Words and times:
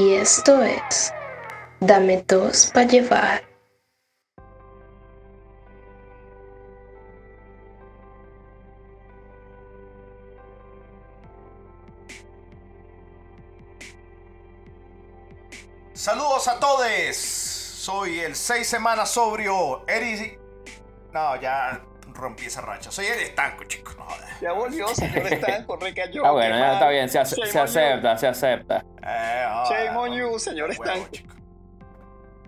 Y 0.00 0.14
esto 0.14 0.62
es 0.62 1.12
Dame 1.80 2.24
dos 2.26 2.70
para 2.72 2.86
llevar. 2.86 3.42
Saludos 15.92 16.48
a 16.48 16.58
todos. 16.58 17.16
Soy 17.16 18.20
el 18.20 18.34
seis 18.34 18.66
semanas 18.68 19.10
sobrio, 19.10 19.84
Eri. 19.88 20.38
No, 21.12 21.40
ya 21.40 21.80
rompí 22.12 22.46
esa 22.46 22.60
racha. 22.60 22.90
Soy 22.90 23.06
el 23.06 23.20
estanco, 23.20 23.64
chicos. 23.64 23.96
No. 23.96 24.06
Ya 24.40 24.52
volvió, 24.52 24.88
señor 24.94 25.26
Estanco, 25.32 25.76
recayó. 25.76 26.24
Ah, 26.24 26.30
bueno, 26.30 26.56
ya 26.58 26.72
está 26.74 26.88
bien, 26.88 27.08
se, 27.10 27.18
ace- 27.18 27.58
acepta, 27.58 28.16
se 28.16 28.26
acepta. 28.26 28.84
Eh, 29.10 29.46
Shame 29.68 29.96
on 29.96 30.12
you, 30.12 30.38
señor. 30.38 30.70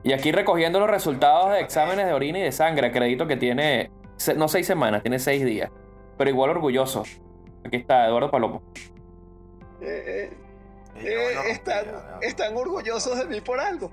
Y 0.04 0.12
aquí 0.12 0.32
recogiendo 0.32 0.80
los 0.80 0.90
resultados 0.90 1.52
de 1.52 1.60
exámenes 1.60 2.06
de 2.06 2.12
orina 2.12 2.38
y 2.38 2.42
de 2.42 2.52
sangre, 2.52 2.88
acredito 2.88 3.26
que 3.26 3.36
tiene, 3.36 3.90
no 4.36 4.48
seis 4.48 4.66
semanas, 4.66 5.02
tiene 5.02 5.18
seis 5.18 5.44
días. 5.44 5.70
Pero 6.18 6.30
igual 6.30 6.50
orgulloso. 6.50 7.04
Aquí 7.64 7.76
está 7.76 8.06
Eduardo 8.06 8.30
Palomo. 8.30 8.62
Eh, 9.80 10.30
eh, 10.96 10.98
eh, 11.04 11.50
están, 11.50 11.86
están 12.20 12.56
orgullosos 12.56 13.18
de 13.18 13.24
mí 13.26 13.40
por 13.40 13.60
algo. 13.60 13.90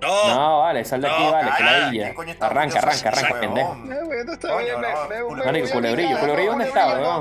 No, 0.00 0.34
No, 0.34 0.58
vale, 0.60 0.84
sal 0.84 1.00
de 1.00 1.08
aquí, 1.08 1.22
no, 1.22 1.30
vale, 1.30 1.50
que 1.56 1.62
ah, 1.62 1.70
ladilla. 1.70 2.02
¿quién 2.04 2.14
coño 2.14 2.32
está 2.32 2.46
Arranca, 2.46 2.78
arranca, 2.80 3.08
arranca, 3.10 3.40
pendejo. 3.40 3.70
huevón? 3.70 4.06
Bueno, 4.06 4.32
está 4.32 4.48
Coño, 4.48 4.64
bien, 4.64 4.80
me, 4.80 4.92
no, 4.92 5.08
me, 5.08 5.22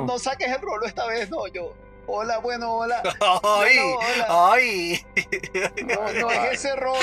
no 0.07 0.19
saques 0.19 0.47
el 0.47 0.61
rolo 0.61 0.87
esta 0.87 1.05
vez, 1.05 1.29
no, 1.29 1.45
yo. 1.47 1.73
Hola, 2.13 2.39
bueno, 2.39 2.73
hola. 2.73 3.01
ay, 3.43 3.77
Bueno, 3.79 3.99
hola. 3.99 4.51
ay. 4.51 5.05
No, 5.85 6.11
no 6.13 6.29
es 6.31 6.51
ese 6.51 6.75
rolo. 6.75 6.99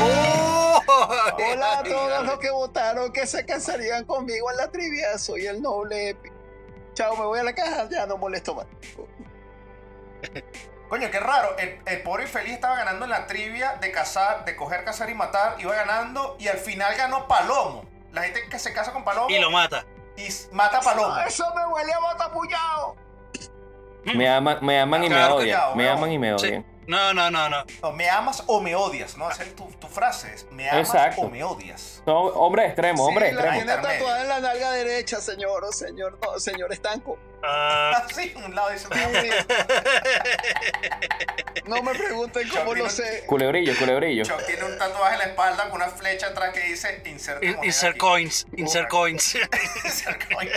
Oh. 0.00 0.80
Hola 0.86 1.78
a 1.80 1.82
todos 1.82 2.24
los 2.24 2.38
que 2.38 2.50
votaron 2.50 3.12
que 3.12 3.26
se 3.26 3.44
cansarían 3.44 4.04
conmigo 4.04 4.48
en 4.52 4.56
la 4.58 4.70
trivia. 4.70 5.18
Soy 5.18 5.46
el 5.46 5.60
noble 5.60 6.10
Epi. 6.10 6.28
Chao, 6.94 7.16
me 7.16 7.24
voy 7.24 7.40
a 7.40 7.42
la 7.42 7.52
caja, 7.52 7.88
ya 7.90 8.06
no 8.06 8.16
molesto 8.16 8.54
más. 8.54 8.66
Coño, 10.88 11.10
qué 11.10 11.18
raro. 11.18 11.56
El, 11.58 11.80
el 11.84 12.02
pobre 12.02 12.24
infeliz 12.24 12.52
estaba 12.54 12.76
ganando 12.76 13.06
en 13.06 13.10
la 13.10 13.26
trivia 13.26 13.74
de 13.80 13.90
cazar, 13.90 14.44
de 14.44 14.54
coger, 14.54 14.84
cazar 14.84 15.10
y 15.10 15.14
matar. 15.14 15.56
Iba 15.58 15.74
ganando 15.74 16.36
y 16.38 16.46
al 16.46 16.58
final 16.58 16.94
ganó 16.96 17.26
Palomo. 17.26 17.84
La 18.12 18.22
gente 18.22 18.46
que 18.48 18.58
se 18.60 18.72
casa 18.72 18.92
con 18.92 19.02
Palomo 19.04 19.30
Y 19.30 19.38
lo 19.40 19.50
mata. 19.50 19.84
Y 20.16 20.28
mata 20.52 20.78
a 20.78 20.80
Palomo. 20.80 21.16
Eso 21.26 21.44
me 21.54 21.66
huele 21.66 21.92
a 21.92 22.00
botapullado. 22.00 22.96
Me 24.14 24.28
aman, 24.28 24.58
me 24.62 24.80
aman 24.80 25.04
y 25.04 25.08
me 25.08 25.24
odian. 25.24 25.76
Me 25.76 25.88
aman 25.88 26.12
y 26.12 26.18
me 26.18 26.34
odian. 26.34 26.71
No, 26.86 27.14
no, 27.14 27.30
no, 27.30 27.48
no. 27.48 27.64
No, 27.80 27.92
me 27.92 28.10
amas 28.10 28.42
o 28.48 28.60
me 28.60 28.74
odias, 28.74 29.16
¿no? 29.16 29.30
Esa 29.30 29.44
es 29.44 29.54
tu, 29.54 29.66
tu 29.72 29.86
frase. 29.86 30.34
es, 30.34 30.46
Me 30.50 30.68
amas 30.68 30.88
Exacto. 30.88 31.22
o 31.22 31.30
me 31.30 31.42
odias. 31.44 32.02
Son 32.04 32.32
hombres 32.34 32.66
extremos, 32.66 33.06
hombres 33.06 33.30
sí, 33.30 33.64
la 33.64 33.80
tatuada 33.80 34.22
en 34.22 34.28
la 34.28 34.40
nalga 34.40 34.72
derecha, 34.72 35.20
señor, 35.20 35.64
o 35.64 35.72
señor, 35.72 36.18
no, 36.20 36.38
señor 36.40 36.72
Estanco. 36.72 37.18
Ah, 37.44 38.04
Así, 38.10 38.32
un 38.36 38.54
lado 38.54 38.70
dice, 38.70 38.88
Dios 38.92 39.10
mío. 39.22 39.32
No 41.66 41.82
me 41.82 41.94
pregunten 41.94 42.48
cómo 42.48 42.74
lo 42.74 42.88
sé. 42.90 43.24
Culebrillo, 43.26 43.74
culebrillo. 43.78 44.24
Chuck 44.24 44.44
tiene 44.46 44.64
un 44.64 44.76
tatuaje 44.78 45.14
en 45.14 45.18
la 45.20 45.24
espalda 45.26 45.64
con 45.70 45.80
una 45.82 45.88
flecha 45.90 46.28
atrás 46.28 46.52
que 46.52 46.60
dice 46.60 47.02
insert 47.06 47.42
in- 47.44 47.56
insert 47.62 47.96
coins, 47.96 48.46
insert 48.56 48.88
coins. 48.88 49.34
Insert 49.84 50.32
coins. 50.34 50.52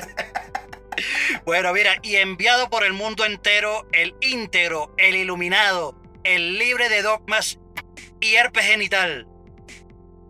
Bueno, 1.46 1.74
mira, 1.74 1.96
y 2.02 2.16
enviado 2.16 2.70
por 2.70 2.84
el 2.84 2.94
mundo 2.94 3.26
entero, 3.26 3.86
el 3.92 4.16
íntegro, 4.22 4.94
el 4.98 5.16
iluminado, 5.16 5.94
el 6.26 6.58
libre 6.58 6.90
de 6.90 7.04
dogmas 7.04 7.60
y 8.20 8.34
herpes 8.34 8.66
genital. 8.66 9.28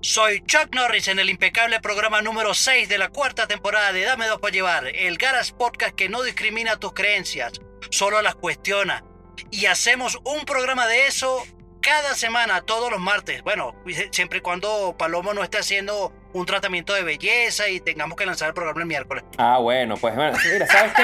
Soy 0.02 0.42
Chuck 0.42 0.76
Norris 0.76 1.08
en 1.08 1.20
el 1.20 1.30
impecable 1.30 1.80
programa 1.80 2.22
número 2.22 2.54
6 2.54 2.90
de 2.90 2.98
la 2.98 3.10
cuarta 3.10 3.48
temporada 3.48 3.94
de 3.94 4.04
Dame 4.04 4.28
Dos 4.28 4.40
para 4.40 4.52
Llevar, 4.52 4.88
el 4.88 5.18
Garas 5.18 5.54
Podcast 5.54 5.96
que 5.96 6.10
no 6.10 6.22
discrimina 6.22 6.78
tus 6.78 6.94
creencias, 6.94 7.54
solo 7.90 8.22
las 8.22 8.36
cuestiona. 8.36 9.06
Y 9.52 9.68
hacemos 9.68 10.20
un 10.26 10.44
programa 10.44 10.86
de 10.86 11.08
eso 11.08 11.42
cada 11.82 12.14
semana, 12.14 12.62
todos 12.62 12.92
los 12.92 13.00
martes. 13.00 13.42
Bueno, 13.44 13.74
siempre 14.12 14.40
y 14.40 14.42
cuando 14.42 14.96
Palomo 15.00 15.34
no 15.34 15.44
esté 15.44 15.60
haciendo 15.60 16.14
un 16.36 16.46
tratamiento 16.46 16.94
de 16.94 17.04
belleza 17.04 17.70
y 17.70 17.80
tengamos 17.80 18.18
que 18.18 18.26
lanzar 18.26 18.50
el 18.50 18.54
programa 18.54 18.82
el 18.82 18.88
miércoles. 18.88 19.24
Ah, 19.38 19.58
bueno, 19.60 19.96
pues 19.96 20.16
bueno, 20.16 20.38
mira, 20.52 20.68
¿sabes 20.68 20.92
qué? 20.94 21.04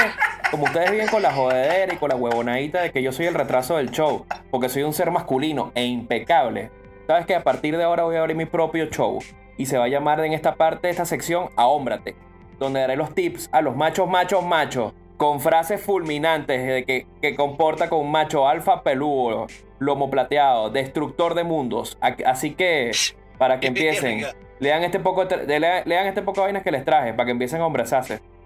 Como 0.52 0.66
ustedes 0.66 0.92
viven 0.92 1.08
con 1.08 1.22
la 1.22 1.32
jodedera 1.32 1.94
y 1.94 1.98
con 1.98 2.10
la 2.10 2.16
huevonadita 2.18 2.82
de 2.82 2.92
que 2.92 3.02
yo 3.02 3.14
soy 3.14 3.28
el 3.28 3.34
retraso 3.34 3.78
del 3.78 3.92
show, 3.92 4.26
porque 4.52 4.68
soy 4.68 4.84
un 4.84 4.94
ser 4.94 5.10
masculino 5.10 5.72
e 5.74 5.86
impecable, 5.86 6.70
¿sabes 7.08 7.26
que 7.26 7.34
A 7.34 7.44
partir 7.44 7.78
de 7.78 7.84
ahora 7.84 8.04
voy 8.04 8.18
a 8.18 8.20
abrir 8.20 8.36
mi 8.36 8.46
propio 8.46 8.88
show 8.88 9.20
y 9.58 9.68
se 9.68 9.78
va 9.78 9.86
a 9.86 9.88
llamar 9.88 10.20
en 10.26 10.34
esta 10.34 10.56
parte 10.56 10.88
de 10.88 10.92
esta 10.92 11.06
sección 11.06 11.50
Ahómbrate, 11.56 12.16
donde 12.60 12.82
daré 12.82 12.98
los 12.98 13.16
tips 13.16 13.48
a 13.54 13.62
los 13.62 13.76
machos, 13.78 14.10
machos, 14.10 14.44
machos, 14.44 14.94
con 15.16 15.40
frases 15.40 15.82
fulminantes 15.82 16.68
de 16.68 16.84
que, 16.84 17.08
que 17.22 17.36
comporta 17.36 17.88
con 17.88 18.02
un 18.02 18.12
macho 18.12 18.50
alfa 18.50 18.84
peludo, 18.84 19.48
lomo 19.80 20.10
plateado, 20.10 20.70
destructor 20.72 21.36
de 21.36 21.46
mundos. 21.46 21.98
Así 22.02 22.52
que, 22.52 22.92
para 23.38 23.62
que 23.62 23.68
empiecen, 23.68 24.26
lean 24.62 24.84
este 24.84 25.00
poco, 25.02 25.26
de- 25.26 25.60
lean, 25.60 25.84
lean 25.86 26.08
este 26.08 26.22
poco 26.22 26.40
de 26.40 26.46
vainas 26.48 26.64
que 26.64 26.72
les 26.72 26.86
traje, 26.86 27.14
para 27.14 27.26
que 27.26 27.32
empiecen 27.32 27.60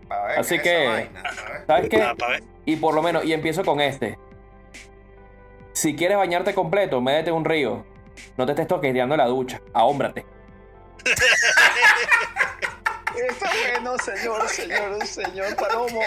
a 0.09 0.23
ver 0.27 0.39
Así 0.39 0.57
que- 0.59 0.87
vaina. 0.87 1.23
¿Sabes 1.67 1.89
qué? 1.89 2.01
Ah. 2.01 2.15
Y 2.65 2.77
por 2.77 2.95
lo 2.95 3.03
menos, 3.03 3.23
y 3.25 3.33
empiezo 3.33 3.63
con 3.63 3.79
este. 3.81 4.17
Si 5.73 5.95
quieres 5.95 6.17
bañarte 6.17 6.53
completo, 6.55 6.99
métete 7.01 7.29
en 7.29 7.35
un 7.35 7.45
río. 7.45 7.85
No 8.37 8.45
te 8.45 8.53
estés 8.53 8.67
toqueteando 8.67 9.15
la 9.17 9.25
ducha. 9.25 9.61
Ahómbrate. 9.73 10.25
Está 13.15 13.49
bueno, 13.73 13.97
señor, 13.97 14.47
señor, 14.49 15.05
señor 15.05 15.55
Palomo. 15.55 16.01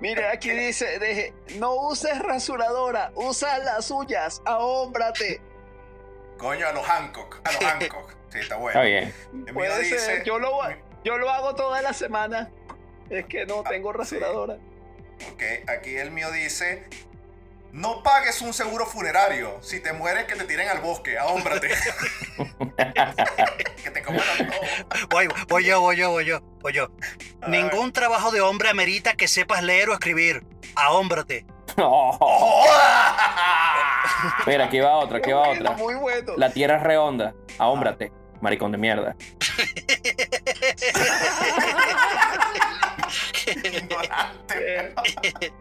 Mire, 0.00 0.28
aquí 0.28 0.50
dice, 0.50 0.98
deje, 0.98 1.32
no 1.58 1.74
uses 1.74 2.18
rasuradora, 2.20 3.10
usa 3.14 3.58
las 3.58 3.86
suyas, 3.86 4.42
ahómbrate. 4.44 5.40
Coño, 6.36 6.66
a 6.68 6.72
los 6.72 6.84
Hancock. 6.86 7.40
A 7.44 7.52
los 7.52 7.62
Hancock. 7.64 8.14
Sí, 8.30 8.38
está 8.40 8.56
bueno. 8.56 8.80
Está 8.80 8.88
bien. 8.88 9.14
El 9.32 9.38
mío 9.38 9.54
Puede 9.54 9.82
dice- 9.82 9.98
ser, 9.98 10.24
yo 10.24 10.38
lo, 10.38 10.58
yo 11.04 11.18
lo 11.18 11.30
hago 11.30 11.54
toda 11.54 11.80
la 11.82 11.92
semana. 11.92 12.50
Es 13.10 13.24
que 13.26 13.46
no 13.46 13.62
Ah, 13.64 13.68
tengo 13.70 13.92
sí. 13.92 13.98
rasuradora. 13.98 14.54
Ok, 15.32 15.42
aquí 15.68 15.96
el 15.96 16.10
mío 16.10 16.30
dice. 16.30 16.84
No 17.70 18.02
pagues 18.02 18.40
un 18.40 18.54
seguro 18.54 18.86
funerario. 18.86 19.58
Si 19.62 19.80
te 19.80 19.92
mueres, 19.92 20.24
que 20.24 20.36
te 20.36 20.44
tiren 20.44 20.68
al 20.70 20.80
bosque. 20.80 21.18
Ahómbrate. 21.18 21.68
que 23.82 23.90
te 23.90 24.02
coman 24.02 24.22
todo. 24.38 25.06
Voy, 25.10 25.28
voy 25.48 25.64
yo, 25.64 25.80
voy 25.80 25.96
yo, 25.96 26.10
voy 26.10 26.24
yo, 26.24 26.40
voy 26.60 26.72
yo. 26.72 26.88
Ningún 27.46 27.92
trabajo 27.92 28.30
de 28.30 28.40
hombre 28.40 28.70
amerita 28.70 29.14
que 29.14 29.28
sepas 29.28 29.62
leer 29.62 29.90
o 29.90 29.92
escribir. 29.92 30.44
Ahómbrate. 30.74 31.46
Oh. 31.80 32.66
Mira, 34.48 34.64
aquí 34.64 34.80
va 34.80 34.96
otra, 34.96 35.18
aquí 35.18 35.30
va 35.30 35.50
otra. 35.50 35.70
Muy 35.72 35.94
bueno. 35.94 36.32
La 36.36 36.50
tierra 36.50 36.78
es 36.78 36.82
redonda. 36.82 37.34
Ahómbrate. 37.56 38.10
Maricón 38.40 38.72
de 38.72 38.78
mierda. 38.78 39.16
Ignorante. 43.46 44.94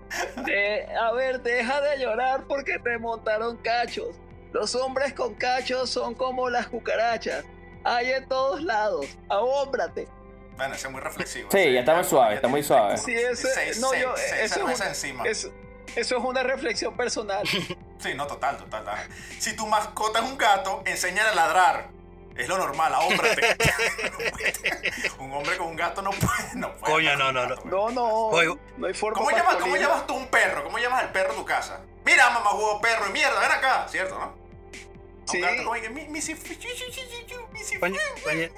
De- 0.46 0.88
a 1.00 1.12
ver, 1.13 1.42
deja 1.42 1.81
de 1.81 1.98
llorar 2.00 2.44
porque 2.48 2.80
te 2.80 2.98
montaron 2.98 3.57
cachos. 3.57 4.16
Los 4.54 4.75
hombres 4.75 5.13
con 5.13 5.36
cachos 5.36 5.90
son 5.90 6.13
como 6.16 6.50
las 6.50 6.68
cucarachas. 6.68 7.46
Hay 7.84 8.12
en 8.12 8.28
todos 8.28 8.62
lados. 8.63 9.06
Ahómbrate. 9.30 10.07
Bueno, 10.56 10.74
ese 10.74 10.88
es 10.88 10.92
muy 10.94 11.02
reflexivo. 11.02 11.50
Sí, 11.52 11.72
ya 11.74 11.81
está 11.81 11.96
muy 11.96 12.04
suave, 12.04 12.36
está 12.36 12.48
muy 12.48 12.63
suave. 12.63 12.98
Sí, 12.98 13.13
ese, 13.13 13.48
Seis- 13.54 13.80
no, 13.80 13.90
seis- 13.92 14.02
yo, 14.04 14.13
seis 14.16 14.52
eso, 14.52 14.68
es 14.68 14.80
una, 14.80 14.88
encima. 14.88 15.24
eso, 15.28 15.54
eso 15.96 16.18
es 16.18 16.24
una 16.24 16.42
reflexión 16.44 16.98
personal. 16.98 17.46
Sí, 17.48 18.13
no, 18.16 18.25
total, 18.25 18.57
total, 18.57 18.84
total. 18.84 19.07
Si 19.40 19.56
tu 19.56 19.68
mascota 19.68 20.19
es 20.19 20.25
un 20.25 20.38
gato, 20.38 20.81
enséñale 20.86 21.30
a 21.30 21.36
ladrar. 21.36 21.90
Es 22.38 22.48
lo 22.48 22.57
normal, 22.57 22.94
ahómbrate. 22.94 23.57
un 25.19 25.34
hombre 25.34 25.57
con 25.57 25.68
un 25.68 25.75
gato 25.75 26.01
no 26.01 26.12
puede. 26.12 26.56
No 26.56 26.74
puede 26.78 26.94
Coño, 26.94 27.16
no, 27.16 27.31
no, 27.31 27.48
gato, 27.50 27.62
No, 27.66 27.89
no, 27.89 28.06
Oigo. 28.28 28.60
no 28.78 28.88
hay 28.88 28.94
forma 28.94 29.18
¿Cómo 29.18 29.31
llamas, 29.31 29.56
¿Cómo 29.57 29.75
llamas 29.75 30.07
tú 30.07 30.13
un 30.16 30.28
perro? 30.28 30.63
¿Cómo 30.63 30.78
llamas 30.78 31.01
al 31.04 31.12
perro 31.12 31.31
de 31.31 31.38
tu 31.39 31.45
casa? 31.45 31.81
Mira, 32.06 32.30
mamá 32.30 32.54
huevo 32.54 32.80
perro 32.80 33.07
y 33.10 33.12
mierda, 33.12 33.39
ven 33.39 33.51
acá, 33.51 33.88
¿cierto, 33.89 34.18
no? 34.18 34.25
A 34.25 34.28
un 34.30 35.28
Sí. 35.28 35.42
gato 35.42 35.63
como 35.66 35.74
que, 35.74 35.89
"Mi- 35.89 36.07
mi 36.07 36.22
si- 36.22 36.36
fi- 36.36 36.57
chi- 36.57 36.69
chi- 36.74 36.89
chi- 36.92 37.01
chi- 37.10 37.25
chi- 37.28 37.36
mi 37.51 37.60
si- 37.60 37.80
Coño, 37.80 38.00
coño. 38.24 38.38
Eh, 38.40 38.51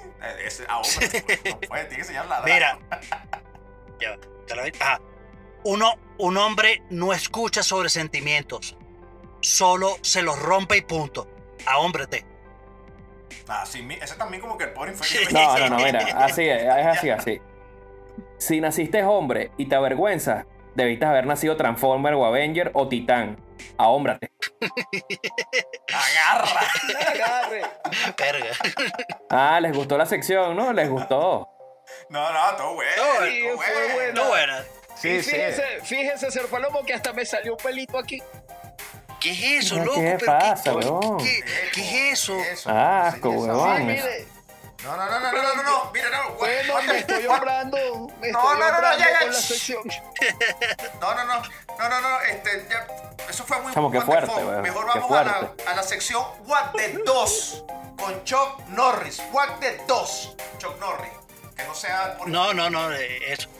ese- 0.44 0.66
ahómbrate, 0.68 1.22
pues, 1.68 2.10
no. 2.28 2.42
Mira. 2.44 2.78
Ya, 4.00 4.16
¿te 4.46 4.54
lo? 4.54 4.62
Ajá. 4.80 5.00
Uno, 5.64 5.94
un 6.18 6.36
hombre 6.36 6.82
no 6.90 7.12
escucha 7.12 7.62
sobre 7.62 7.88
sentimientos. 7.88 8.76
Solo 9.40 9.96
se 10.02 10.22
los 10.22 10.38
rompe 10.38 10.76
y 10.76 10.82
punto. 10.82 11.26
Ahómbrate. 11.66 12.24
Ah, 13.48 13.64
sí, 13.66 13.82
mi- 13.82 13.94
ese 13.94 14.14
también 14.16 14.40
como 14.40 14.56
que 14.58 14.64
el 14.64 14.70
pobre 14.72 14.92
infeliz. 14.92 15.32
No, 15.32 15.58
no, 15.58 15.68
no, 15.70 15.76
mira, 15.76 16.00
así 16.16 16.48
es, 16.48 16.62
es 16.62 16.86
así, 16.86 17.10
así. 17.10 17.40
Si 18.38 18.60
naciste 18.60 19.02
hombre 19.04 19.50
y 19.56 19.66
te 19.66 19.74
avergüenzas, 19.76 20.46
debiste 20.74 21.04
haber 21.04 21.26
nacido 21.26 21.56
Transformer 21.56 22.14
o 22.14 22.24
Avenger 22.24 22.70
o 22.74 22.88
Titán. 22.88 23.36
Ahómbrate. 23.76 24.30
Agarra. 25.92 26.60
Agarre. 27.12 27.62
Verga. 28.18 28.46
Ah, 29.28 29.60
les 29.60 29.76
gustó 29.76 29.98
la 29.98 30.06
sección, 30.06 30.56
¿no? 30.56 30.72
Les 30.72 30.88
gustó. 30.88 31.48
No, 32.08 32.32
no, 32.32 32.56
todo 32.56 32.74
bueno. 32.74 32.90
No, 33.20 33.26
Sí, 33.26 33.40
todo 33.42 33.56
fue 33.58 33.72
bueno. 33.74 33.94
bueno. 33.94 34.22
No, 34.22 34.28
buena. 34.28 34.64
Sí, 34.94 35.20
fíjese, 35.22 35.64
fíjese, 35.82 36.30
ser 36.30 36.46
palomo, 36.46 36.84
que 36.84 36.94
hasta 36.94 37.12
me 37.12 37.24
salió 37.24 37.52
un 37.52 37.58
pelito 37.58 37.98
aquí. 37.98 38.22
¿Qué 39.20 39.30
es 39.58 39.64
eso, 39.66 39.74
¿Qué 39.76 39.84
loco? 39.84 40.24
pasa, 40.26 40.62
¿Pero 40.64 40.80
qué- 40.80 40.86
weón? 40.88 41.18
qué, 41.18 41.44
qué 41.74 42.10
es 42.12 42.20
eso? 42.28 42.36
Asco, 42.66 43.30
mire. 43.80 44.26
No, 44.82 44.96
no, 44.96 45.04
no, 45.10 45.20
no, 45.20 45.30
no, 45.32 45.42
no, 45.56 45.62
no, 45.62 45.90
mira, 45.92 46.08
no, 46.08 46.30
Bueno, 46.36 46.74
what- 46.74 46.84
me 46.86 46.98
estoy 47.00 47.26
hombrando. 47.26 47.76
Me 48.18 48.32
No, 48.32 48.38
estoy 48.40 48.58
no, 48.60 48.72
no, 48.72 48.80
no, 48.80 48.98
ya, 48.98 49.06
ya. 49.10 49.20
No, 51.00 51.14
no, 51.14 51.24
no, 51.24 51.42
no, 51.78 51.88
no, 51.90 52.00
no, 52.00 52.20
este, 52.22 52.66
ya, 52.70 52.86
eso 53.28 53.44
fue 53.44 53.60
muy 53.60 53.72
what 53.72 53.92
the 53.92 54.00
fuerte, 54.00 54.32
weón, 54.32 54.62
Mejor 54.62 54.90
qué 54.92 54.98
vamos 55.00 55.18
a 55.18 55.24
la, 55.24 55.34
fuerte. 55.34 55.64
a 55.68 55.74
la 55.76 55.82
sección 55.82 56.24
What 56.46 56.70
the 56.76 56.98
2 57.04 57.64
con 57.98 58.24
Chuck 58.24 58.60
Norris. 58.68 59.22
What 59.32 59.58
the 59.60 59.82
2, 59.86 60.34
Chuck 60.56 60.78
Norris. 60.80 61.12
Que 61.54 61.64
no 61.64 61.74
sea 61.74 62.16
por- 62.16 62.28
No, 62.30 62.54
no, 62.54 62.70
no, 62.70 62.90
eh, 62.92 63.32
eso. 63.34 63.50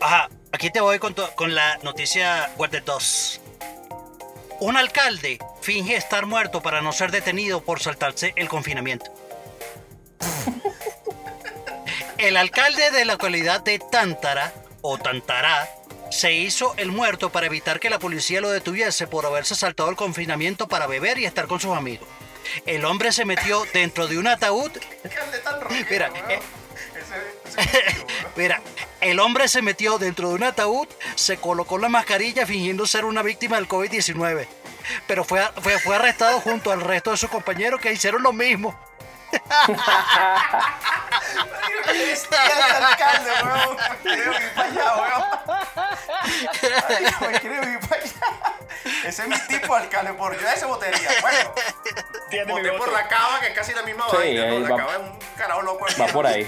Ajá, 0.00 0.28
aquí 0.50 0.70
te 0.70 0.80
voy 0.80 0.98
con, 0.98 1.14
tu- 1.14 1.32
con 1.36 1.54
la 1.54 1.76
noticia 1.84 2.50
Guardia 2.56 2.80
2. 2.84 3.40
Un 4.62 4.76
alcalde 4.76 5.40
finge 5.60 5.96
estar 5.96 6.24
muerto 6.24 6.62
para 6.62 6.80
no 6.82 6.92
ser 6.92 7.10
detenido 7.10 7.64
por 7.64 7.80
saltarse 7.80 8.32
el 8.36 8.48
confinamiento. 8.48 9.12
El 12.16 12.36
alcalde 12.36 12.92
de 12.92 13.04
la 13.04 13.14
localidad 13.14 13.60
de 13.62 13.80
Tántara, 13.80 14.54
o 14.80 14.98
Tantará, 14.98 15.68
se 16.12 16.34
hizo 16.34 16.74
el 16.76 16.92
muerto 16.92 17.32
para 17.32 17.46
evitar 17.46 17.80
que 17.80 17.90
la 17.90 17.98
policía 17.98 18.40
lo 18.40 18.50
detuviese 18.50 19.08
por 19.08 19.26
haberse 19.26 19.56
saltado 19.56 19.90
el 19.90 19.96
confinamiento 19.96 20.68
para 20.68 20.86
beber 20.86 21.18
y 21.18 21.24
estar 21.24 21.48
con 21.48 21.58
sus 21.58 21.76
amigos. 21.76 22.06
El 22.64 22.84
hombre 22.84 23.10
se 23.10 23.24
metió 23.24 23.66
dentro 23.72 24.06
de 24.06 24.18
un 24.18 24.28
ataúd 24.28 24.70
Mira, 25.90 26.12
eh. 26.28 26.40
Mira, 28.36 28.62
el 29.02 29.20
hombre 29.20 29.48
se 29.48 29.60
metió 29.62 29.98
dentro 29.98 30.28
de 30.30 30.34
un 30.36 30.44
ataúd, 30.44 30.88
se 31.14 31.36
colocó 31.36 31.76
la 31.78 31.88
mascarilla 31.88 32.46
fingiendo 32.46 32.86
ser 32.86 33.04
una 33.04 33.22
víctima 33.22 33.56
del 33.56 33.68
COVID-19. 33.68 34.46
Pero 35.06 35.24
fue, 35.24 35.42
fue, 35.60 35.78
fue 35.78 35.96
arrestado 35.96 36.40
junto 36.40 36.72
al 36.72 36.80
resto 36.80 37.10
de 37.10 37.16
sus 37.16 37.30
compañeros 37.30 37.80
que 37.80 37.92
hicieron 37.92 38.22
lo 38.22 38.32
mismo. 38.32 38.78
Es 41.94 42.28
el 42.30 42.84
alcalde, 42.84 43.30
weón. 43.42 43.76
Quiero 44.02 44.32
ir 44.32 44.50
para 44.54 44.68
allá, 44.68 44.96
weón. 44.96 45.24
Ay, 46.88 47.06
weón, 47.20 47.34
quiero 47.40 47.68
ir 47.70 47.80
para 47.80 48.02
allá. 48.02 48.12
Ese 49.04 49.22
es 49.22 49.28
mi 49.28 49.38
tipo 49.46 49.74
de 49.76 49.82
alcalde, 49.82 50.12
por 50.14 50.38
yo 50.40 50.48
ese 50.48 50.64
votaría. 50.66 51.10
Bueno, 51.20 51.54
Tiene 52.30 52.46
mi 52.46 52.52
voté 52.52 52.70
voto. 52.70 52.84
por 52.84 52.92
la 52.92 53.08
cava, 53.08 53.40
que 53.40 53.46
es 53.48 53.54
casi 53.54 53.72
la 53.74 53.82
misma 53.82 54.06
Sí, 54.10 54.16
vaina. 54.16 54.44
La 54.46 54.68
va- 54.70 54.76
cava 54.76 54.92
es 54.94 54.98
un 55.00 55.18
carajo 55.36 55.62
loco. 55.62 55.86
Va 56.00 56.06
por 56.08 56.26
ahí. 56.26 56.46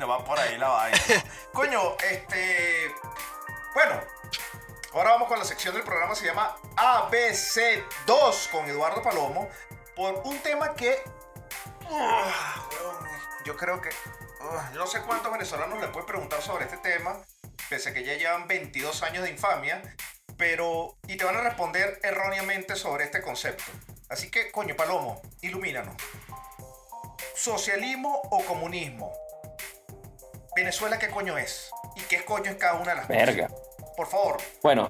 No 0.00 0.08
va 0.08 0.24
por 0.24 0.40
ahí 0.40 0.56
la 0.56 0.68
vaina. 0.68 0.98
Coño, 1.52 1.94
este. 2.10 2.90
Bueno, 3.74 4.00
ahora 4.94 5.10
vamos 5.10 5.28
con 5.28 5.38
la 5.38 5.44
sección 5.44 5.74
del 5.74 5.84
programa. 5.84 6.14
Se 6.14 6.24
llama 6.24 6.56
ABC2 6.74 8.50
con 8.50 8.64
Eduardo 8.64 9.02
Palomo. 9.02 9.50
Por 9.94 10.22
un 10.24 10.38
tema 10.38 10.74
que. 10.74 11.04
Weón, 11.90 13.08
yo 13.44 13.54
creo 13.58 13.78
que. 13.82 13.90
yo 14.72 14.78
no 14.78 14.86
sé 14.86 15.02
cuántos 15.02 15.30
venezolanos 15.30 15.78
le 15.78 15.88
pueden 15.88 16.06
preguntar 16.06 16.40
sobre 16.40 16.64
este 16.64 16.78
tema. 16.78 17.20
Pese 17.68 17.90
a 17.90 17.92
que 17.92 18.02
ya 18.02 18.14
llevan 18.14 18.48
22 18.48 19.02
años 19.02 19.24
de 19.24 19.30
infamia. 19.32 19.82
Pero. 20.38 20.96
Y 21.08 21.18
te 21.18 21.26
van 21.26 21.36
a 21.36 21.42
responder 21.42 22.00
erróneamente 22.02 22.74
sobre 22.74 23.04
este 23.04 23.20
concepto. 23.20 23.64
Así 24.08 24.30
que, 24.30 24.50
coño, 24.50 24.74
Palomo, 24.74 25.20
ilumínanos. 25.42 25.94
¿Socialismo 27.34 28.22
o 28.30 28.42
comunismo? 28.46 29.12
Venezuela, 30.54 30.98
¿qué 30.98 31.08
coño 31.08 31.38
es? 31.38 31.70
¿Y 31.96 32.00
qué 32.02 32.24
coño 32.24 32.50
es 32.50 32.56
cada 32.56 32.74
una 32.74 32.90
de 32.92 32.96
las 32.98 33.08
Verga. 33.08 33.48
cosas? 33.48 33.66
Por 33.96 34.06
favor, 34.06 34.36
Bueno, 34.62 34.88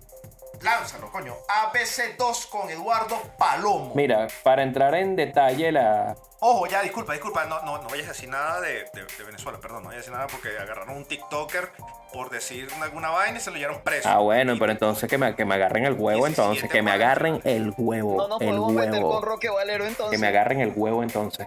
lánzalo, 0.60 1.10
coño. 1.10 1.34
ABC2 1.48 2.48
con 2.48 2.70
Eduardo 2.70 3.16
Palomo. 3.38 3.92
mira, 3.94 4.28
para 4.42 4.62
entrar 4.62 4.94
en 4.94 5.16
detalle 5.16 5.72
la... 5.72 6.16
Ojo, 6.42 6.66
ya, 6.66 6.80
disculpa, 6.80 7.12
disculpa. 7.12 7.44
No, 7.44 7.60
no, 7.62 7.78
no 7.82 7.88
vayas 7.90 8.06
a 8.06 8.12
decir 8.12 8.28
nada 8.30 8.60
de, 8.62 8.84
de- 8.94 9.04
de 9.18 9.24
Venezuela, 9.24 9.58
perdón. 9.60 9.82
No 9.82 9.88
vayas 9.90 9.98
a 9.98 10.00
decir 10.02 10.12
nada 10.14 10.26
porque 10.28 10.48
agarraron 10.58 10.96
un 10.96 11.04
TikToker 11.04 11.70
por 12.14 12.30
decir 12.30 12.66
alguna 12.80 13.10
vaina 13.10 13.36
y 13.38 13.40
se 13.42 13.50
lo 13.50 13.58
llevaron 13.58 13.82
preso. 13.82 14.08
Ah, 14.08 14.18
bueno, 14.20 14.54
Y- 14.54 14.58
pero 14.58 14.72
entonces 14.72 15.08
que 15.10 15.18
me, 15.18 15.34
que 15.36 15.44
me 15.44 15.56
agarren 15.56 15.84
el 15.84 15.92
huevo, 15.94 16.24
17 16.26 16.40
entonces. 16.40 16.70
Que 16.70 16.80
me 16.82 16.92
agarren 16.92 17.42
el 17.44 17.74
huevo. 17.76 18.16
No 18.16 18.28
nos 18.28 18.40
el 18.40 18.48
podemos 18.48 18.72
meter 18.72 18.90
con 18.92 19.04
huevo. 19.04 19.20
Roque 19.20 19.50
Valero 19.50 19.84
entonces. 19.84 20.12
Que 20.12 20.18
me 20.18 20.28
agarren 20.28 20.60
el 20.60 20.72
huevo, 20.74 21.02
entonces. 21.02 21.46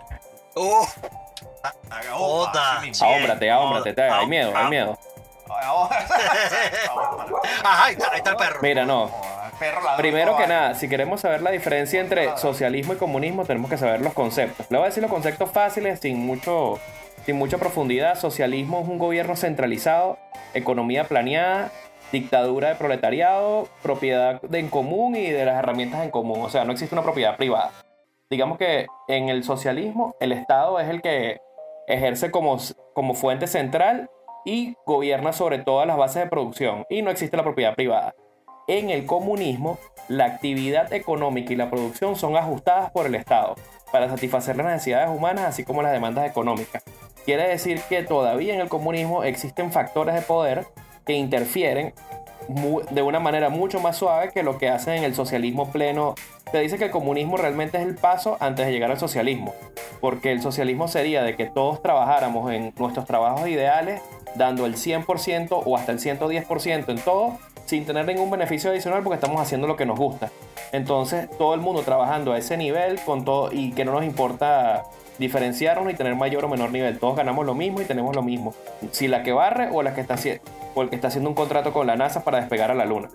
¡Oh! 0.56 0.88
Haga 1.63 2.15
Oda. 2.18 2.50
opa, 2.50 2.77
así 2.77 2.89
mismo. 2.89 3.06
Sí. 3.07 3.13
Ahómbrate, 3.13 3.51
ahómbrate. 3.51 3.94
te- 3.94 4.01
Hay 4.04 4.27
miedo, 4.27 4.51
hay 4.56 4.69
miedo. 4.69 4.98
Ajá, 7.63 7.86
ahí 7.86 7.95
está, 7.95 8.31
el 8.31 8.36
perro. 8.36 8.60
Mira, 8.62 8.86
no. 8.86 9.10
Primero 9.98 10.36
que 10.36 10.48
nada, 10.48 10.74
si 10.74 10.89
queremos 10.89 11.21
saber 11.21 11.42
la 11.42 11.51
diferencia 11.51 12.01
entre 12.01 12.36
socialismo 12.38 12.94
y 12.94 12.98
comunismo, 12.98 13.45
tenemos 13.45 13.69
que 13.69 13.77
saber 13.77 14.01
los 14.01 14.13
conceptos. 14.13 14.65
Le 14.69 14.77
voy 14.77 14.86
a 14.86 14.89
decir 14.89 15.01
los 15.04 15.12
conceptos 15.12 15.51
fáciles, 15.51 16.00
sin 16.01 16.25
mucho, 16.25 16.80
sin 17.25 17.38
mucha 17.38 17.57
profundidad. 17.57 18.15
Socialismo 18.19 18.81
es 18.81 18.88
un 18.88 18.98
gobierno 18.98 19.36
centralizado, 19.36 20.18
economía 20.54 21.06
planeada, 21.06 21.71
dictadura 22.12 22.69
de 22.69 22.75
proletariado, 22.75 23.68
propiedad 23.81 24.42
de 24.42 24.60
en 24.60 24.69
común 24.69 25.15
y 25.15 25.30
de 25.30 25.45
las 25.45 25.57
herramientas 25.60 26.04
en 26.04 26.10
común. 26.12 26.42
O 26.44 26.50
sea, 26.50 26.65
no 26.65 26.71
existe 26.74 26.95
una 26.95 27.04
propiedad 27.04 27.38
privada. 27.38 27.71
Digamos 28.30 28.57
que 28.57 28.88
en 29.07 29.30
el 29.30 29.44
socialismo 29.44 30.15
el 30.19 30.31
Estado 30.31 30.80
es 30.80 30.89
el 30.89 31.01
que 31.01 31.39
ejerce 31.88 32.31
como, 32.31 32.57
como 32.93 33.13
fuente 33.13 33.48
central 33.48 34.10
y 34.46 34.75
gobierna 34.86 35.34
sobre 35.34 35.60
todas 35.60 35.88
las 35.88 35.98
bases 35.98 36.24
de 36.24 36.29
producción 36.29 36.86
y 36.89 37.01
no 37.01 37.12
existe 37.12 37.38
la 37.38 37.43
propiedad 37.43 37.75
privada. 37.75 38.15
En 38.67 38.89
el 38.89 39.05
comunismo, 39.05 39.77
la 40.07 40.25
actividad 40.25 40.93
económica 40.93 41.51
y 41.51 41.57
la 41.57 41.69
producción 41.69 42.15
son 42.15 42.38
ajustadas 42.38 42.91
por 42.91 43.05
el 43.05 43.15
Estado 43.15 43.55
para 43.91 44.10
satisfacer 44.10 44.55
las 44.55 44.65
necesidades 44.65 45.10
humanas 45.10 45.46
así 45.46 45.63
como 45.63 45.81
las 45.81 45.91
demandas 45.91 46.25
económicas. 46.29 46.84
Quiere 47.25 47.48
decir 47.48 47.81
que 47.89 48.03
todavía 48.03 48.53
en 48.53 48.62
el 48.62 48.69
comunismo 48.69 49.24
existen 49.24 49.72
factores 49.72 50.15
de 50.15 50.22
poder 50.22 50.65
que 51.05 51.13
interfieren 51.13 51.93
de 52.47 53.01
una 53.01 53.19
manera 53.19 53.50
mucho 53.50 53.79
más 53.79 53.97
suave 53.97 54.31
que 54.31 54.43
lo 54.43 54.57
que 54.57 54.69
hacen 54.69 54.95
en 54.95 55.03
el 55.03 55.15
socialismo 55.15 55.71
pleno. 55.71 56.15
Se 56.51 56.59
dice 56.59 56.77
que 56.77 56.85
el 56.85 56.91
comunismo 56.91 57.38
realmente 57.38 57.77
es 57.77 57.83
el 57.83 57.95
paso 57.95 58.38
antes 58.39 58.65
de 58.65 58.71
llegar 58.71 58.91
al 58.91 59.00
socialismo, 59.00 59.53
porque 60.01 60.31
el 60.31 60.41
socialismo 60.41 60.88
sería 60.88 61.23
de 61.23 61.35
que 61.35 61.45
todos 61.45 61.81
trabajáramos 61.81 62.51
en 62.51 62.73
nuestros 62.77 63.05
trabajos 63.05 63.47
ideales, 63.47 64.01
dando 64.35 64.65
el 64.65 64.75
100% 64.75 65.63
o 65.65 65.77
hasta 65.77 65.91
el 65.91 66.00
110% 66.00 66.89
en 66.89 67.00
todo, 67.00 67.38
sin 67.65 67.85
tener 67.85 68.05
ningún 68.05 68.29
beneficio 68.29 68.69
adicional 68.69 69.03
porque 69.03 69.15
estamos 69.15 69.41
haciendo 69.41 69.67
lo 69.67 69.75
que 69.75 69.85
nos 69.85 69.97
gusta. 69.97 70.29
Entonces, 70.71 71.29
todo 71.38 71.53
el 71.53 71.62
mundo 71.62 71.83
trabajando 71.83 72.33
a 72.33 72.38
ese 72.38 72.57
nivel 72.57 73.00
con 73.01 73.25
todo 73.25 73.51
y 73.51 73.71
que 73.71 73.85
no 73.85 73.93
nos 73.93 74.03
importa 74.03 74.83
diferenciarnos 75.19 75.85
ni 75.85 75.93
tener 75.93 76.15
mayor 76.15 76.45
o 76.45 76.50
menor 76.50 76.71
nivel. 76.71 77.00
Todos 77.00 77.15
ganamos 77.15 77.45
lo 77.45 77.53
mismo 77.53 77.81
y 77.81 77.85
tenemos 77.85 78.15
lo 78.15 78.23
mismo. 78.23 78.53
Si 78.91 79.07
la 79.07 79.23
que 79.23 79.31
barre 79.31 79.69
o 79.71 79.83
la 79.83 79.93
que 79.93 80.01
está 80.01 80.15
haciendo 80.74 80.80
o 80.80 80.84
el 80.84 80.89
que 80.89 80.96
está 80.96 81.08
haciendo 81.10 81.30
un 81.30 81.36
contrato 81.36 81.72
con 81.74 81.88
la 81.88 81.96
NASA 81.96 82.24
para 82.24 82.39
despegar 82.39 82.72
a 82.72 82.74
la 82.75 82.86
luna. 82.86 83.10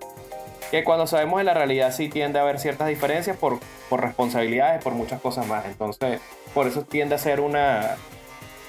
Que 0.71 0.85
cuando 0.85 1.07
sabemos 1.07 1.41
en 1.41 1.47
la 1.47 1.55
realidad 1.55 1.93
sí 1.93 2.09
tiende 2.09 2.38
a 2.38 2.43
haber 2.43 2.59
ciertas 2.59 2.88
diferencias 2.88 3.37
por, 3.37 3.59
por 3.88 4.03
responsabilidades, 4.03 4.83
por 4.85 4.93
muchas 4.93 5.21
cosas 5.21 5.47
más. 5.47 5.65
Entonces, 5.65 6.21
por 6.53 6.67
eso 6.67 6.83
tiende 6.83 7.15
a 7.15 7.19
ser 7.19 7.41
una, 7.41 7.97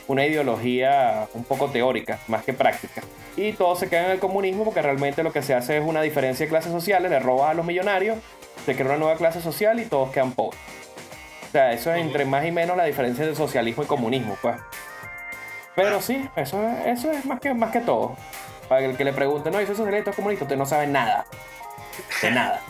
una 0.08 0.26
ideología 0.26 1.28
un 1.34 1.44
poco 1.44 1.68
teórica, 1.70 2.20
más 2.28 2.44
que 2.46 2.54
práctica. 2.54 3.02
Y 3.36 3.52
todo 3.54 3.76
se 3.76 3.90
queda 3.90 4.06
en 4.06 4.12
el 4.12 4.20
comunismo 4.20 4.64
porque 4.64 4.82
realmente 4.82 5.24
lo 5.24 5.34
que 5.34 5.42
se 5.42 5.54
hace 5.54 5.78
es 5.78 5.84
una 5.86 6.02
diferencia 6.02 6.46
de 6.46 6.50
clases 6.50 6.72
sociales, 6.72 7.12
le 7.12 7.20
robas 7.20 7.52
a 7.52 7.54
los 7.54 7.66
millonarios, 7.66 8.18
se 8.66 8.76
crea 8.76 8.88
una 8.88 8.98
nueva 8.98 9.16
clase 9.18 9.42
social 9.42 9.80
y 9.80 9.86
todos 9.86 10.12
quedan 10.12 10.32
pobres. 10.32 10.60
O 11.50 11.52
sea, 11.52 11.74
eso 11.74 11.92
es 11.94 12.00
entre 12.02 12.26
más 12.26 12.46
y 12.46 12.52
menos 12.52 12.78
la 12.78 12.86
diferencia 12.86 13.26
de 13.26 13.36
socialismo 13.36 13.84
y 13.84 13.88
comunismo, 13.88 14.38
pues. 14.42 14.56
Pero 15.76 16.02
sí, 16.02 16.28
eso, 16.36 16.62
es- 16.64 17.00
eso 17.00 17.12
es 17.12 17.26
más 17.26 17.40
que, 17.40 17.54
más 17.54 17.72
que 17.72 17.80
todo. 17.80 18.16
Para 18.70 18.86
el 18.86 18.96
que 18.96 19.04
le 19.04 19.12
pregunte, 19.12 19.52
no, 19.52 19.60
¿y 19.60 19.66
socialista 19.66 20.12
o 20.12 20.14
comunista? 20.14 20.46
Usted 20.46 20.56
no 20.56 20.66
sabe 20.66 20.88
nada. 20.88 21.26
De 22.22 22.32
nada. 22.32 22.62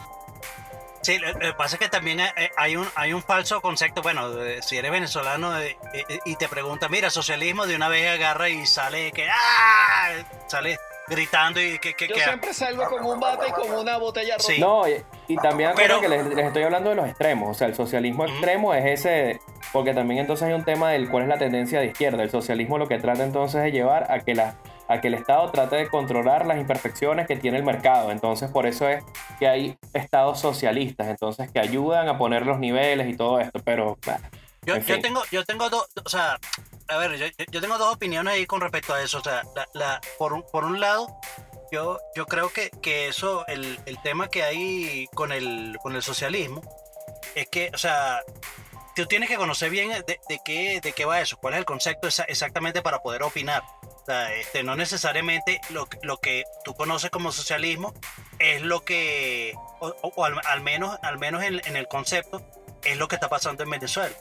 Sí, 1.01 1.17
lo 1.17 1.33
que 1.37 1.53
pasa 1.53 1.75
es 1.75 1.79
que 1.79 1.87
también 1.89 2.19
hay- 2.19 2.31
hay 2.57 2.75
un, 2.75 2.87
hay 2.95 3.13
un 3.13 3.21
falso 3.21 3.61
concepto. 3.61 4.01
Bueno, 4.01 4.31
de- 4.31 4.61
si 4.61 4.77
eres 4.77 4.91
venezolano 4.91 5.57
eh, 5.59 5.77
eh, 5.93 6.19
y 6.25 6.35
te 6.35 6.47
pregunta, 6.49 6.89
mira, 6.89 7.09
socialismo, 7.09 7.65
de 7.67 7.75
una 7.75 7.87
vez 7.87 8.09
agarra 8.09 8.49
y 8.49 8.65
sale 8.65 9.11
que 9.11 9.27
¡ah! 9.29 10.09
sale 10.47 10.77
gritando 11.07 11.59
y 11.61 11.79
que, 11.79 11.93
que, 11.95 12.07
Yo 12.07 12.15
que- 12.15 12.21
siempre 12.21 12.53
salgo 12.53 12.85
con 12.85 13.03
un 13.03 13.19
bate 13.19 13.47
y 13.47 13.51
con 13.51 13.71
una 13.71 13.97
botella 13.97 14.33
rota. 14.35 14.43
Sí. 14.53 14.59
No, 14.59 14.87
y, 14.87 15.03
y 15.29 15.35
también 15.37 15.69
acuerdo 15.71 15.99
Pero- 15.99 16.01
que 16.01 16.09
les, 16.09 16.35
les 16.35 16.45
estoy 16.47 16.63
hablando 16.63 16.89
de 16.89 16.95
los 16.97 17.07
extremos. 17.07 17.49
O 17.49 17.53
sea, 17.53 17.67
el 17.67 17.75
socialismo 17.75 18.25
extremo 18.25 18.73
es 18.73 18.85
ese. 18.85 19.39
Porque 19.71 19.93
también 19.93 20.19
entonces 20.21 20.47
hay 20.47 20.53
un 20.53 20.65
tema 20.65 20.91
del 20.91 21.09
cuál 21.09 21.23
es 21.23 21.29
la 21.29 21.37
tendencia 21.37 21.79
de 21.79 21.87
izquierda. 21.87 22.23
El 22.23 22.29
socialismo 22.29 22.77
lo 22.77 22.87
que 22.87 22.99
trata 22.99 23.23
entonces 23.23 23.63
es 23.65 23.71
llevar 23.73 24.11
a 24.11 24.19
que 24.19 24.35
las 24.35 24.55
a 24.89 24.99
que 24.99 25.07
el 25.07 25.13
Estado 25.13 25.49
trate 25.51 25.77
de 25.77 25.87
controlar 25.89 26.45
las 26.45 26.57
imperfecciones 26.57 27.27
que 27.27 27.37
tiene 27.37 27.57
el 27.57 27.63
mercado. 27.63 28.11
Entonces, 28.11 28.51
por 28.51 28.65
eso 28.65 28.89
es 28.89 29.03
que 29.39 29.47
hay 29.47 29.77
estados 29.93 30.39
socialistas, 30.39 31.07
entonces 31.07 31.49
que 31.51 31.59
ayudan 31.59 32.09
a 32.09 32.17
poner 32.17 32.45
los 32.45 32.59
niveles 32.59 33.07
y 33.07 33.15
todo 33.15 33.39
esto, 33.39 33.59
pero... 33.63 33.97
Yo, 34.63 34.75
en 34.75 34.83
yo 34.83 34.99
tengo, 34.99 35.21
yo 35.31 35.45
tengo 35.45 35.69
dos, 35.69 35.87
o 36.03 36.09
sea, 36.09 36.37
a 36.89 36.97
ver, 36.97 37.15
yo, 37.15 37.27
yo 37.49 37.61
tengo 37.61 37.77
dos 37.77 37.93
opiniones 37.95 38.33
ahí 38.33 38.45
con 38.45 38.59
respecto 38.59 38.93
a 38.93 39.01
eso. 39.01 39.19
O 39.19 39.23
sea, 39.23 39.41
la, 39.55 39.67
la- 39.73 40.01
por, 40.17 40.33
un, 40.33 40.43
por 40.51 40.65
un 40.65 40.79
lado, 40.81 41.07
yo, 41.71 41.97
yo 42.15 42.25
creo 42.25 42.49
que, 42.49 42.69
que 42.81 43.07
eso, 43.07 43.47
el, 43.47 43.79
el 43.85 44.01
tema 44.01 44.27
que 44.27 44.43
hay 44.43 45.07
con 45.15 45.31
el, 45.31 45.77
con 45.81 45.95
el 45.95 46.01
socialismo, 46.03 46.61
es 47.35 47.47
que, 47.47 47.71
o 47.73 47.77
sea, 47.77 48.21
tú 48.95 49.05
tienes 49.05 49.29
que 49.29 49.37
conocer 49.37 49.69
bien 49.69 49.89
de, 49.89 50.19
de 50.27 50.39
qué, 50.43 50.81
de 50.81 50.91
qué 50.91 51.05
va 51.05 51.21
eso, 51.21 51.37
cuál 51.37 51.53
es 51.53 51.59
el 51.59 51.65
concepto 51.65 52.07
exa- 52.07 52.25
exactamente 52.27 52.81
para 52.81 52.99
poder 52.99 53.23
opinar. 53.23 53.63
Sea, 54.09 54.33
este, 54.33 54.63
no 54.63 54.75
necesariamente 54.75 55.61
lo, 55.69 55.85
que- 55.87 55.99
lo 56.01 56.17
que 56.17 56.43
tú 56.63 56.73
conoces 56.73 57.11
como 57.11 57.31
socialismo 57.31 57.93
es 58.39 58.63
lo 58.63 58.83
que, 58.83 59.53
o, 59.79 60.25
al, 60.25 60.41
al 60.45 60.61
menos, 60.61 60.97
al 61.03 61.19
menos 61.19 61.43
en, 61.43 61.61
en 61.63 61.75
el 61.75 61.87
concepto, 61.87 62.41
es 62.83 62.97
lo 62.97 63.07
que 63.07 63.13
está 63.17 63.29
pasando 63.29 63.61
en 63.61 63.69
Venezuela. 63.69 64.15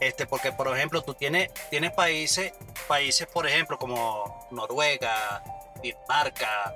Este, 0.00 0.26
porque, 0.26 0.50
por 0.50 0.76
ejemplo, 0.76 1.02
tú 1.02 1.14
tienes, 1.14 1.50
tienes 1.70 1.92
países, 1.92 2.52
países, 2.88 3.28
por 3.28 3.46
ejemplo, 3.46 3.78
como 3.78 4.48
Noruega, 4.50 5.40
Dinamarca, 5.80 6.74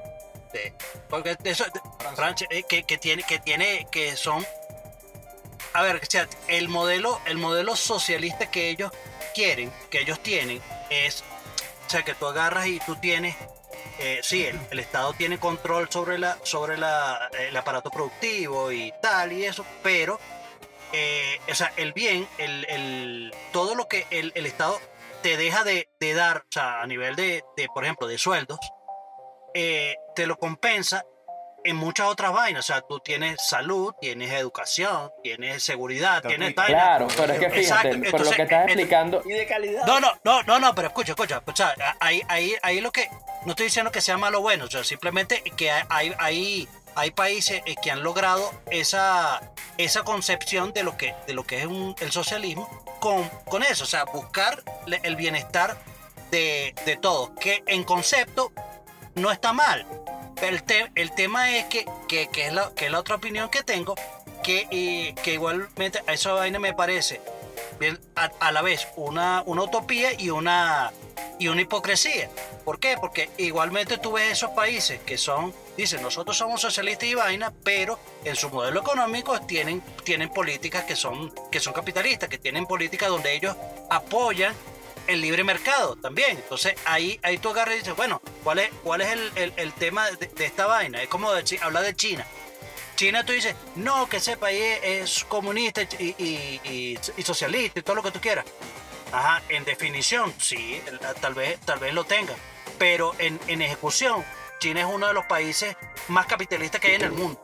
de- 0.53 0.73
porque 1.11 1.37
eso, 1.43 1.65
Francia, 2.15 2.47
eh, 2.50 2.62
que, 2.62 2.85
que 2.85 2.97
tiene, 2.97 3.25
que 3.25 3.41
tiene, 3.41 3.88
que 3.91 4.15
son, 4.17 4.47
a 5.73 5.83
ver, 5.83 5.97
o 5.97 6.07
sea, 6.09 6.29
el 6.47 6.69
modelo, 6.69 7.21
el 7.26 7.38
modelo 7.38 7.75
socialista 7.75 8.49
que 8.53 8.71
ellos 8.71 8.93
quieren, 9.35 9.73
que 9.91 10.03
ellos 10.03 10.21
tienen, 10.23 10.62
es, 10.91 11.25
o 11.87 11.90
sea, 11.90 12.02
que 12.05 12.14
tú 12.14 12.26
agarras 12.26 12.66
y 12.66 12.81
tú 12.81 12.97
tienes, 12.97 13.37
eh, 13.99 14.21
sí, 14.23 14.45
el, 14.45 14.78
Estado 14.78 15.12
tiene 15.12 15.38
control 15.38 15.88
sobre 15.90 16.19
la, 16.19 16.37
sobre 16.43 16.76
la, 16.76 17.31
el 17.38 17.57
aparato 17.57 17.90
productivo 17.90 18.73
y 18.73 18.93
tal 19.00 19.33
y 19.33 19.45
eso, 19.45 19.64
pero 19.83 20.19
eh, 20.93 21.38
o 21.50 21.55
sea, 21.55 21.73
el 21.76 21.93
bien, 21.93 22.28
el, 22.38 22.64
el- 22.69 23.35
todo 23.52 23.75
lo 23.75 23.87
que 23.88 24.07
el, 24.11 24.33
el 24.35 24.47
Estado 24.47 24.78
te 25.23 25.37
deja 25.37 25.64
de, 25.64 25.88
de 26.00 26.14
dar, 26.14 26.38
o 26.38 26.52
sea, 26.52 26.81
a 26.83 26.87
nivel 26.87 27.16
de, 27.16 27.43
de, 27.57 27.69
por 27.69 27.85
ejemplo, 27.85 28.07
de 28.07 28.19
sueldos, 28.19 28.59
eh, 29.55 29.97
te 30.14 30.26
lo 30.26 30.37
compensa 30.38 31.05
en 31.66 31.76
muchas 31.76 32.06
otras 32.08 32.32
vainas. 32.32 32.64
O 32.64 32.66
sea, 32.73 32.80
tú 32.82 33.00
tienes 33.00 33.37
salud, 33.46 33.92
tienes 34.00 34.32
educación, 34.32 35.11
tienes 35.23 35.62
seguridad, 35.62 36.23
tienes 36.23 36.54
vaina. 36.54 36.78
Claro, 36.78 37.08
pero 37.16 37.32
es 37.32 37.38
que 37.40 37.50
fíjate, 37.50 37.88
Exacto, 37.90 38.11
por 38.11 38.25
lo 38.25 38.30
que 38.30 38.42
estás 38.42 38.64
explicando, 38.66 39.23
Y 39.25 39.32
de 39.32 39.46
calidad. 39.46 39.87
No, 39.87 40.00
no, 40.00 40.12
no, 40.25 40.42
no, 40.44 40.58
no, 40.58 40.75
pero 40.75 40.88
escucha, 40.88 41.12
escucha. 41.12 41.42
O 41.46 41.54
sea, 41.56 41.75
ahí, 42.00 42.23
ahí, 42.28 42.54
ahí 42.62 42.80
lo 42.80 42.90
que. 42.92 43.08
No 43.44 43.52
estoy 43.52 43.66
diciendo 43.66 43.92
que 43.92 44.00
sea 44.00 44.16
malo 44.16 44.38
o 44.38 44.42
bueno, 44.42 44.64
o 44.64 44.70
sea, 44.70 44.82
simplemente 44.85 45.42
que 45.56 45.70
hay, 45.70 46.12
hay, 46.18 46.68
hay 46.96 47.11
países 47.12 47.62
eh, 47.66 47.75
que 47.82 47.90
han 47.90 48.02
logrado 48.02 48.50
esa, 48.70 49.40
esa 49.78 50.02
concepción 50.02 50.73
de 50.73 50.82
lo 50.82 50.96
que, 50.96 51.14
de 51.26 51.35
lo 51.35 51.44
que 51.44 51.61
es 51.61 51.66
un- 51.66 51.94
el 52.00 52.11
socialismo 52.11 52.85
con, 52.99 53.28
con 53.44 53.62
eso, 53.62 53.85
o 53.85 53.87
sea, 53.87 54.04
buscar 54.04 54.62
le- 54.87 55.00
el 55.04 55.14
bienestar 55.14 55.76
de, 56.30 56.75
de 56.85 56.96
todos, 56.96 57.30
que 57.38 57.62
en 57.66 57.85
concepto 57.85 58.50
no 59.14 59.30
está 59.30 59.52
mal. 59.52 59.87
El, 60.43 60.62
te- 60.62 60.90
el 60.95 61.12
tema 61.14 61.57
es 61.57 61.64
que, 61.66 61.87
que, 62.09 62.28
que 62.28 62.47
es 62.47 62.52
la, 62.52 62.71
que 62.75 62.87
es 62.87 62.90
la 62.93 63.00
otra 63.00 63.16
opinión 63.16 63.49
que 63.49 63.62
tengo, 63.62 63.95
que, 64.43 65.14
que 65.23 65.33
igualmente 65.35 66.02
a 66.07 66.12
esa 66.12 66.33
vaina 66.33 66.59
me 66.59 66.73
parece 66.75 67.21
bien, 67.81 67.99
a, 68.14 68.31
a 68.40 68.52
la 68.52 68.62
vez 68.62 68.87
una, 68.97 69.43
una 69.47 69.62
utopía 69.62 70.12
y 70.19 70.31
una, 70.31 70.93
y 71.38 71.49
una 71.49 71.62
hipocresía. 71.62 72.28
¿Por 72.64 72.78
qué? 72.81 72.97
Porque 73.00 73.31
igualmente 73.38 73.97
tú 73.99 74.12
ves 74.12 74.33
esos 74.33 74.50
países 74.50 75.00
que 75.07 75.16
son, 75.16 75.55
dicen, 75.76 76.02
nosotros 76.02 76.37
somos 76.37 76.61
socialistas 76.61 77.09
y 77.09 77.14
vaina, 77.14 77.52
pero 77.64 77.99
en 78.25 78.37
su 78.37 78.50
modelo 78.50 78.81
económico 78.81 79.40
tienen, 79.43 79.81
tienen 80.05 80.28
políticas 80.28 80.85
que 80.85 80.97
son, 80.97 81.33
que 81.50 81.61
son 81.61 81.73
capitalistas, 81.73 82.28
que 82.28 82.38
tienen 82.38 82.66
políticas 82.66 83.09
donde 83.09 83.35
ellos 83.35 83.57
apoyan 83.88 84.55
el 85.07 85.21
libre 85.21 85.45
mercado 85.45 85.97
también. 85.97 86.37
Entonces 86.37 86.75
ahí, 86.85 87.19
ahí 87.23 87.39
tú 87.39 87.51
agarras 87.51 87.77
y 87.77 87.79
dices, 87.79 87.97
bueno, 87.97 88.21
¿cuál 88.45 88.59
es, 88.61 88.71
cuál 88.83 89.01
es 89.01 89.09
el, 89.37 89.53
el- 89.57 89.73
tema 89.75 90.11
de, 90.11 90.27
de 90.27 90.45
esta 90.45 90.67
vaina? 90.67 91.03
Es 91.03 91.09
como 91.09 91.33
decir, 91.33 91.59
hablar 91.63 91.85
de 91.85 91.95
China. 91.95 92.27
China 92.97 93.25
tú 93.27 93.33
dices, 93.33 93.55
no, 93.75 94.09
que 94.09 94.17
ese 94.19 94.37
país 94.37 94.79
es 94.83 95.25
comunista 95.25 95.83
y, 95.83 96.15
y- 96.19 96.61
y- 97.17 97.23
socialista 97.23 97.79
y 97.81 97.83
todo 97.83 97.97
lo 97.97 98.03
que 98.03 98.11
tú 98.11 98.21
quieras. 98.21 98.45
Ajá, 99.13 99.43
en 99.51 99.65
definición, 99.65 100.35
sí, 100.41 100.83
tal 101.21 101.35
vez, 101.35 101.61
tal 101.61 101.79
vez 101.79 101.93
lo 101.95 102.05
tenga. 102.05 102.35
Pero 102.79 103.15
en, 103.19 103.39
en 103.47 103.63
ejecución, 103.63 104.25
China 104.59 104.81
es 104.81 104.87
uno 104.87 105.07
de 105.09 105.13
los 105.15 105.27
países 105.27 105.77
más 106.09 106.27
capitalistas 106.27 106.81
que 106.81 106.89
hay 106.89 106.95
en 106.95 107.03
el 107.03 107.13
mundo. 107.13 107.43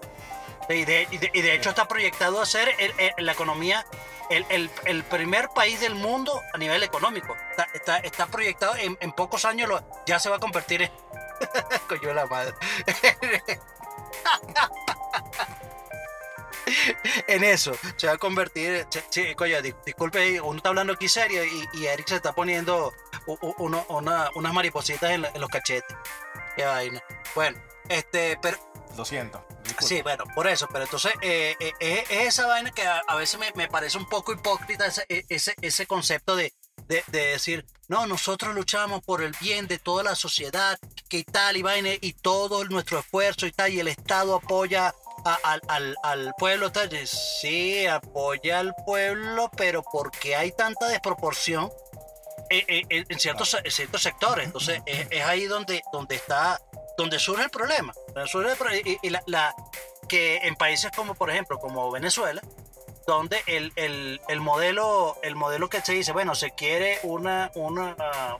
Y 0.68 0.84
de, 0.84 1.08
y 1.10 1.18
de- 1.18 1.30
hecho 1.54 1.70
está 1.70 1.86
proyectado 1.88 2.40
a 2.40 2.46
ser 2.46 2.68
el- 2.78 2.94
el- 2.98 3.26
la 3.26 3.32
economía, 3.32 3.84
el, 4.30 4.46
el- 4.48 4.70
primer 5.04 5.48
país 5.50 5.80
del 5.80 5.94
mundo 5.94 6.40
a 6.54 6.58
nivel 6.58 6.82
económico. 6.82 7.36
Está, 7.50 7.66
está, 7.74 7.98
está 7.98 8.26
proyectado, 8.26 8.76
en, 8.76 8.96
pocos 9.12 9.44
años 9.44 9.68
lo- 9.68 9.82
ya 10.06 10.18
se 10.18 10.30
va 10.30 10.36
a 10.36 10.40
convertir 10.40 10.82
en... 10.82 10.90
Coño 11.88 12.14
la 12.14 12.26
madre. 12.26 12.54
en 17.26 17.44
eso, 17.44 17.72
se 17.96 18.06
va 18.06 18.14
a 18.14 18.18
convertir. 18.18 18.86
Sí, 19.10 19.34
coño, 19.34 19.60
di- 19.62 19.74
disculpe, 19.84 20.40
uno 20.40 20.56
está 20.56 20.68
hablando 20.70 20.92
aquí 20.92 21.08
serio 21.08 21.44
y, 21.44 21.68
y 21.74 21.86
Eric 21.86 22.08
se 22.08 22.16
está 22.16 22.32
poniendo 22.32 22.92
uno- 23.58 23.84
una- 23.88 24.30
unas 24.34 24.52
maripositas 24.54 25.10
en 25.10 25.22
los 25.22 25.50
cachetes. 25.50 25.96
Qué 26.56 26.64
vaina. 26.64 27.02
Bueno, 27.34 27.58
este, 27.88 28.38
pero 28.40 28.56
Lo 28.96 29.04
siento. 29.04 29.44
Sí, 29.82 30.02
bueno, 30.02 30.24
por 30.34 30.46
eso, 30.46 30.66
pero 30.72 30.84
entonces 30.84 31.12
eh, 31.22 31.54
eh, 31.60 31.72
es, 31.80 32.10
es 32.10 32.26
esa 32.28 32.46
vaina 32.46 32.70
que 32.70 32.82
a, 32.82 33.02
a 33.06 33.16
veces 33.16 33.38
me, 33.40 33.50
me 33.54 33.68
parece 33.68 33.98
un 33.98 34.08
poco 34.08 34.32
hipócrita 34.32 34.86
ese, 34.86 35.04
e- 35.08 35.24
ese, 35.28 35.54
ese 35.60 35.86
concepto 35.86 36.36
de, 36.36 36.52
de, 36.86 37.02
de 37.08 37.26
decir, 37.26 37.66
no, 37.88 38.06
nosotros 38.06 38.54
luchamos 38.54 39.02
por 39.02 39.22
el 39.22 39.34
bien 39.40 39.66
de 39.66 39.78
toda 39.78 40.02
la 40.02 40.14
sociedad, 40.14 40.78
que 41.08 41.24
tal 41.24 41.56
y 41.56 41.62
vaina, 41.62 41.90
y 42.00 42.12
todo 42.14 42.64
nuestro 42.64 42.98
esfuerzo 43.00 43.46
y 43.46 43.52
tal, 43.52 43.72
y 43.72 43.80
el 43.80 43.88
Estado 43.88 44.34
apoya 44.36 44.94
a- 45.24 45.38
al, 45.44 45.60
al, 45.68 45.96
al 46.02 46.32
pueblo, 46.38 46.72
tal. 46.72 46.92
Y 46.92 47.06
Sí, 47.06 47.86
apoya 47.86 48.60
al 48.60 48.74
pueblo, 48.86 49.50
pero 49.56 49.82
porque 49.82 50.34
hay 50.36 50.52
tanta 50.52 50.88
desproporción 50.88 51.70
eh, 52.50 52.64
eh, 52.68 52.82
en, 52.88 53.06
en 53.08 53.18
ciertos, 53.20 53.56
en 53.62 53.70
ciertos 53.70 54.02
sectores. 54.02 54.46
Entonces, 54.46 54.80
es, 54.86 55.06
es 55.10 55.24
ahí 55.24 55.44
donde, 55.46 55.82
donde 55.92 56.16
está, 56.16 56.60
donde 56.96 57.18
surge 57.18 57.44
el 57.44 57.50
problema. 57.50 57.92
Surge 58.26 58.52
el 58.52 58.98
y, 59.02 59.10
la, 59.10 59.54
que 60.08 60.38
en 60.38 60.56
países 60.56 60.90
como, 60.94 61.14
por 61.14 61.30
ejemplo, 61.30 61.58
como 61.58 61.90
Venezuela, 61.90 62.42
donde 63.06 63.42
el, 63.46 63.72
el, 63.76 64.20
el 64.28 64.40
modelo, 64.40 65.16
el 65.22 65.34
modelo 65.34 65.68
que 65.68 65.80
se 65.80 65.92
dice, 65.92 66.12
bueno, 66.12 66.34
se 66.34 66.52
quiere 66.52 66.98
una, 67.02 67.50
una, 67.54 67.96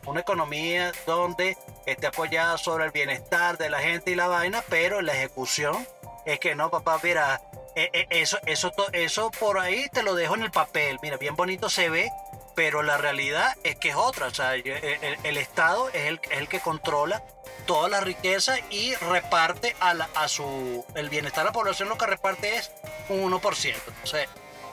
una 0.06 0.20
economía 0.20 0.92
donde 1.06 1.56
esté 1.86 2.06
apoyada 2.06 2.58
sobre 2.58 2.84
el 2.84 2.90
bienestar 2.90 3.58
de 3.58 3.70
la 3.70 3.80
gente 3.80 4.12
y 4.12 4.14
la 4.14 4.28
vaina, 4.28 4.62
pero 4.68 5.02
la 5.02 5.14
ejecución 5.14 5.86
es 6.24 6.38
que 6.38 6.54
no, 6.54 6.70
papá, 6.70 7.00
mira, 7.02 7.40
eh, 7.74 7.90
eh, 7.92 8.06
eso, 8.10 8.38
eso, 8.46 8.72
eso 8.92 9.30
por 9.30 9.58
ahí 9.58 9.88
te 9.92 10.02
lo 10.02 10.14
dejo 10.14 10.34
en 10.36 10.42
el 10.42 10.50
papel, 10.50 10.98
mira, 11.02 11.16
bien 11.16 11.34
bonito 11.34 11.68
se 11.68 11.88
ve, 11.88 12.10
pero 12.54 12.82
la 12.82 12.96
realidad 12.98 13.56
es 13.64 13.76
que 13.76 13.90
es 13.90 13.96
otra. 13.96 14.26
O 14.26 14.34
sea, 14.34 14.54
el, 14.54 15.36
Estado 15.36 15.88
es 15.90 16.18
el, 16.30 16.48
que 16.48 16.60
controla 16.60 17.22
toda 17.66 17.88
la 17.88 18.00
riqueza 18.00 18.56
y 18.70 18.94
reparte 18.96 19.74
a, 19.80 20.28
su. 20.28 20.84
El 20.94 21.08
bienestar 21.08 21.44
de 21.44 21.48
la 21.50 21.52
población 21.52 21.88
lo 21.88 21.98
que 21.98 22.06
reparte 22.06 22.56
es 22.56 22.70
un 23.08 23.30
1%. 23.32 23.74
Entonces, 23.74 24.28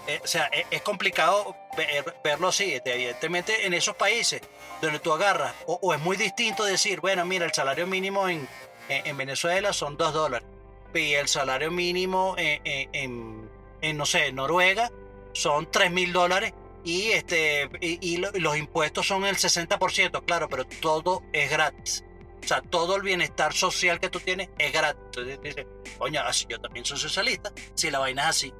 eh, 0.07 0.19
o 0.23 0.27
sea, 0.27 0.45
es, 0.47 0.65
es 0.71 0.81
complicado 0.81 1.55
ver- 1.77 2.15
verlo 2.23 2.49
así. 2.49 2.79
Evidentemente, 2.83 3.65
en 3.65 3.73
esos 3.73 3.95
países 3.95 4.41
donde 4.81 4.99
tú 4.99 5.13
agarras, 5.13 5.53
o, 5.65 5.93
es 5.93 5.99
muy 5.99 6.17
distinto 6.17 6.63
decir, 6.63 6.99
bueno, 7.01 7.25
mira, 7.25 7.45
el 7.45 7.53
salario 7.53 7.85
mínimo 7.85 8.27
en, 8.29 8.47
en, 8.87 9.05
en 9.07 9.17
Venezuela 9.17 9.73
son 9.73 9.97
2 9.97 10.13
dólares 10.13 10.47
y 10.93 11.13
el 11.13 11.27
salario 11.27 11.69
mínimo 11.69 12.35
en, 12.37 12.61
en- 12.65 12.89
en- 12.93 13.49
en, 13.81 13.97
no 13.97 14.05
sé, 14.05 14.31
Noruega 14.31 14.91
son 15.33 15.69
3 15.71 15.91
mil 15.91 16.11
dólares 16.11 16.53
y, 16.83 17.11
este, 17.11 17.69
y, 17.81 17.99
y 18.13 18.17
lo- 18.17 18.31
y 18.35 18.39
los 18.39 18.57
impuestos 18.57 19.07
son 19.07 19.25
el 19.25 19.35
60%, 19.35 20.23
claro, 20.25 20.47
pero 20.49 20.65
todo 20.65 21.23
es 21.33 21.49
gratis. 21.49 22.03
O 22.43 22.47
sea, 22.47 22.61
todo 22.61 22.95
el 22.95 23.01
bienestar 23.01 23.53
social 23.53 23.99
que 23.99 24.09
tú 24.09 24.19
tienes 24.19 24.49
es 24.57 24.71
gratis. 24.71 25.01
Entonces 25.05 25.41
dices, 25.41 25.67
coño, 25.97 26.21
así 26.21 26.45
yo 26.49 26.59
también 26.59 26.85
soy 26.85 26.97
socialista, 26.97 27.51
si 27.75 27.91
la 27.91 27.99
vaina 27.99 28.23
es 28.23 28.27
así. 28.29 28.53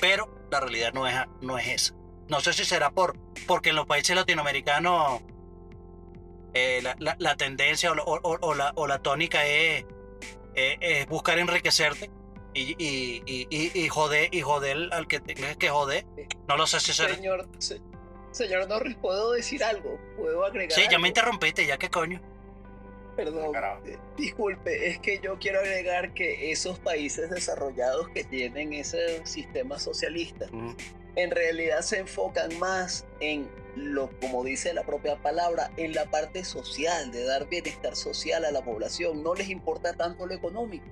Pero 0.00 0.46
la 0.50 0.60
realidad 0.60 0.92
no 0.94 1.06
es, 1.06 1.14
no 1.40 1.58
es 1.58 1.68
esa. 1.68 1.94
No 2.28 2.40
sé 2.40 2.52
si 2.54 2.64
será 2.64 2.90
por, 2.90 3.16
porque 3.46 3.70
en 3.70 3.76
los 3.76 3.86
países 3.86 4.16
latinoamericanos 4.16 5.20
eh, 6.54 6.82
la, 7.18 7.36
tendencia 7.36 7.92
o, 7.92 8.86
la- 8.86 8.98
tónica 9.02 9.44
es, 9.46 9.84
es 10.54 11.06
buscar 11.08 11.38
enriquecerte 11.38 12.10
y, 12.54 12.74
y, 12.78 13.22
y, 13.26 13.46
y, 13.50 13.78
y 13.84 13.88
joder, 13.88 14.32
y 14.34 14.40
joder 14.40 14.88
al 14.92 15.06
que 15.08 15.20
tengas 15.20 15.56
que 15.56 15.68
joder. 15.68 16.04
No 16.48 16.56
lo 16.56 16.66
sé 16.66 16.80
si 16.80 16.92
será. 16.92 17.14
Señor, 17.14 17.48
se- 17.58 17.80
señor 18.32 18.68
Norris, 18.68 18.96
¿puedo 18.96 19.32
decir 19.32 19.62
algo? 19.64 19.98
¿Puedo 20.16 20.44
agregar 20.44 20.72
Sí, 20.72 20.82
ya 20.82 20.88
algo? 20.90 21.02
me 21.02 21.08
interrumpiste, 21.08 21.66
ya 21.66 21.76
que 21.78 21.90
coño. 21.90 22.20
Perdón, 23.16 23.52
Carajo. 23.52 23.84
eh, 23.86 23.96
disculpe, 24.16 24.88
es 24.88 24.98
que 24.98 25.20
yo 25.20 25.38
quiero 25.38 25.60
agregar 25.60 26.14
que 26.14 26.50
esos 26.50 26.80
países 26.80 27.30
desarrollados 27.30 28.08
que 28.08 28.24
tienen 28.24 28.72
ese 28.72 29.24
sistema 29.24 29.78
socialista 29.78 30.46
en 31.14 31.30
realidad 31.30 31.82
se 31.82 31.98
enfocan 31.98 32.58
más 32.58 33.06
en 33.20 33.48
lo, 33.76 34.10
como 34.20 34.42
dice 34.42 34.74
la 34.74 34.82
propia 34.84 35.14
palabra, 35.22 35.70
en 35.76 35.94
la 35.94 36.06
parte 36.10 36.44
social, 36.44 37.12
de 37.12 37.24
dar 37.24 37.48
bienestar 37.48 37.94
social 37.94 38.44
a 38.44 38.50
la 38.50 38.64
población. 38.64 39.22
No 39.22 39.34
les 39.36 39.48
importa 39.48 39.92
tanto 39.92 40.26
lo 40.26 40.34
económico. 40.34 40.84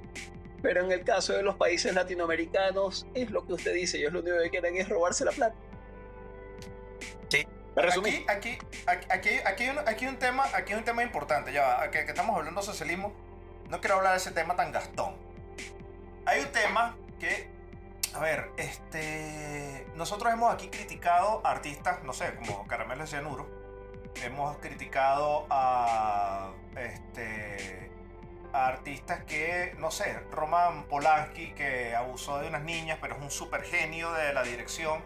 Pero 0.63 0.85
en 0.85 0.93
el 0.93 1.05
caso 1.05 1.33
de 1.33 1.43
los 1.43 1.57
países 1.57 1.93
latinoamericanos, 1.95 3.07
es 3.15 3.31
lo 3.31 3.45
que 3.45 3.55
usted 3.55 3.75
dice, 3.75 3.99
ellos 3.99 4.13
lo 4.13 4.21
único 4.21 4.39
que 4.39 4.51
quieren 4.51 4.77
es 4.77 4.89
robarse 4.89 5.25
la 5.25 5.33
plata. 5.33 5.57
Sí. 7.29 7.47
Aquí, 7.75 8.25
aquí, 8.29 8.59
aquí, 8.87 9.31
aquí, 9.45 9.65
hay 9.65 9.71
un, 9.71 9.79
aquí 9.79 10.05
hay 10.05 10.11
un 10.11 10.19
tema, 10.19 10.45
aquí 10.55 10.73
hay 10.73 10.79
un 10.79 10.85
tema 10.85 11.03
importante, 11.03 11.53
ya 11.53 11.91
que 11.91 12.01
estamos 12.01 12.37
hablando 12.37 12.61
de 12.61 12.67
socialismo, 12.67 13.13
no 13.71 13.81
quiero 13.81 13.97
hablar 13.97 14.13
de 14.13 14.19
ese 14.19 14.31
tema 14.31 14.55
tan 14.55 14.71
gastón. 14.71 15.17
Hay 16.27 16.41
un 16.41 16.53
tema 16.53 16.97
que, 17.19 17.49
a 18.15 18.21
ver, 18.21 18.51
este, 18.59 19.87
nosotros 19.97 20.33
hemos 20.33 20.53
aquí 20.53 20.69
criticado 20.69 21.41
a 21.45 21.51
artistas, 21.51 22.05
no 22.05 22.13
sé, 22.13 22.35
como 22.35 22.67
Caramelo 22.67 23.03
de 23.03 23.09
Cianuro, 23.09 23.49
hemos 24.23 24.59
criticado 24.59 25.47
a, 25.49 26.53
este, 26.77 27.91
a 28.53 28.67
artistas 28.67 29.25
que, 29.25 29.75
no 29.79 29.91
sé, 29.91 30.13
Roman 30.31 30.85
Polanski, 30.85 31.53
que 31.55 31.95
abusó 31.95 32.39
de 32.39 32.49
unas 32.49 32.63
niñas, 32.63 32.99
pero 33.01 33.15
es 33.17 33.23
un 33.23 33.31
super 33.31 33.63
genio 33.63 34.13
de 34.13 34.33
la 34.35 34.43
dirección 34.43 35.03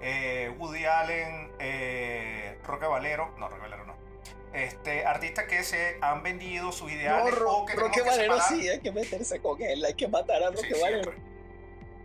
eh, 0.00 0.52
Woody 0.58 0.84
Allen, 0.84 1.52
eh, 1.60 2.58
Roque 2.64 2.86
Valero, 2.86 3.34
no, 3.38 3.48
Roque 3.48 3.62
Valero 3.62 3.84
no. 3.86 3.94
Este, 4.52 5.06
artistas 5.06 5.44
que 5.46 5.62
se 5.62 5.96
han 6.02 6.22
vendido 6.22 6.72
sus 6.72 6.90
No, 6.90 6.96
ideales 6.98 7.34
Ro- 7.38 7.58
o 7.58 7.66
que 7.66 7.74
Roque 7.74 8.02
que 8.02 8.08
Valero 8.08 8.34
separar. 8.40 8.60
sí, 8.60 8.68
hay 8.68 8.80
que 8.80 8.92
meterse 8.92 9.40
con 9.40 9.62
él, 9.62 9.84
hay 9.84 9.94
que 9.94 10.08
matar 10.08 10.42
a 10.42 10.48
Sí, 10.48 10.56
Roque 10.56 10.80
Valero. 10.82 11.02
siempre. 11.12 11.32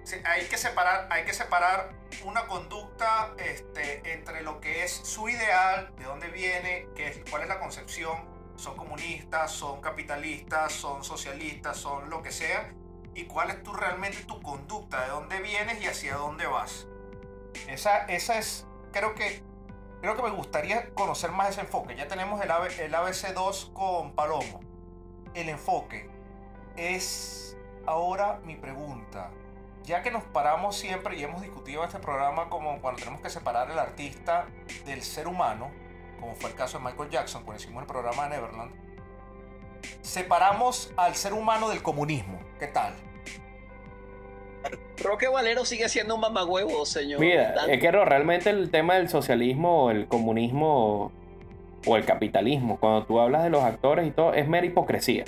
Sí, 0.04 0.16
hay 0.24 0.46
que 0.46 0.58
separar, 0.58 1.08
hay 1.12 1.26
que 1.26 1.34
separar 1.34 1.90
una 2.24 2.46
conducta 2.48 3.34
este, 3.40 4.14
entre 4.14 4.42
lo 4.44 4.62
que 4.62 4.84
es 4.86 4.92
su 4.92 5.28
ideal, 5.28 5.94
de 5.98 6.06
dónde 6.06 6.28
viene, 6.30 6.88
qué 6.96 7.08
es, 7.10 7.20
cuál 7.30 7.42
es 7.42 7.50
la 7.50 7.60
concepción, 7.60 8.37
son 8.58 8.76
comunistas, 8.76 9.52
son 9.52 9.80
capitalistas, 9.82 10.74
son 10.74 11.04
socialistas, 11.04 11.78
son 11.78 12.10
lo 12.10 12.22
que 12.22 12.32
sea, 12.32 12.74
y 13.14 13.26
cuál 13.26 13.52
es 13.52 13.64
tu, 13.64 13.72
realmente 13.72 14.24
tu 14.24 14.42
conducta, 14.42 15.04
de 15.04 15.10
dónde 15.10 15.40
vienes 15.42 15.82
y 15.82 15.88
hacia 15.88 16.16
dónde 16.16 16.48
vas. 16.48 16.88
Esa, 17.68 18.06
esa 18.06 18.38
es, 18.38 18.68
creo 18.92 19.16
que, 19.16 19.44
creo 20.02 20.16
que 20.16 20.24
me 20.24 20.32
gustaría 20.32 20.94
conocer 20.94 21.32
más 21.32 21.52
ese 21.52 21.62
enfoque. 21.62 21.96
Ya 21.96 22.08
tenemos 22.08 22.42
el, 22.42 22.52
el 22.52 22.94
ABC2 22.94 23.74
con 23.74 24.14
Palomo. 24.14 24.60
El 25.34 25.50
enfoque 25.50 26.10
es 26.76 27.58
ahora 27.86 28.40
mi 28.44 28.56
pregunta. 28.56 29.32
Ya 29.84 30.02
que 30.02 30.12
nos 30.12 30.24
paramos 30.24 30.76
siempre 30.78 31.18
y 31.18 31.24
hemos 31.24 31.42
discutido 31.42 31.84
este 31.84 32.00
programa 32.00 32.50
como 32.50 32.82
cuando 32.82 33.00
tenemos 33.00 33.22
que 33.22 33.30
separar 33.30 33.72
el 33.72 33.80
artista 33.80 34.48
del 34.86 35.02
ser 35.02 35.28
humano, 35.28 35.72
como 36.20 36.36
fue 36.36 36.50
el 36.50 36.56
caso 36.56 36.80
de 36.80 36.86
Michael 36.86 37.10
Jackson 37.10 37.44
cuando 37.44 37.62
hicimos 37.62 37.82
el 37.82 37.88
programa 37.88 38.24
de 38.24 38.30
Neverland, 38.36 38.72
separamos 40.02 40.92
al 40.98 41.16
ser 41.16 41.34
humano 41.34 41.70
del 41.70 41.82
comunismo. 41.82 42.40
¿Qué 42.60 42.68
tal? 42.68 42.94
Roque 45.04 45.28
Valero 45.28 45.64
sigue 45.66 45.88
siendo 45.90 46.16
un 46.16 46.22
mamagüevo, 46.22 46.86
señor. 46.86 47.20
Mira, 47.20 47.56
es 47.70 47.80
que 47.80 47.92
no, 47.92 48.04
realmente 48.04 48.50
el 48.50 48.72
tema 48.72 48.96
del 48.96 49.10
socialismo 49.10 49.86
o 49.86 49.92
el 49.92 50.08
comunismo 50.08 51.12
o 51.86 51.96
el 51.96 52.06
capitalismo, 52.06 52.78
cuando 52.80 53.06
tú 53.06 53.20
hablas 53.20 53.44
de 53.44 53.50
los 53.50 53.64
actores 53.64 54.08
y 54.08 54.12
todo, 54.12 54.34
es 54.34 54.48
mera 54.48 54.66
hipocresía. 54.66 55.26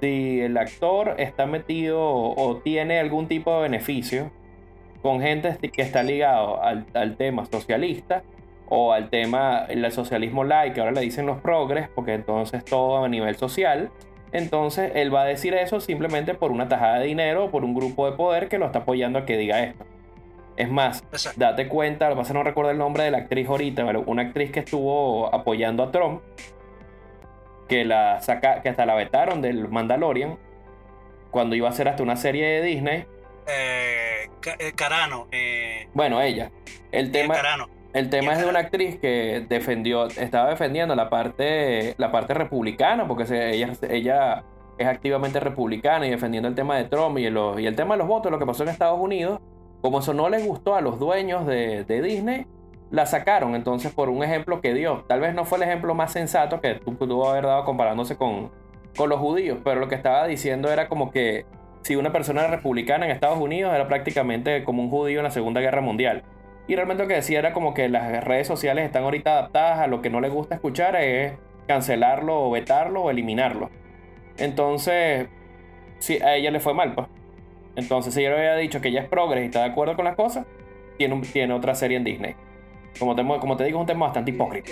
Si 0.00 0.40
el 0.40 0.56
actor 0.58 1.14
está 1.18 1.46
metido 1.46 2.02
o 2.02 2.56
tiene 2.58 2.98
algún 2.98 3.28
tipo 3.28 3.54
de 3.54 3.62
beneficio 3.62 4.30
con 5.00 5.22
gente 5.22 5.56
que 5.70 5.82
está 5.82 6.02
ligado 6.02 6.62
al, 6.62 6.86
al 6.92 7.16
tema 7.16 7.46
socialista 7.46 8.22
o 8.68 8.92
al 8.92 9.10
tema 9.10 9.66
el 9.68 9.90
socialismo 9.92 10.44
light, 10.44 10.74
que 10.74 10.80
ahora 10.80 10.92
le 10.92 11.00
dicen 11.00 11.26
los 11.26 11.40
progres, 11.40 11.88
porque 11.88 12.14
entonces 12.14 12.64
todo 12.64 13.04
a 13.04 13.08
nivel 13.08 13.36
social, 13.36 13.90
entonces 14.32 14.92
él 14.94 15.14
va 15.14 15.22
a 15.22 15.24
decir 15.24 15.54
eso 15.54 15.80
simplemente 15.80 16.34
por 16.34 16.50
una 16.50 16.68
tajada 16.68 16.98
de 16.98 17.06
dinero 17.06 17.44
o 17.44 17.50
por 17.50 17.64
un 17.64 17.74
grupo 17.74 18.10
de 18.10 18.16
poder 18.16 18.48
que 18.48 18.58
lo 18.58 18.66
está 18.66 18.80
apoyando 18.80 19.18
a 19.20 19.24
que 19.24 19.36
diga 19.36 19.62
esto. 19.62 19.84
Es 20.56 20.70
más, 20.70 21.04
date 21.36 21.68
cuenta, 21.68 22.08
lo 22.08 22.14
que 22.14 22.20
pasa 22.22 22.32
no 22.32 22.42
recuerdo 22.42 22.70
el 22.70 22.78
nombre 22.78 23.04
de 23.04 23.10
la 23.10 23.18
actriz 23.18 23.46
ahorita, 23.48 23.84
pero 23.84 24.02
una 24.06 24.22
actriz 24.22 24.50
que 24.50 24.60
estuvo 24.60 25.32
apoyando 25.34 25.82
a 25.82 25.92
Trump, 25.92 26.22
que 27.68 27.84
la 27.84 28.20
saca, 28.22 28.62
que 28.62 28.70
hasta 28.70 28.86
la 28.86 28.94
vetaron 28.94 29.42
del 29.42 29.68
Mandalorian, 29.68 30.38
cuando 31.30 31.56
iba 31.56 31.68
a 31.68 31.70
hacer 31.70 31.88
hasta 31.88 32.02
una 32.02 32.16
serie 32.16 32.46
de 32.46 32.62
Disney. 32.62 33.04
Eh, 33.46 34.28
eh, 34.58 34.72
Carano. 34.74 35.28
Eh, 35.30 35.88
Bueno, 35.92 36.22
ella. 36.22 36.50
El 36.90 37.12
tema, 37.12 37.34
Carano. 37.34 37.68
El 37.96 38.10
tema 38.10 38.34
es 38.34 38.40
de 38.40 38.46
una 38.46 38.58
actriz 38.58 38.98
que 38.98 39.46
defendió, 39.48 40.04
estaba 40.04 40.50
defendiendo 40.50 40.94
la 40.94 41.08
parte, 41.08 41.94
la 41.96 42.12
parte 42.12 42.34
republicana, 42.34 43.08
porque 43.08 43.24
ella, 43.88 44.44
es 44.76 44.86
activamente 44.86 45.40
republicana 45.40 46.06
y 46.06 46.10
defendiendo 46.10 46.46
el 46.46 46.54
tema 46.54 46.76
de 46.76 46.84
Trump 46.84 47.16
y, 47.16 47.24
el 47.24 47.74
tema 47.74 47.94
de 47.94 47.98
los 48.00 48.06
votos, 48.06 48.30
lo 48.30 48.38
que 48.38 48.44
pasó 48.44 48.64
en 48.64 48.68
Estados 48.68 49.00
Unidos. 49.00 49.40
Como 49.80 50.00
eso 50.00 50.12
no 50.12 50.28
les 50.28 50.46
gustó 50.46 50.74
a 50.74 50.82
los 50.82 50.98
dueños 50.98 51.46
de, 51.46 51.84
Disney, 52.02 52.46
la 52.90 53.06
sacaron. 53.06 53.54
Entonces, 53.54 53.94
por 53.94 54.10
un 54.10 54.22
ejemplo 54.22 54.60
que 54.60 54.74
dio, 54.74 55.06
tal 55.08 55.20
vez 55.20 55.34
no 55.34 55.46
fue 55.46 55.56
el 55.56 55.64
ejemplo 55.64 55.94
más 55.94 56.12
sensato 56.12 56.60
que 56.60 56.74
tú 56.74 56.98
pudo 56.98 57.30
haber 57.30 57.44
dado 57.44 57.64
comparándose 57.64 58.16
con, 58.16 58.50
con 58.94 59.08
los 59.08 59.20
judíos, 59.20 59.60
pero 59.64 59.80
lo 59.80 59.88
que 59.88 59.94
estaba 59.94 60.26
diciendo 60.26 60.70
era 60.70 60.88
como 60.88 61.10
que 61.10 61.46
si 61.80 61.96
una 61.96 62.12
persona 62.12 62.46
republicana 62.46 63.06
en 63.06 63.12
Estados 63.12 63.38
Unidos 63.38 63.72
era 63.74 63.88
prácticamente 63.88 64.64
como 64.64 64.82
un 64.82 64.90
judío 64.90 65.20
en 65.20 65.24
la 65.24 65.30
Segunda 65.30 65.62
Guerra 65.62 65.80
Mundial. 65.80 66.24
Y 66.68 66.74
realmente 66.74 67.02
lo 67.04 67.08
que 67.08 67.14
decía 67.14 67.38
era 67.38 67.52
como 67.52 67.74
que 67.74 67.88
las 67.88 68.24
redes 68.24 68.46
sociales 68.46 68.84
están 68.84 69.04
ahorita 69.04 69.32
adaptadas 69.38 69.78
a 69.80 69.86
lo 69.86 70.02
que 70.02 70.10
no 70.10 70.20
les 70.20 70.32
gusta 70.32 70.56
escuchar, 70.56 70.96
es 70.96 71.32
cancelarlo 71.68 72.42
o 72.42 72.50
vetarlo 72.50 73.02
o 73.02 73.10
eliminarlo. 73.10 73.70
Entonces, 74.36 75.28
sí, 75.98 76.18
a 76.22 76.34
ella 76.36 76.50
le 76.50 76.60
fue 76.60 76.74
mal, 76.74 76.94
pues. 76.94 77.06
Entonces, 77.76 78.14
si 78.14 78.20
ella 78.20 78.30
le 78.30 78.36
había 78.38 78.56
dicho 78.56 78.80
que 78.80 78.88
ella 78.88 79.02
es 79.02 79.08
progres 79.08 79.42
y 79.44 79.46
está 79.46 79.60
de 79.60 79.66
acuerdo 79.70 79.96
con 79.96 80.04
las 80.06 80.16
cosas, 80.16 80.44
tiene, 80.98 81.14
un- 81.14 81.22
tiene 81.22 81.52
otra 81.54 81.74
serie 81.74 81.96
en 81.98 82.04
Disney. 82.04 82.34
Como 82.98 83.14
te, 83.14 83.22
como 83.24 83.56
te 83.56 83.64
digo, 83.64 83.78
es 83.78 83.80
un 83.82 83.86
tema 83.86 84.06
bastante 84.06 84.30
hipócrita. 84.30 84.70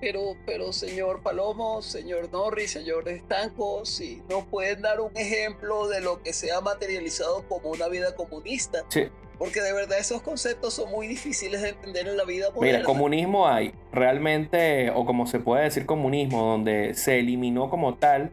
Pero, 0.00 0.20
pero, 0.44 0.72
señor 0.72 1.22
Palomo, 1.22 1.80
señor 1.80 2.30
Norris, 2.30 2.72
señor 2.72 3.08
Estanco, 3.08 3.84
si 3.86 4.22
nos 4.28 4.44
pueden 4.44 4.82
dar 4.82 5.00
un 5.00 5.16
ejemplo 5.16 5.88
de 5.88 6.00
lo 6.02 6.22
que 6.22 6.32
se 6.32 6.52
ha 6.52 6.60
materializado 6.60 7.46
como 7.48 7.70
una 7.70 7.88
vida 7.88 8.14
comunista. 8.14 8.84
Sí. 8.88 9.08
Porque 9.44 9.60
de 9.60 9.74
verdad 9.74 9.98
esos 9.98 10.22
conceptos 10.22 10.72
son 10.72 10.90
muy 10.90 11.06
difíciles 11.06 11.60
de 11.60 11.68
entender 11.68 12.08
en 12.08 12.16
la 12.16 12.24
vida 12.24 12.46
Mira, 12.46 12.54
moderna. 12.54 12.84
comunismo 12.84 13.46
hay. 13.46 13.74
Realmente, 13.92 14.90
o 14.90 15.04
como 15.04 15.26
se 15.26 15.38
puede 15.38 15.64
decir 15.64 15.84
comunismo, 15.84 16.42
donde 16.46 16.94
se 16.94 17.18
eliminó 17.18 17.68
como 17.68 17.96
tal 17.96 18.30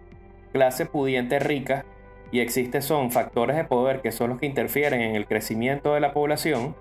clase 0.53 0.85
pudiente 0.85 1.37
rica 1.39 1.85
y 2.31 2.39
existe 2.39 2.81
son 2.81 3.11
factores 3.11 3.57
de 3.57 3.65
poder 3.65 4.01
que 4.01 4.13
son 4.13 4.29
los 4.29 4.39
que 4.39 4.45
interfieren 4.45 5.01
en 5.01 5.17
el 5.17 5.25
crecimiento 5.27 5.93
de 5.95 5.99
la 5.99 6.13
población, 6.13 6.77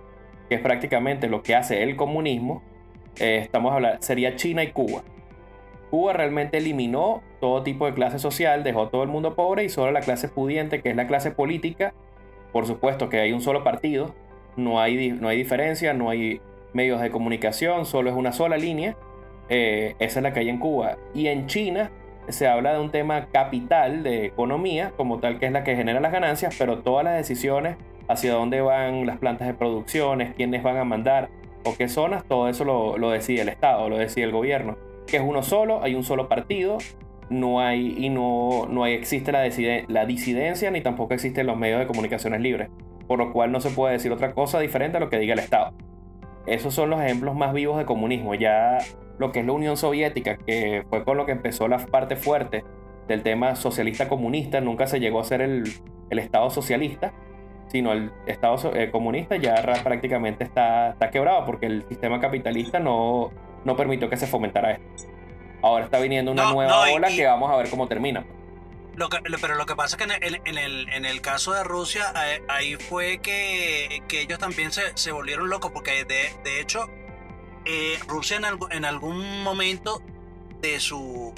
que 0.48 0.54
es 0.54 0.60
prácticamente 0.60 1.28
lo 1.28 1.42
que 1.42 1.56
hace 1.56 1.82
el 1.82 1.96
comunismo. 1.96 2.62
eh, 3.18 3.40
estamos 3.42 3.72
hablando, 3.72 4.00
sería 4.00 4.36
China 4.36 4.62
y 4.62 4.70
Cuba. 4.70 5.02
Cuba 5.90 6.12
realmente 6.12 6.58
eliminó 6.58 7.20
todo 7.40 7.64
tipo 7.64 7.84
de 7.86 7.94
clase 7.94 8.20
social, 8.20 8.62
dejó 8.62 8.90
todo 8.90 9.02
el 9.02 9.08
mundo 9.08 9.34
pobre 9.34 9.64
y 9.64 9.68
solo 9.68 9.90
la 9.90 10.02
clase 10.02 10.28
pudiente, 10.28 10.82
que 10.82 10.90
es 10.90 10.96
la 10.96 11.08
clase 11.08 11.32
política. 11.32 11.94
Por 12.52 12.66
supuesto 12.66 13.08
que 13.08 13.20
hay 13.20 13.32
un 13.32 13.40
solo 13.40 13.64
partido, 13.64 14.14
no 14.56 14.80
hay, 14.80 15.12
no 15.12 15.28
hay 15.28 15.36
diferencia, 15.36 15.94
no 15.94 16.10
hay 16.10 16.40
medios 16.72 17.00
de 17.00 17.10
comunicación, 17.10 17.86
solo 17.86 18.10
es 18.10 18.16
una 18.16 18.32
sola 18.32 18.56
línea. 18.56 18.96
Eh, 19.48 19.96
esa 19.98 20.20
es 20.20 20.22
la 20.22 20.32
que 20.32 20.40
hay 20.40 20.48
en 20.48 20.58
Cuba. 20.58 20.96
Y 21.14 21.26
en 21.26 21.46
China 21.46 21.90
se 22.28 22.46
habla 22.46 22.72
de 22.72 22.80
un 22.80 22.90
tema 22.90 23.26
capital 23.32 24.02
de 24.02 24.26
economía, 24.26 24.92
como 24.96 25.18
tal 25.18 25.38
que 25.38 25.46
es 25.46 25.52
la 25.52 25.64
que 25.64 25.76
genera 25.76 26.00
las 26.00 26.12
ganancias, 26.12 26.54
pero 26.58 26.78
todas 26.78 27.04
las 27.04 27.16
decisiones 27.16 27.76
hacia 28.08 28.32
dónde 28.32 28.60
van 28.60 29.06
las 29.06 29.18
plantas 29.18 29.46
de 29.46 29.54
producciones, 29.54 30.34
quiénes 30.34 30.62
van 30.62 30.76
a 30.76 30.84
mandar 30.84 31.28
o 31.64 31.74
qué 31.76 31.88
zonas, 31.88 32.24
todo 32.24 32.48
eso 32.48 32.64
lo, 32.64 32.98
lo 32.98 33.10
decide 33.10 33.42
el 33.42 33.48
Estado, 33.48 33.88
lo 33.88 33.98
decide 33.98 34.24
el 34.24 34.32
gobierno. 34.32 34.76
Que 35.06 35.16
es 35.16 35.22
uno 35.22 35.42
solo, 35.42 35.82
hay 35.82 35.94
un 35.94 36.04
solo 36.04 36.28
partido, 36.28 36.78
no 37.30 37.60
hay 37.60 37.94
y 37.96 38.08
no, 38.10 38.66
no 38.68 38.84
hay, 38.84 38.94
existe 38.94 39.32
la, 39.32 39.40
decide- 39.40 39.84
la 39.88 40.04
disidencia 40.04 40.70
ni 40.70 40.80
tampoco 40.82 41.14
existen 41.14 41.46
los 41.46 41.56
medios 41.56 41.78
de 41.80 41.86
comunicaciones 41.86 42.40
libres, 42.40 42.68
por 43.06 43.18
lo 43.18 43.32
cual 43.32 43.52
no 43.52 43.60
se 43.60 43.70
puede 43.70 43.94
decir 43.94 44.12
otra 44.12 44.34
cosa 44.34 44.60
diferente 44.60 44.98
a 44.98 45.00
lo 45.00 45.08
que 45.08 45.18
diga 45.18 45.32
el 45.34 45.38
Estado. 45.40 45.72
Esos 46.46 46.74
son 46.74 46.90
los 46.90 47.00
ejemplos 47.00 47.36
más 47.36 47.52
vivos 47.52 47.78
de 47.78 47.84
comunismo. 47.84 48.34
Ya 48.34 48.78
lo 49.18 49.30
que 49.30 49.40
es 49.40 49.46
la 49.46 49.52
Unión 49.52 49.76
Soviética, 49.76 50.36
que 50.36 50.84
fue 50.90 51.04
con 51.04 51.16
lo 51.16 51.26
que 51.26 51.32
empezó 51.32 51.68
la 51.68 51.78
parte 51.78 52.16
fuerte 52.16 52.64
del 53.06 53.22
tema 53.22 53.54
socialista 53.56 54.08
comunista, 54.08 54.60
nunca 54.60 54.86
se 54.86 55.00
llegó 55.00 55.20
a 55.20 55.24
ser 55.24 55.42
el, 55.42 55.64
el 56.10 56.18
Estado 56.18 56.50
socialista, 56.50 57.12
sino 57.68 57.92
el 57.92 58.10
Estado 58.26 58.74
eh, 58.74 58.90
comunista 58.90 59.36
ya 59.36 59.54
prácticamente 59.84 60.44
está, 60.44 60.90
está 60.90 61.10
quebrado 61.10 61.44
porque 61.44 61.66
el 61.66 61.84
sistema 61.88 62.18
capitalista 62.18 62.80
no, 62.80 63.30
no 63.64 63.76
permitió 63.76 64.08
que 64.08 64.16
se 64.16 64.26
fomentara 64.26 64.72
esto. 64.72 64.86
Ahora 65.62 65.84
está 65.84 65.98
viniendo 65.98 66.32
una 66.32 66.44
No, 66.44 66.52
nueva 66.54 66.70
no, 66.72 66.88
y- 66.90 66.92
ola 66.94 67.10
y- 67.10 67.16
que 67.16 67.26
vamos 67.26 67.50
a 67.50 67.56
ver 67.56 67.68
cómo 67.70 67.86
termina. 67.88 68.24
Lo 68.94 69.08
que- 69.08 69.20
lo- 69.24 69.38
pero 69.38 69.54
lo 69.54 69.66
que 69.66 69.76
pasa 69.76 69.96
es 69.96 69.98
que 70.06 70.12
en 70.12 70.22
el, 70.22 70.40
en 70.44 70.58
el, 70.58 70.88
en 70.90 71.04
el 71.06 71.20
caso 71.20 71.52
de 71.52 71.62
Rusia, 71.64 72.12
ahí 72.48 72.76
fue 72.76 73.18
que, 73.18 74.02
que 74.08 74.20
ellos 74.22 74.38
también 74.38 74.72
se, 74.72 74.96
se 74.96 75.12
volvieron 75.12 75.48
locos, 75.48 75.70
porque 75.72 76.04
de, 76.04 76.30
de 76.44 76.60
hecho, 76.60 76.86
eh, 77.64 77.98
Rusia 78.06 78.36
en, 78.36 78.44
algu- 78.44 78.68
en 78.72 78.84
algún 78.84 79.42
momento 79.42 80.02
de 80.60 80.80
su, 80.80 81.32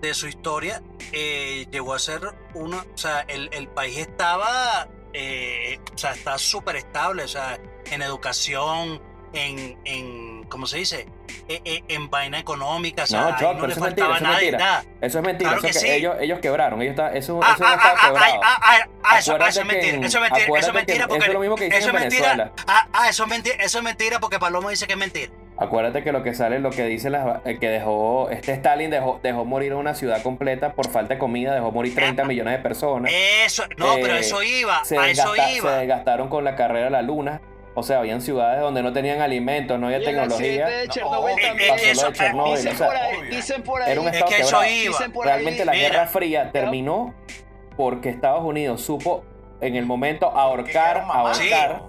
de 0.00 0.12
su 0.12 0.26
historia 0.28 0.82
eh, 1.12 1.66
llegó 1.70 1.94
a 1.94 1.98
ser 1.98 2.20
uno, 2.54 2.84
o 2.94 2.98
sea, 2.98 3.20
el, 3.28 3.48
el 3.52 3.68
país 3.68 3.96
estaba, 3.98 4.88
eh, 5.14 5.78
o 5.94 5.96
sea, 5.98 6.12
está 6.12 6.36
súper 6.36 6.76
estable, 6.76 7.22
o 7.24 7.28
sea, 7.28 7.58
en 7.90 8.02
educación, 8.02 9.00
en, 9.32 9.78
en 9.84 10.31
¿cómo 10.52 10.66
se 10.66 10.76
dice? 10.78 11.06
Eh, 11.48 11.60
eh, 11.64 11.82
en 11.88 12.08
vaina 12.10 12.38
económica, 12.38 13.02
o 13.02 13.06
sea, 13.06 13.20
No, 13.22 13.30
Choc, 13.38 13.54
no 13.54 13.60
pero 13.62 13.72
eso 13.72 13.80
es 13.80 13.84
mentira, 13.86 14.06
eso 14.06 14.14
es 14.16 14.22
nada, 14.22 14.34
mentira. 14.36 14.58
nada. 14.58 14.84
Eso 15.00 15.18
es 15.18 15.24
mentira, 15.24 15.50
Claro 15.50 15.58
eso 15.58 15.66
que 15.66 15.72
que 15.72 15.78
sí. 15.86 15.90
ellos, 15.90 16.16
ellos 16.20 16.38
quebraron, 16.38 16.80
ellos 16.82 16.92
está, 16.92 17.12
eso, 17.14 17.40
Ah, 17.42 17.52
eso 17.54 17.64
no 17.64 17.68
ah, 17.70 17.74
está 17.74 17.88
ah, 17.88 17.94
ah, 18.00 18.06
quebrado. 18.06 18.40
ah, 18.44 18.58
ah, 18.62 18.88
ah, 19.02 19.18
eso, 19.18 19.36
eso 19.36 19.46
es 19.48 19.58
que 19.58 19.64
mentira, 19.64 19.96
en- 19.96 20.04
eso 20.04 20.18
es 20.18 20.22
mentira, 20.30 20.46
eso 20.46 20.56
es 20.58 20.66
que 20.66 20.72
mentira 20.72 21.08
porque 21.08 21.18
eso 21.22 21.26
es 21.30 21.34
lo 21.34 21.40
mismo 21.40 21.56
que 21.56 21.64
dicen 21.64 21.78
eso 21.80 21.90
en 21.90 21.96
es 21.96 22.00
mentira. 22.02 22.52
Ah, 22.68 23.08
eso 23.08 23.22
es 23.24 23.28
mentira, 23.30 23.56
eso 23.56 23.78
es 23.78 23.84
mentira 23.84 24.20
porque 24.20 24.38
Palomo 24.38 24.70
dice 24.70 24.86
que 24.86 24.92
es 24.92 24.98
mentira. 24.98 25.32
Acuérdate 25.58 26.02
que 26.02 26.12
lo 26.12 26.22
que 26.22 26.34
sale, 26.34 26.58
lo 26.60 26.70
que 26.70 26.84
dice 26.86 27.10
la, 27.10 27.40
eh, 27.44 27.58
que 27.58 27.68
dejó, 27.68 28.30
este 28.30 28.52
Stalin 28.52 28.90
dejó, 28.90 29.20
dejó 29.22 29.44
morir 29.44 29.72
a 29.72 29.76
una 29.76 29.94
ciudad 29.94 30.22
completa 30.22 30.72
por 30.72 30.88
falta 30.90 31.14
de 31.14 31.18
comida, 31.18 31.54
dejó 31.54 31.70
morir 31.70 31.94
30 31.94 32.24
millones 32.24 32.54
de 32.54 32.58
personas. 32.60 33.12
Eso, 33.14 33.64
no, 33.76 33.94
pero 33.96 34.14
Eh, 34.16 34.20
eso 34.20 34.42
iba, 34.42 34.84
se, 34.84 34.98
a 34.98 35.08
eso 35.08 35.32
desgasta- 35.34 35.46
se 35.48 35.56
iba. 35.56 35.76
desgastaron 35.76 36.28
con 36.28 36.42
la 36.44 36.56
carrera 36.56 36.86
a 36.86 36.90
la 36.90 37.02
luna. 37.02 37.40
O 37.74 37.82
sea, 37.82 38.00
habían 38.00 38.20
ciudades 38.20 38.60
donde 38.60 38.82
no 38.82 38.92
tenían 38.92 39.20
alimentos, 39.22 39.78
no 39.78 39.86
había 39.86 40.00
Y 40.00 40.04
tecnología. 40.04 40.64
accidente 40.66 40.72
de 40.72 40.88
Chernobyl 40.88 41.34
No, 41.36 41.48
también. 41.48 41.70
eso, 41.74 42.00
Pasó 42.00 42.04
lo 42.04 42.10
de 42.10 42.16
Chernobyl. 42.18 42.56
Dicen 42.56 42.72
o 42.72 42.76
sea, 42.76 42.86
por 42.86 42.96
ahí, 42.96 43.16
obvio. 43.18 43.30
dicen 43.30 43.62
por 43.62 43.82
ahí. 43.82 43.92
Era 43.92 44.00
un 44.00 44.08
Es 44.08 44.22
que 44.24 44.36
eso 44.42 44.64
iba. 44.64 44.98
Realmente 45.24 45.64
la 45.64 45.72
mira. 45.72 45.88
Guerra 45.88 46.06
Fría 46.06 46.52
terminó 46.52 47.14
porque 47.76 48.10
Estados 48.10 48.44
Unidos 48.44 48.82
supo 48.82 49.24
en 49.62 49.76
el 49.76 49.86
momento 49.86 50.26
ahorcar, 50.26 51.04
ahorcar, 51.08 51.82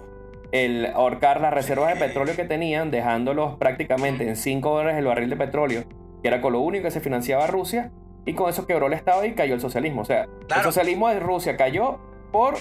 el, 0.52 0.86
ahorcar 0.94 1.40
las 1.40 1.52
reservas 1.52 1.92
de 1.92 2.00
petróleo 2.00 2.34
que 2.36 2.44
tenían, 2.44 2.90
dejándolos 2.90 3.56
prácticamente 3.58 4.26
en 4.28 4.36
5 4.36 4.70
dólares 4.70 4.98
el 4.98 5.04
barril 5.06 5.28
de 5.28 5.36
petróleo, 5.36 5.84
que 6.22 6.28
era 6.28 6.40
con 6.40 6.52
lo 6.54 6.60
único 6.60 6.84
que 6.84 6.90
se 6.92 7.00
financiaba 7.00 7.46
Rusia, 7.46 7.90
y 8.24 8.32
con 8.34 8.48
eso 8.48 8.66
quebró 8.66 8.86
el 8.86 8.94
Estado 8.94 9.24
y 9.26 9.34
cayó 9.34 9.54
el 9.54 9.60
socialismo. 9.60 10.00
O 10.02 10.04
sea, 10.06 10.28
el 10.56 10.62
socialismo 10.62 11.08
de 11.10 11.20
Rusia 11.20 11.56
cayó 11.56 11.98
por 12.32 12.54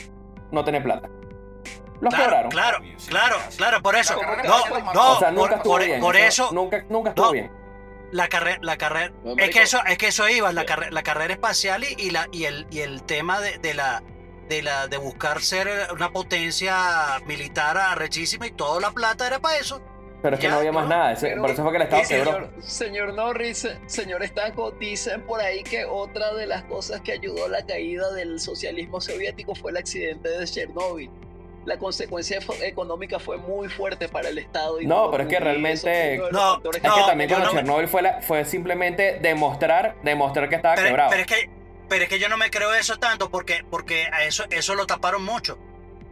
no 0.51 0.65
tener 0.65 0.83
plata. 0.83 1.09
Los 2.03 2.13
Claro, 2.13 2.25
quebraron. 2.29 2.51
claro, 2.51 2.77
claro, 3.07 3.35
sí. 3.49 3.57
claro, 3.57 3.81
por 3.81 3.95
eso. 3.95 4.15
No, 4.43 4.93
no, 4.93 5.11
o 5.13 5.19
sea, 5.19 5.31
nunca 5.31 5.41
por, 5.47 5.53
estuvo 5.57 5.73
por- 5.73 5.85
bien. 5.85 5.99
por 6.01 6.15
eso, 6.17 6.49
Nunca, 6.51 6.83
nunca 6.89 7.09
estuvo 7.09 7.25
no, 7.27 7.31
bien. 7.31 7.51
la 8.11 8.27
carrera, 8.27 8.59
la 8.61 8.77
carrera, 8.77 9.13
No, 9.23 9.35
es 9.37 9.49
que 9.49 9.61
eso, 9.61 9.79
es 9.87 9.97
que 9.97 10.07
eso 10.07 10.27
iba, 10.29 10.51
la, 10.51 10.65
carre- 10.65 10.91
la 10.91 11.01
carrera 11.01 11.33
espacial 11.33 11.83
y, 11.83 11.95
y 11.97 12.11
la, 12.11 12.27
y 12.31 12.43
el, 12.45 12.67
y 12.69 12.79
el 12.81 13.03
tema 13.03 13.39
de, 13.39 13.57
de 13.57 13.73
la, 13.73 14.03
de 14.49 14.61
la, 14.61 14.87
de 14.87 14.97
buscar 14.97 15.41
ser 15.41 15.69
una 15.93 16.11
potencia 16.11 16.75
militar 17.25 17.77
arrechísima 17.77 18.47
y 18.47 18.51
toda 18.51 18.81
la 18.81 18.91
plata 18.91 19.25
era 19.25 19.39
para 19.39 19.57
eso. 19.57 19.81
Pero 20.21 20.35
es 20.35 20.39
que 20.39 20.47
Ya, 20.47 20.53
no 20.53 20.59
había 20.59 20.71
más 20.71 20.83
no, 20.83 20.89
nada. 20.89 21.15
Pero- 21.19 21.41
por 21.41 21.51
eso 21.51 21.63
fue 21.63 21.71
que 21.71 21.77
el 21.77 21.83
Estado 21.83 22.03
señor, 22.05 22.49
señor 22.61 23.13
Norris, 23.13 23.67
señor 23.87 24.23
Estanco, 24.23 24.71
dicen 24.71 25.21
por 25.23 25.41
ahí 25.41 25.63
que 25.63 25.83
otra 25.85 26.33
de 26.33 26.47
las 26.47 26.63
cosas 26.63 27.01
que 27.01 27.11
ayudó 27.13 27.45
a 27.45 27.49
la 27.49 27.65
caída 27.65 28.11
del 28.13 28.39
socialismo 28.39 29.01
soviético 29.01 29.53
fue 29.55 29.71
el 29.71 29.77
accidente 29.77 30.29
de 30.29 30.45
Chernóbil. 30.45 31.09
La 31.65 31.77
consecuencia 31.77 32.39
económica 32.63 33.19
fue 33.19 33.37
muy 33.37 33.69
fuerte 33.69 34.09
para 34.09 34.29
el 34.29 34.37
Estado. 34.37 34.81
y 34.81 34.85
No, 34.85 35.09
pero 35.11 35.23
es 35.23 35.29
que 35.29 35.39
realmente- 35.39 36.17
No, 36.31 36.53
factores 36.55 36.83
Es 36.83 36.89
No, 36.89 36.95
que 36.95 37.01
también 37.03 37.29
con 37.29 37.39
no 37.39 37.45
me- 37.45 37.51
Chernobyl 37.53 37.87
fue, 37.87 38.01
la- 38.01 38.21
fue 38.21 38.43
simplemente 38.45 39.19
demostrar, 39.21 39.95
demostrar 40.03 40.49
que 40.49 40.55
estaba 40.55 40.75
Pero, 40.75 40.87
quebrado. 40.87 41.09
pero 41.11 41.21
es 41.21 41.27
que, 41.27 41.49
pero 41.87 42.03
es 42.03 42.09
que 42.09 42.19
yo 42.19 42.27
no 42.29 42.37
me 42.37 42.49
creo 42.49 42.73
eso 42.73 42.97
tanto 42.97 43.29
porque, 43.29 43.63
porque 43.69 44.07
a 44.11 44.25
eso, 44.25 44.43
eso 44.49 44.75
lo 44.75 44.85
taparon 44.85 45.23
mucho. 45.23 45.57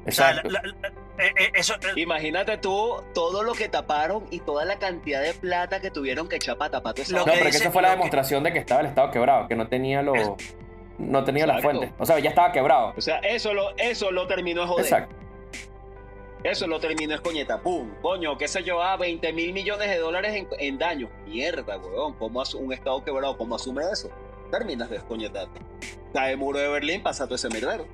O 0.07 0.11
sea, 0.11 0.29
Exacto. 0.29 0.49
la- 0.49 0.61
la- 0.63 0.87
eh, 1.23 1.31
eh, 1.37 1.51
eso, 1.53 1.75
eh, 1.75 1.99
Imagínate 1.99 2.57
tú 2.57 3.03
todo 3.13 3.43
lo 3.43 3.53
que 3.53 3.67
taparon 3.69 4.25
y 4.31 4.39
toda 4.39 4.63
la 4.65 4.79
cantidad 4.79 5.21
de 5.21 5.33
plata 5.33 5.79
que 5.81 5.91
tuvieron 5.91 6.27
que 6.29 6.37
echar 6.37 6.57
para 6.57 6.71
tapar 6.71 6.93
todo 6.93 7.03
eso. 7.03 7.15
No, 7.15 7.25
pero 7.25 7.41
que 7.43 7.49
esa 7.49 7.71
fue 7.71 7.81
la 7.81 7.89
que- 7.89 7.95
demostración 7.97 8.43
de 8.43 8.53
que 8.53 8.59
estaba 8.59 8.81
el 8.81 8.87
Estado 8.87 9.11
quebrado, 9.11 9.47
que 9.47 9.55
no 9.55 9.67
tenía 9.67 10.01
los, 10.01 10.17
no 10.97 11.23
tenía 11.23 11.45
las 11.45 11.57
Exacto. 11.57 11.77
fuentes. 11.79 11.99
O 11.99 12.05
sea, 12.05 12.17
ya 12.19 12.29
estaba 12.29 12.51
quebrado. 12.51 12.93
O 12.97 13.01
sea, 13.01 13.17
eso 13.19 13.53
lo, 13.53 13.75
eso 13.77 14.11
lo 14.11 14.25
terminó 14.27 14.61
de 14.61 14.67
joder. 14.67 14.85
Exacto. 14.85 15.15
Eso 16.43 16.65
lo 16.67 16.79
terminó 16.79 17.13
es 17.13 17.21
coñeta. 17.21 17.61
¡Pum! 17.61 17.91
Coño, 18.01 18.37
qué 18.37 18.47
sé 18.47 18.63
yo, 18.63 18.81
a 18.81 18.97
20 18.97 19.31
mil 19.33 19.53
millones 19.53 19.89
de 19.89 19.97
dólares 19.99 20.33
en, 20.35 20.47
en 20.59 20.77
daños. 20.79 21.09
Mierda, 21.27 21.77
weón. 21.77 22.13
¿Cómo 22.13 22.41
asu- 22.41 22.59
un 22.59 22.73
Estado 22.73 23.03
quebrado, 23.03 23.37
cómo 23.37 23.55
asume 23.55 23.83
eso? 23.91 24.09
Terminas 24.49 24.89
de 24.89 24.95
descoñetarte. 24.97 25.59
Cae 26.13 26.35
muro 26.35 26.57
de 26.59 26.67
Berlín, 26.67 27.03
pasa 27.03 27.25
todo 27.25 27.35
ese 27.35 27.47
mierdero. 27.49 27.85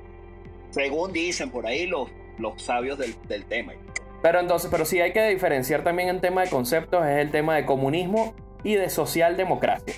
Según 0.70 1.12
dicen 1.12 1.52
por 1.52 1.68
ahí 1.68 1.88
los, 1.88 2.10
los 2.38 2.62
sabios 2.62 2.98
del, 2.98 3.16
del 3.28 3.46
tema. 3.46 3.74
Pero 4.22 4.40
entonces, 4.40 4.70
pero 4.72 4.86
sí 4.86 5.00
hay 5.02 5.12
que 5.14 5.28
diferenciar 5.30 5.84
también 5.84 6.10
en 6.10 6.22
tema 6.22 6.44
de 6.44 6.50
conceptos, 6.50 7.06
es 7.06 7.18
el 7.20 7.32
tema 7.32 7.56
de 7.56 7.66
comunismo 7.66 8.34
y 8.64 8.76
de 8.76 8.90
socialdemocracia. 8.90 9.94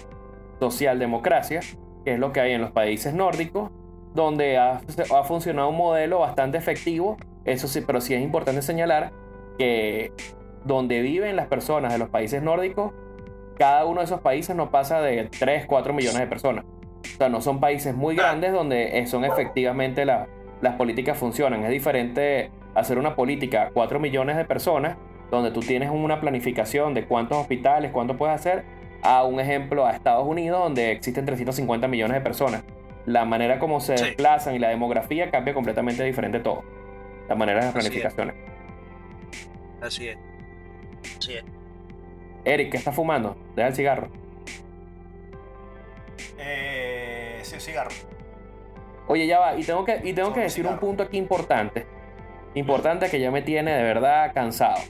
Socialdemocracia, 0.60 1.62
que 2.04 2.14
es 2.14 2.20
lo 2.20 2.32
que 2.34 2.42
hay 2.42 2.52
en 2.54 2.62
los 2.62 2.72
países 2.72 3.14
nórdicos, 3.14 3.72
donde 4.14 4.58
ha, 4.58 4.82
ha 5.16 5.24
funcionado 5.24 5.70
un 5.70 5.78
modelo 5.78 6.20
bastante 6.20 6.58
efectivo. 6.58 7.18
Eso 7.46 7.68
sí, 7.68 7.82
pero 7.86 8.02
sí 8.02 8.14
es 8.14 8.22
importante 8.22 8.62
señalar 8.62 9.12
que 9.58 10.12
donde 10.66 11.02
viven 11.02 11.36
las 11.36 11.48
personas 11.48 11.92
de 11.94 12.00
los 12.00 12.10
países 12.10 12.42
nórdicos, 12.44 12.94
cada 13.58 13.86
uno 13.86 14.00
de 14.02 14.06
esos 14.06 14.22
países 14.22 14.56
no 14.56 14.72
pasa 14.72 15.02
de 15.02 15.30
3, 15.40 15.66
4 15.66 15.94
millones 15.94 16.20
de 16.20 16.28
personas. 16.28 16.66
O 16.66 17.18
sea, 17.18 17.30
no 17.30 17.42
son 17.42 17.60
países 17.60 17.96
muy 17.96 18.16
grandes 18.16 18.52
donde 18.54 19.06
son 19.08 19.26
efectivamente 19.26 20.06
la- 20.06 20.28
las 20.62 20.76
políticas 20.76 21.18
funcionan. 21.18 21.64
Es 21.64 21.70
diferente 21.72 22.52
hacer 22.76 22.98
una 22.98 23.16
política 23.16 23.64
a 23.64 23.70
4 23.72 24.00
millones 24.00 24.38
de 24.38 24.46
personas, 24.46 24.98
donde 25.32 25.52
tú 25.52 25.60
tienes 25.62 25.90
una 25.90 26.20
planificación 26.22 26.94
de 26.94 27.06
cuántos 27.06 27.38
hospitales, 27.38 27.92
cuánto 27.92 28.18
puedes 28.18 28.36
hacer, 28.36 28.64
a 29.02 29.24
un 29.24 29.40
ejemplo 29.40 29.86
a 29.86 29.92
Estados 29.92 30.26
Unidos, 30.28 30.60
donde 30.60 30.92
existen 30.92 31.26
350 31.26 31.88
millones 31.88 32.16
de 32.16 32.22
personas. 32.22 32.64
La 33.06 33.26
manera 33.26 33.60
como 33.60 33.80
se 33.80 33.98
Sí. 33.98 34.04
desplazan 34.06 34.56
y 34.56 34.60
la 34.60 34.70
demografía 34.70 35.32
cambia 35.32 35.54
completamente 35.54 36.04
diferente 36.04 36.40
todo. 36.40 36.64
La 37.30 37.36
manera 37.36 37.60
de 37.60 37.66
las 37.68 37.74
planificaciones. 37.74 38.36
así 39.82 40.08
es. 40.08 40.18
Así 41.18 41.34
es. 41.34 41.44
Eric, 42.44 42.72
¿qué 42.72 42.78
estás 42.78 42.96
fumando? 42.96 43.38
Deja 43.56 43.68
el 43.68 43.76
cigarro. 43.76 44.10
Eh, 46.40 47.40
sí, 47.44 47.60
cigarro. 47.60 47.92
Oye, 49.08 49.28
ya 49.28 49.40
va, 49.40 49.56
y 49.56 49.64
tengo 49.64 49.86
que, 49.86 50.02
y 50.04 50.14
tengo 50.14 50.34
que 50.34 50.42
decir 50.42 50.66
un 50.66 50.80
punto 50.80 51.04
aquí 51.04 51.18
importante. 51.18 51.86
Importante 52.56 53.10
que 53.10 53.20
ya 53.20 53.30
me 53.30 53.42
tiene 53.42 53.74
de 53.74 53.84
verdad 53.84 54.32
cansado. 54.34 54.82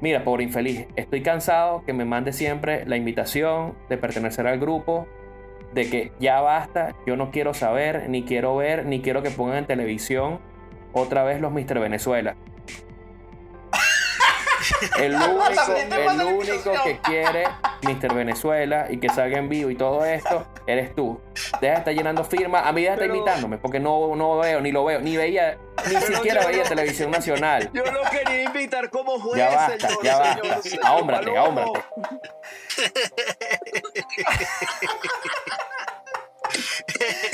Mira, 0.00 0.24
pobre 0.24 0.44
infeliz, 0.44 0.86
estoy 0.96 1.22
cansado 1.22 1.84
que 1.84 1.92
me 1.92 2.04
mande 2.04 2.32
siempre 2.32 2.86
la 2.86 2.96
invitación 2.96 3.74
de 3.88 3.98
pertenecer 3.98 4.46
al 4.46 4.58
grupo, 4.58 5.06
de 5.74 5.90
que 5.90 6.12
ya 6.20 6.40
basta, 6.40 6.94
yo 7.06 7.16
no 7.16 7.30
quiero 7.30 7.54
saber, 7.54 8.08
ni 8.08 8.22
quiero 8.22 8.56
ver, 8.56 8.86
ni 8.86 9.00
quiero 9.00 9.22
que 9.22 9.30
pongan 9.30 9.58
en 9.58 9.66
televisión 9.66 10.40
otra 10.92 11.24
vez 11.24 11.40
los 11.40 11.52
Mr. 11.52 11.80
Venezuela. 11.80 12.36
El 14.98 15.14
único, 15.14 15.74
el 15.74 16.22
único 16.22 16.72
que 16.84 16.98
quiere 17.00 17.44
Mr. 17.82 18.14
Venezuela 18.14 18.86
y 18.88 18.98
que 18.98 19.08
salga 19.08 19.38
en 19.38 19.48
vivo 19.48 19.70
y 19.70 19.74
todo 19.74 20.04
esto, 20.04 20.46
eres 20.66 20.94
tú. 20.94 21.20
Deja 21.60 21.74
de 21.74 21.78
estar 21.78 21.94
llenando 21.94 22.24
firmas. 22.24 22.66
A 22.66 22.72
mí 22.72 22.82
deja 22.82 22.96
de 22.96 23.04
estar 23.04 23.16
invitándome, 23.16 23.58
porque 23.58 23.80
no, 23.80 24.14
no 24.16 24.38
veo, 24.38 24.60
ni 24.60 24.70
lo 24.70 24.84
veo, 24.84 25.00
ni 25.00 25.16
veía, 25.16 25.58
ni 25.88 25.96
siquiera 25.96 26.42
yo 26.42 26.48
veía 26.48 26.64
televisión 26.64 27.10
nacional. 27.10 27.70
Yo 27.72 27.84
lo 27.84 28.02
quería 28.10 28.44
invitar 28.44 28.90
como 28.90 29.18
juez, 29.18 29.38
Ya 29.38 29.50
basta, 29.50 29.88
señor, 29.88 30.04
ya 30.04 30.18
basta. 30.18 30.78
Ahómbrate, 30.84 31.36
ahómbrate. 31.36 31.80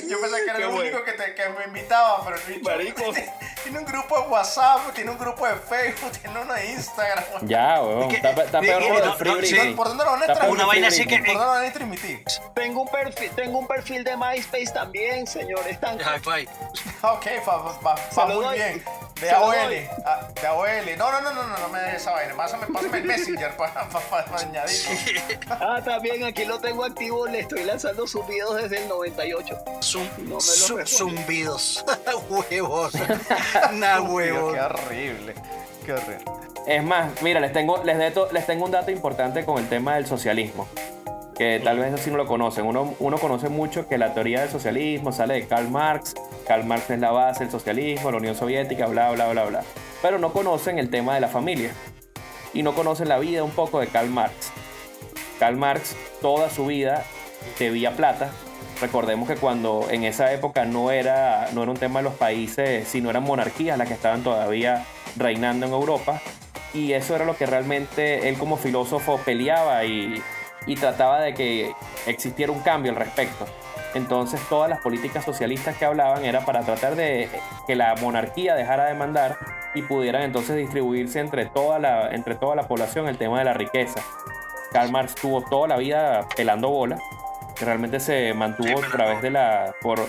Yo 0.09 0.21
pensé 0.21 0.37
que 0.45 0.51
era 0.51 0.59
Qué 0.59 0.65
el 0.65 0.71
único 0.71 1.05
que, 1.05 1.13
te, 1.13 1.35
que 1.35 1.49
me 1.51 1.65
invitaba, 1.65 2.25
pero 2.25 2.37
el 2.37 2.43
bicho 2.43 2.71
Marico. 2.71 3.03
tiene 3.63 3.79
un 3.79 3.85
grupo 3.85 4.21
de 4.21 4.29
WhatsApp, 4.29 4.93
tiene 4.95 5.11
un 5.11 5.19
grupo 5.19 5.47
de 5.47 5.55
Facebook, 5.57 6.13
tiene 6.13 6.41
uno 6.41 6.55
de 6.55 6.67
Instagram. 6.73 7.25
Ya, 7.43 7.81
weón. 7.83 8.11
Está, 8.11 8.61
peor 8.61 8.83
Free 8.83 9.31
no, 9.31 9.41
sí. 9.43 9.55
Britney. 9.55 9.75
¿Por 9.75 9.89
dónde 9.89 10.05
lo 10.05 10.11
van 10.13 10.23
a 10.23 10.27
transmitir? 10.27 10.55
Una 10.55 10.67
vaina 10.67 10.89
así 10.89 11.07
que- 11.07 11.15
Britney. 11.17 11.35
¿Por 11.35 11.45
dónde 11.45 11.55
lo 11.55 11.61
van 11.61 11.71
a 11.71 11.73
transmitir? 11.73 12.25
Tengo 12.55 12.83
un 12.83 12.89
perfil, 12.89 13.31
tengo 13.35 13.59
un 13.59 13.67
perfil 13.67 14.05
de 14.05 14.17
MySpace 14.17 14.73
también, 14.73 15.27
señor. 15.27 15.67
Están 15.69 15.99
Hi-Fi. 15.99 16.49
Ok, 17.03 17.27
va, 17.47 17.57
va, 17.59 17.95
va, 18.17 18.27
muy 18.27 18.57
bien. 18.57 18.85
De 19.21 19.31
AOL. 19.31 19.55
ah, 20.05 20.29
De 20.41 20.47
AOL. 20.47 20.97
No, 20.99 21.11
no, 21.13 21.21
no, 21.23 21.33
no, 21.33 21.43
no, 21.47 21.59
no 21.59 21.69
me 21.71 21.79
dejes 21.81 22.03
esa 22.03 22.13
vaina. 22.13 22.35
Pásame, 22.37 22.67
pásame 22.67 22.99
el 22.99 23.05
Messenger 23.05 23.57
para, 23.57 23.89
para, 23.89 24.25
para 24.27 24.39
añadir. 24.43 25.23
Ah, 25.49 25.81
también 25.85 26.25
aquí 26.25 26.45
lo 26.45 26.59
tengo 26.61 26.85
activo, 26.85 27.27
le 27.27 27.41
estoy 27.41 27.65
lanzando 27.65 28.07
subidos 28.07 28.57
desde 28.61 28.83
el 28.83 28.89
98. 28.89 29.59
Zum- 29.81 30.09
No 30.19 30.37
me 30.39 30.79
lo 30.79 30.87
zumbidos. 30.87 31.85
huevos. 32.29 32.93
Nah, 33.73 34.01
huevos. 34.01 34.53
Qué 34.55 34.61
horrible. 34.61 35.35
Qué 35.85 35.93
horrible. 35.93 36.25
Es 36.67 36.83
más, 36.83 37.23
mira, 37.23 37.41
les 37.41 37.53
tengo, 37.53 37.83
les, 37.85 37.97
deto- 37.97 38.31
les 38.33 38.45
tengo 38.45 38.65
un 38.65 38.71
dato 38.73 38.91
importante 38.91 39.45
con 39.45 39.59
el 39.59 39.69
tema 39.69 39.95
del 39.95 40.07
socialismo. 40.07 40.69
Que 41.37 41.61
tal 41.63 41.79
vez 41.79 41.93
así 41.93 42.11
no 42.11 42.17
lo 42.17 42.27
conocen. 42.27 42.65
Uno, 42.65 42.95
uno 42.99 43.19
conoce 43.19 43.49
mucho 43.49 43.89
que 43.89 43.99
la 43.99 44.15
teoría 44.15 44.41
del 44.41 44.51
socialismo 44.51 45.13
sale 45.13 45.35
de 45.35 45.47
Karl 45.47 45.69
Marx. 45.69 46.15
Karl 46.47 46.65
Marx 46.65 46.91
es 46.91 46.99
la 46.99 47.11
base 47.11 47.45
del 47.45 47.51
socialismo, 47.51 48.11
la 48.11 48.17
Unión 48.17 48.35
Soviética, 48.35 48.87
bla, 48.87 49.11
bla, 49.13 49.29
bla, 49.29 49.45
bla. 49.45 49.63
Pero 50.01 50.19
no 50.19 50.33
conocen 50.33 50.79
el 50.79 50.89
tema 50.89 51.15
de 51.15 51.21
la 51.21 51.29
familia. 51.29 51.71
Y 52.55 52.63
no 52.63 52.75
conocen 52.75 53.09
la 53.09 53.19
vida 53.19 53.45
un 53.45 53.51
poco 53.51 53.81
de 53.81 53.89
Karl 53.89 54.09
Marx. 54.09 54.51
Karl 55.39 55.57
Marx 55.57 55.95
toda 56.23 56.49
su 56.49 56.67
vida 56.67 57.05
debía 57.59 57.93
plata. 57.93 58.31
Recordemos 58.81 59.29
que 59.29 59.37
cuando 59.37 59.87
en 59.91 60.05
esa 60.05 60.33
época 60.33 60.65
no 60.65 60.91
era, 60.91 61.49
no 61.53 61.63
era 61.63 61.71
un 61.71 61.79
tema 61.79 62.01
de 62.01 62.05
los 62.05 62.15
países, 62.15 62.89
sino 62.89 63.11
eran 63.11 63.25
monarquías 63.25 63.77
las 63.77 63.89
que 63.89 63.95
estaban 63.95 64.23
todavía 64.23 64.85
reinando 65.17 65.67
en 65.67 65.73
Europa. 65.73 66.23
Y 66.73 66.93
eso 66.93 67.15
era 67.15 67.27
lo 67.27 67.37
que 67.37 67.47
realmente 67.47 68.29
él 68.29 68.39
como 68.39 68.57
filósofo 68.57 69.19
peleaba 69.25 69.85
y, 69.85 70.23
y 70.67 70.75
trataba 70.77 71.21
de 71.21 71.35
que 71.35 71.73
existiera 72.07 72.53
un 72.53 72.61
cambio 72.61 72.93
al 72.93 72.99
respecto. 72.99 73.47
Entonces 73.95 74.41
todas 74.49 74.69
las 74.69 74.81
políticas 74.81 75.25
socialistas 75.25 75.77
que 75.77 75.85
hablaban 75.85 76.25
era 76.25 76.45
para 76.45 76.61
tratar 76.61 76.97
de 76.97 77.31
que 77.67 77.75
la 77.77 77.95
monarquía 77.95 78.55
dejara 78.55 78.85
de 78.87 78.95
mandar 78.95 79.39
y 79.75 79.83
pudieran 79.83 80.23
entonces 80.23 80.57
distribuirse 80.57 81.19
entre 81.21 81.47
toda 81.47 81.79
la, 81.79 82.11
entre 82.11 82.35
toda 82.35 82.55
la 82.57 82.69
población 82.69 83.09
el 83.09 83.17
tema 83.17 83.39
de 83.39 83.45
la 83.47 83.55
riqueza. 83.55 84.01
Karl 84.73 84.91
Marx 84.91 85.15
tuvo 85.15 85.41
toda 85.43 85.69
la 85.69 85.77
vida 85.79 86.27
pelando 86.37 86.69
bola, 86.69 86.99
que 87.57 87.65
realmente 87.65 88.01
se 88.01 88.35
mantuvo 88.35 88.83
a 88.85 88.89
través 88.91 89.23
de 89.23 89.31
la... 89.31 89.75
Por, 89.81 90.01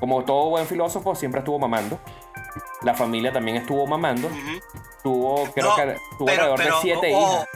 como 0.00 0.24
todo 0.24 0.48
buen 0.48 0.66
filósofo, 0.66 1.14
siempre 1.14 1.40
estuvo 1.40 1.58
mamando. 1.58 1.98
La 2.82 2.94
familia 2.94 3.32
también 3.32 3.56
estuvo 3.58 3.86
mamando. 3.86 4.28
Ujú. 4.28 4.60
Tuvo, 5.02 5.44
creo 5.52 5.68
No, 5.70 5.76
que 5.76 5.96
tuvo 6.18 6.26
pero- 6.26 6.42
alrededor 6.54 6.58
pero, 6.58 6.74
de 6.76 6.80
siete 6.82 7.10
hijas. 7.10 7.48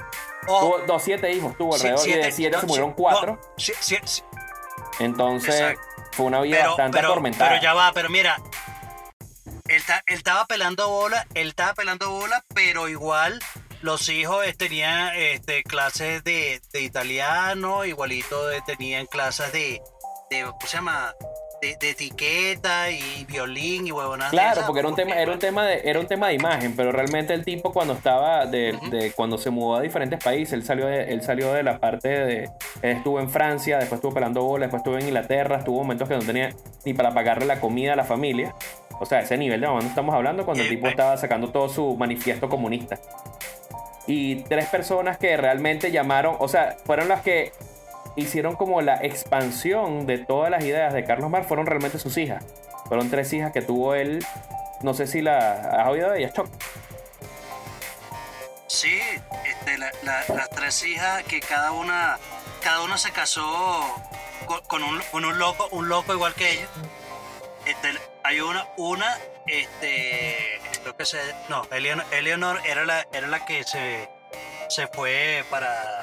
Ojo, 0.46 0.76
Tuvo, 0.76 0.86
no, 0.86 0.98
siete 0.98 1.32
hijos 1.32 1.56
tuvo 1.56 1.74
alrededor 1.74 1.98
y 2.06 2.12
de 2.12 2.14
siete- 2.14 2.32
siete 2.32 2.56
no, 2.56 2.60
se 2.60 2.66
murieron 2.66 2.92
cuatro. 2.92 3.38
no, 3.40 3.40
Entonces 4.98 5.54
Exacto. 5.60 5.82
fue 6.12 6.26
una 6.26 6.40
vida 6.40 6.56
pero, 6.58 6.68
bastante 6.70 6.96
pero, 6.98 7.08
atormentada. 7.08 7.50
pero 7.50 7.62
ya 7.62 7.74
va, 7.74 7.92
pero 7.92 8.08
mira, 8.10 8.36
él, 9.68 9.84
ta- 9.86 10.02
él 10.06 10.16
estaba 10.18 10.44
pelando 10.46 10.88
bola, 10.88 11.26
él 11.34 11.48
estaba 11.48 11.74
pelando 11.74 12.10
bola, 12.10 12.44
pero 12.54 12.88
igual 12.88 13.40
los 13.82 14.08
hijos 14.08 14.44
eh, 14.46 14.52
tenían 14.52 15.10
este, 15.16 15.62
clases 15.62 16.22
de, 16.24 16.60
de 16.72 16.80
italiano, 16.82 17.84
igualito 17.84 18.50
eh, 18.50 18.60
tenían 18.66 19.06
clases 19.06 19.52
de, 19.52 19.80
de 20.30 20.42
¿cómo 20.44 20.60
se 20.66 20.76
llama? 20.76 21.14
De, 21.60 21.76
de 21.76 21.90
etiqueta 21.90 22.90
y 22.90 23.24
violín 23.28 23.86
y 23.86 23.92
huevonadas 23.92 24.32
Claro, 24.32 24.52
esas, 24.52 24.64
porque 24.64 24.80
era 24.80 24.88
un 24.88 24.94
tema, 24.94 25.14
era 25.14 25.32
un 25.32 25.38
tema 25.38 25.66
de, 25.66 25.82
era 25.84 26.00
un 26.00 26.06
tema 26.06 26.28
de 26.28 26.34
imagen, 26.34 26.74
pero 26.74 26.90
realmente 26.90 27.34
el 27.34 27.44
tipo 27.44 27.72
cuando 27.72 27.92
estaba 27.92 28.46
de, 28.46 29.12
cuando 29.14 29.36
se 29.36 29.50
mudó 29.50 29.76
a 29.76 29.80
diferentes 29.82 30.22
países, 30.22 30.54
él 30.54 30.64
salió 30.64 30.86
de, 30.86 31.12
él 31.12 31.22
salió 31.22 31.52
de 31.52 31.62
la 31.62 31.78
parte 31.78 32.08
de, 32.08 32.44
él 32.82 32.96
estuvo 32.96 33.20
en 33.20 33.28
Francia, 33.28 33.78
después 33.78 33.98
estuvo 33.98 34.14
pelando 34.14 34.42
bola, 34.42 34.66
después 34.66 34.80
estuvo 34.80 34.96
en 34.96 35.06
Inglaterra, 35.06 35.58
estuvo 35.58 35.78
momentos 35.78 36.08
que 36.08 36.16
no 36.16 36.22
tenía 36.22 36.54
ni 36.84 36.94
para 36.94 37.12
pagarle 37.12 37.46
la 37.46 37.60
comida 37.60 37.92
a 37.92 37.96
la 37.96 38.04
familia. 38.04 38.54
O 38.98 39.06
sea, 39.06 39.20
ese 39.20 39.38
nivel 39.38 39.60
de 39.60 39.66
momento 39.66 39.88
estamos 39.88 40.14
hablando 40.14 40.44
cuando 40.44 40.62
el 40.62 40.68
tipo 40.68 40.82
pues. 40.82 40.92
estaba 40.92 41.16
sacando 41.16 41.50
todo 41.50 41.68
su 41.68 41.96
manifiesto 41.96 42.48
comunista. 42.48 42.98
Y 44.06 44.42
tres 44.44 44.66
personas 44.66 45.18
que 45.18 45.36
realmente 45.36 45.90
llamaron, 45.90 46.36
o 46.38 46.48
sea, 46.48 46.76
fueron 46.84 47.08
las 47.08 47.22
que 47.22 47.52
hicieron 48.16 48.56
como 48.56 48.80
la 48.82 48.96
expansión 49.04 50.06
de 50.06 50.18
todas 50.18 50.50
las 50.50 50.64
ideas 50.64 50.92
de 50.92 51.04
Carlos 51.04 51.30
Marx, 51.30 51.46
fueron 51.46 51.66
realmente 51.66 51.98
sus 51.98 52.16
hijas. 52.16 52.44
Fueron 52.86 53.10
tres 53.10 53.32
hijas 53.32 53.52
que 53.52 53.62
tuvo 53.62 53.94
él. 53.94 54.24
No 54.82 54.94
sé 54.94 55.06
si 55.06 55.20
la 55.22 55.82
has 55.82 55.88
oído 55.88 56.10
de 56.10 56.18
ellas, 56.20 56.32
Choc. 56.32 56.48
Sí, 58.66 58.98
este, 59.46 59.78
la- 59.78 59.90
la- 60.02 60.24
las 60.34 60.50
tres 60.50 60.82
hijas 60.84 61.22
que 61.24 61.40
cada 61.40 61.72
una, 61.72 62.18
cada 62.62 62.82
una 62.82 62.96
se 62.98 63.10
casó 63.10 63.82
con, 64.68 64.82
un, 64.82 65.00
un 65.12 65.38
loco, 65.38 65.68
un 65.72 65.88
loco 65.88 66.12
igual 66.14 66.34
que 66.34 66.52
ella. 66.52 66.66
Este, 67.66 67.92
hay 68.24 68.40
una, 68.40 68.66
una, 68.76 69.18
este, 69.46 70.36
creo 70.82 70.96
que 70.96 71.04
se, 71.04 71.18
no, 71.48 71.62
Eleonor, 71.72 72.04
Eleonor 72.12 72.60
era 72.64 72.84
la, 72.84 73.06
era 73.12 73.26
la 73.26 73.44
que 73.44 73.64
se, 73.64 74.08
se 74.68 74.86
fue 74.88 75.44
para, 75.50 76.02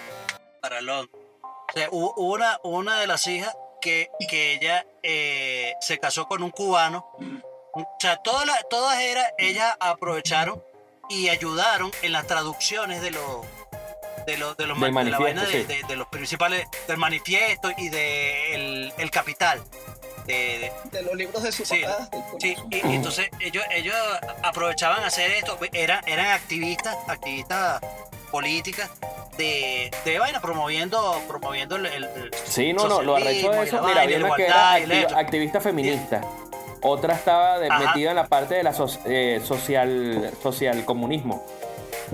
para 0.61 0.81
Londres. 0.81 1.23
O 1.69 1.73
sea, 1.73 1.89
hubo 1.91 2.13
una, 2.15 2.59
una 2.63 2.99
de 2.99 3.07
las 3.07 3.27
hijas 3.27 3.55
que, 3.81 4.09
que 4.29 4.53
ella 4.53 4.85
eh, 5.03 5.73
se 5.81 5.99
casó 5.99 6.27
con 6.27 6.41
un 6.43 6.51
cubano. 6.51 7.05
O 7.73 7.85
sea, 7.99 8.17
todas, 8.17 8.45
las- 8.45 8.67
todas 8.69 8.99
era, 8.99 9.33
ellas 9.37 9.75
aprovecharon 9.79 10.63
y 11.09 11.29
ayudaron 11.29 11.91
en 12.01 12.11
las 12.11 12.25
traducciones 12.27 13.01
de 13.01 13.11
los 13.11 13.45
de 14.25 14.37
los 14.37 14.57
de 14.57 14.67
los 14.67 14.77
Del 14.77 14.93
de 14.93 15.11
la 15.11 15.19
vaina 15.19 15.43
de, 15.45 15.51
sí. 15.51 15.63
de- 15.63 15.83
de 15.87 15.95
los 15.95 16.07
principales 16.09 16.67
del 16.87 16.97
manifiesto 16.97 17.71
y 17.77 17.87
de 17.87 18.55
el, 18.55 18.93
el 18.97 19.09
capital 19.11 19.63
de, 20.25 20.33
de- 20.33 20.73
De 20.91 21.01
los 21.03 21.15
libros 21.15 21.43
de 21.43 21.51
su 21.53 21.63
Sí, 21.65 21.81
papá. 21.83 22.09
sí, 22.39 22.55
y, 22.71 22.75
y 22.75 22.95
entonces 22.95 23.29
ellos 23.39 23.63
ellos 23.71 23.95
aprovechaban 24.43 25.01
a 25.03 25.07
hacer 25.07 25.31
esto 25.31 25.57
eran 25.71 26.05
eran 26.09 26.25
activistas 26.31 26.97
activistas 27.07 27.79
políticas 28.31 28.89
de, 29.37 29.91
de 30.05 30.19
vaina 30.19 30.39
promoviendo 30.41 31.21
promoviendo 31.27 31.75
el, 31.75 32.31
Sí, 32.45 32.73
no, 32.73 32.87
no, 32.87 33.01
lo 33.01 33.15
arrecho 33.15 33.51
de 33.51 33.63
eso. 33.63 33.81
Mira, 33.83 34.01
había 34.01 34.17
una 34.17 34.35
que 34.35 34.45
era 34.45 34.73
activa- 34.73 35.19
activista 35.19 35.61
feminista. 35.61 36.21
Otra 36.81 37.15
estaba 37.15 37.59
de- 37.59 37.69
metida 37.69 38.11
en 38.11 38.15
la 38.15 38.27
parte 38.27 38.55
de 38.55 38.63
la 38.63 38.73
so- 38.73 38.87
eh, 39.05 39.41
social, 39.43 40.31
social 40.41 40.85
comunismo. 40.85 41.43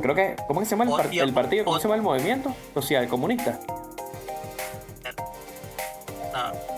Creo 0.02 0.16
que, 0.16 0.36
¿cómo 0.48 0.60
que 0.62 0.66
se 0.66 0.72
llama 0.72 0.86
el, 0.86 0.90
par- 0.92 1.14
el 1.14 1.34
partido? 1.34 1.66
¿Cómo 1.66 1.78
se 1.78 1.84
llama 1.84 1.96
el 1.96 2.02
movimiento? 2.02 2.56
Social 2.74 3.08
comunista. 3.08 3.60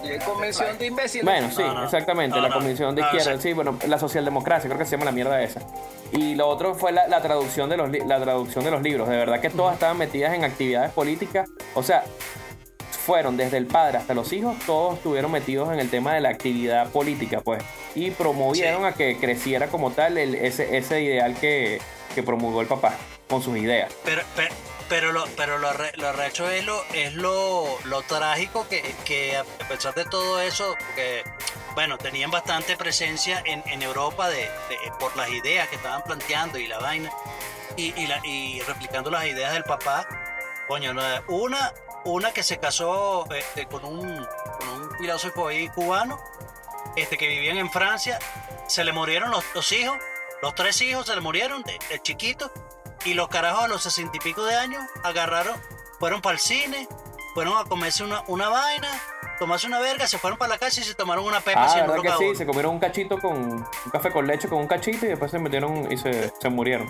Eh, 0.03 0.19
Convención 0.25 0.77
de 0.77 0.85
imbéciles. 0.87 1.25
Bueno, 1.25 1.49
sí, 1.51 1.61
No, 1.63 1.73
no. 1.73 1.83
exactamente, 1.85 2.35
No, 2.35 2.41
la 2.43 2.49
no. 2.49 2.55
Comisión 2.55 2.93
de 2.95 3.01
No, 3.01 3.07
Izquierda, 3.15 3.41
sí, 3.41 3.53
bueno, 3.53 3.77
la 3.87 3.97
socialdemocracia, 3.99 4.67
creo 4.69 4.77
que 4.79 4.85
se 4.85 4.91
llama 4.91 5.05
la 5.05 5.11
mierda 5.11 5.41
esa. 5.41 5.61
Y 6.11 6.35
lo 6.35 6.47
otro 6.47 6.75
fue 6.75 6.91
la, 6.91 7.07
la 7.07 7.21
traducción 7.21 7.69
de 7.69 7.77
los 7.77 7.89
la 8.05 8.19
traducción 8.21 8.63
de 8.63 8.71
los 8.71 8.81
libros, 8.81 9.07
de 9.09 9.17
verdad 9.17 9.39
que 9.41 9.49
todas 9.49 9.73
estaban 9.73 9.97
metidas 9.97 10.33
en 10.33 10.43
actividades 10.43 10.91
políticas, 10.91 11.47
o 11.73 11.83
sea, 11.83 12.03
fueron 12.91 13.37
desde 13.37 13.57
el 13.57 13.67
padre 13.67 13.97
hasta 13.99 14.13
los 14.13 14.33
hijos, 14.33 14.55
todos 14.65 14.95
estuvieron 14.95 15.31
metidos 15.31 15.71
en 15.71 15.79
el 15.79 15.89
tema 15.89 16.13
de 16.13 16.21
la 16.21 16.29
actividad 16.29 16.89
política, 16.89 17.41
pues, 17.41 17.63
y 17.93 18.11
promovieron 18.11 18.81
Sí. 18.81 18.87
a 18.87 18.91
que 18.93 19.17
creciera 19.19 19.67
como 19.67 19.91
tal 19.91 20.17
el- 20.17 20.35
ese, 20.35 20.75
ese 20.77 21.01
ideal 21.01 21.35
que, 21.35 21.79
que 22.15 22.23
promulgó 22.23 22.61
el 22.61 22.67
papá 22.67 22.93
con 23.29 23.41
sus 23.43 23.57
ideas. 23.57 23.91
pero 24.03 24.21
pero, 24.35 24.53
pero 24.89 25.11
lo 25.11 25.25
pero 25.35 25.57
lo, 25.57 25.71
lo 25.95 26.07
arrecho 26.07 26.49
es 26.49 26.63
lo 26.63 26.83
es 26.93 27.13
lo, 27.13 27.77
lo 27.85 28.01
trágico 28.03 28.67
que, 28.67 28.95
que 29.05 29.37
a 29.37 29.43
pesar 29.67 29.95
de 29.95 30.05
todo 30.05 30.39
eso 30.41 30.75
que 30.95 31.23
bueno 31.73 31.97
tenían 31.97 32.31
bastante 32.31 32.77
presencia 32.77 33.41
en, 33.45 33.63
en 33.67 33.81
Europa 33.81 34.29
de, 34.29 34.49
por 34.99 35.15
las 35.17 35.29
ideas 35.29 35.67
que 35.69 35.75
estaban 35.75 36.03
planteando 36.03 36.57
y 36.59 36.67
la 36.67 36.79
vaina 36.79 37.11
y, 37.77 37.93
y, 38.23 38.61
replicando 38.61 39.09
las 39.09 39.25
ideas 39.25 39.53
del 39.53 39.63
papá 39.63 40.07
coño 40.67 40.91
una 41.27 41.73
una 42.05 42.31
que 42.31 42.43
se 42.43 42.59
casó 42.59 43.27
este, 43.33 43.65
con 43.65 43.83
un 43.85 44.25
con 44.59 44.69
un 44.69 44.97
filósofo 44.97 45.47
ahí 45.47 45.67
cubano 45.69 46.19
este 46.95 47.17
que 47.17 47.27
vivían 47.27 47.57
en 47.57 47.71
Francia 47.71 48.19
se 48.67 48.83
le 48.83 48.93
murieron 48.93 49.31
los, 49.31 49.43
los 49.55 49.71
hijos 49.71 49.97
los 50.41 50.53
tres 50.53 50.79
hijos 50.81 51.07
se 51.07 51.15
le 51.15 51.21
murieron 51.21 51.63
de, 51.63 51.79
de 51.89 52.01
chiquitos 52.01 52.51
y 53.05 53.13
los 53.13 53.27
carajos 53.29 53.63
a 53.63 53.67
los 53.67 53.81
sesenta 53.83 54.17
y 54.17 54.19
pico 54.19 54.43
de 54.43 54.55
años 54.55 54.83
agarraron, 55.03 55.55
fueron 55.99 56.21
para 56.21 56.33
el 56.33 56.39
cine, 56.39 56.87
fueron 57.33 57.57
a 57.57 57.63
comerse 57.65 58.03
una, 58.03 58.21
una 58.27 58.49
vaina, 58.49 58.87
tomarse 59.39 59.67
una 59.67 59.79
verga, 59.79 60.07
se 60.07 60.17
fueron 60.17 60.37
para 60.39 60.49
la 60.53 60.57
casa 60.57 60.81
y 60.81 60.83
se 60.83 60.93
tomaron 60.95 61.25
una 61.25 61.39
pepa 61.41 61.65
Ah, 61.65 61.81
verdad 61.81 62.01
que 62.01 62.09
sí, 62.17 62.23
uno. 62.29 62.35
se 62.37 62.45
comieron 62.45 62.73
un 62.73 62.79
cachito 62.79 63.19
con 63.19 63.37
un 63.37 63.65
café 63.91 64.11
con 64.11 64.25
leche 64.27 64.47
con 64.49 64.59
un 64.59 64.67
cachito 64.67 65.05
y 65.05 65.09
después 65.09 65.31
se 65.31 65.39
metieron 65.39 65.91
y 65.91 65.97
se, 65.97 66.31
se 66.41 66.49
murieron. 66.49 66.87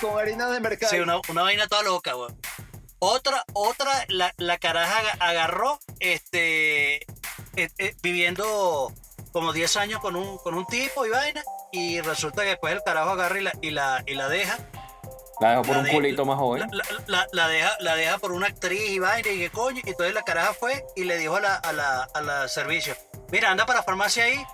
Con 0.00 0.18
harina 0.18 0.48
de 0.50 0.60
mercado. 0.60 0.90
Sí, 0.90 0.98
una, 1.00 1.20
una 1.28 1.42
vaina 1.42 1.66
toda 1.66 1.82
loca, 1.82 2.16
weón. 2.16 2.36
Otra, 3.00 3.44
otra, 3.52 3.92
la, 4.08 4.34
la 4.38 4.58
caraja 4.58 4.98
aga- 4.98 5.16
agarró, 5.20 5.78
este, 6.00 6.96
eh, 7.56 7.70
eh, 7.78 7.94
viviendo 8.02 8.92
como 9.32 9.52
10 9.52 9.76
años 9.76 10.00
con 10.00 10.16
un, 10.16 10.38
con 10.38 10.54
un 10.54 10.66
tipo 10.66 11.06
y 11.06 11.10
vaina, 11.10 11.42
y 11.70 12.00
resulta 12.00 12.42
que 12.42 12.48
después 12.50 12.72
el 12.72 12.82
carajo 12.84 13.10
agarra 13.10 13.38
y 13.38 13.42
la, 13.42 13.52
y 13.62 13.70
la, 13.70 14.02
y 14.06 14.14
la 14.14 14.28
deja, 14.28 14.58
La 15.40 15.50
dejó 15.50 15.62
por 15.62 15.72
La 15.74 15.78
un 15.78 15.84
de- 15.86 15.92
culito 15.92 16.24
más 16.24 16.38
joven. 16.38 16.68
la, 17.06 17.26
la- 17.32 17.48
deja, 17.48 17.76
la 17.80 17.94
deja 17.96 18.18
por 18.18 18.32
una 18.32 18.46
actriz 18.48 18.90
y 18.90 18.98
vaina 18.98 19.30
y 19.30 19.38
qué 19.38 19.50
coño. 19.50 19.80
Y 19.84 19.90
entonces 19.90 20.14
la 20.14 20.22
caraja 20.22 20.52
fue 20.54 20.84
y 20.96 21.04
le 21.04 21.16
dijo 21.18 21.36
a 21.36 21.40
la, 21.40 21.54
a 21.56 21.72
la, 21.72 22.02
a 22.14 22.20
la 22.20 22.48
servicio, 22.48 22.96
mira, 23.30 23.50
anda 23.50 23.64
para 23.66 23.80
la 23.80 23.84
farmacia 23.84 24.24
ahí 24.24 24.44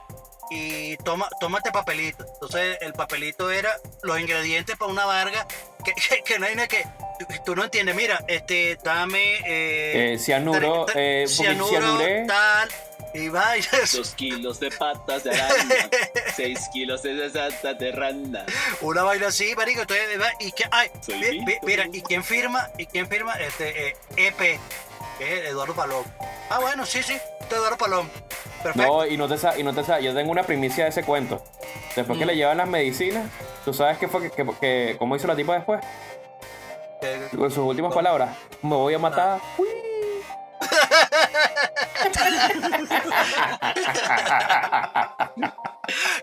y 0.50 0.96
toma, 0.98 1.28
tómate 1.40 1.72
papelito. 1.72 2.26
Entonces 2.34 2.76
el 2.82 2.92
papelito 2.92 3.50
era 3.50 3.74
los 4.02 4.20
ingredientes 4.20 4.76
para 4.76 4.90
una 4.90 5.06
varga 5.06 5.46
que, 5.84 5.92
que, 6.08 6.22
que 6.22 6.38
no 6.38 6.46
hay 6.46 6.54
nada 6.54 6.68
que... 6.68 6.84
Tú 7.46 7.54
no 7.54 7.62
entiendes, 7.64 7.94
mira, 7.94 8.22
este, 8.26 8.76
dame... 8.82 9.36
Eh, 9.46 10.14
Eh, 10.14 10.18
cianuro, 10.18 10.84
eh, 10.96 11.24
cianuro, 11.28 11.68
cianuré. 11.68 12.24
tal, 12.26 12.68
y 13.14 13.28
vaya. 13.28 13.68
Dos 13.92 14.14
kilos 14.14 14.60
de 14.60 14.70
patas 14.70 15.24
de 15.24 15.30
araña. 15.30 15.88
seis 16.36 16.58
kilos 16.72 17.02
de 17.02 17.30
salsa 17.30 17.72
de 17.74 17.92
rana. 17.92 18.44
Una 18.80 19.02
vaina 19.04 19.28
así, 19.28 19.54
marico, 19.56 19.82
entonces, 19.82 20.06
y 20.40 20.52
que, 20.52 20.64
ay, 20.70 20.90
mira, 21.62 21.86
¿y 21.92 22.02
quién 22.02 22.22
firma? 22.24 22.68
¿Y 22.76 22.86
quién 22.86 23.06
firma? 23.08 23.34
Este, 23.34 23.88
eh, 23.88 23.96
EP, 24.16 24.38
que 25.18 25.38
es 25.38 25.50
Eduardo 25.50 25.74
Palón. 25.74 26.04
Ah, 26.50 26.58
bueno, 26.60 26.84
sí, 26.84 27.02
sí, 27.02 27.16
Eduardo 27.50 27.78
Palón. 27.78 28.10
Perfecto. 28.62 28.86
No, 28.88 29.06
y 29.06 29.16
no 29.16 29.28
te 29.28 29.38
sabes, 29.38 29.60
y 29.60 29.62
no 29.62 29.72
te 29.74 29.84
sabes, 29.84 30.04
yo 30.04 30.14
tengo 30.14 30.30
una 30.32 30.42
primicia 30.42 30.84
de 30.84 30.90
ese 30.90 31.04
cuento. 31.04 31.42
Después 31.94 32.18
que 32.18 32.24
Mm. 32.24 32.28
le 32.28 32.36
llevan 32.36 32.56
las 32.58 32.66
medicinas, 32.68 33.30
¿tú 33.64 33.72
sabes 33.72 33.98
qué 33.98 34.08
fue 34.08 34.22
que, 34.22 34.30
que- 34.30 34.54
que- 34.60 34.96
cómo 34.98 35.14
hizo 35.16 35.26
la 35.28 35.36
tipa 35.36 35.54
después? 35.54 35.80
Que- 37.00 37.28
Con 37.36 37.50
sus 37.50 37.58
últimas 37.58 37.92
palabras, 37.94 38.36
me 38.62 38.74
voy 38.74 38.94
a 38.94 38.98
matar. 38.98 39.40
Uy. 39.58 39.68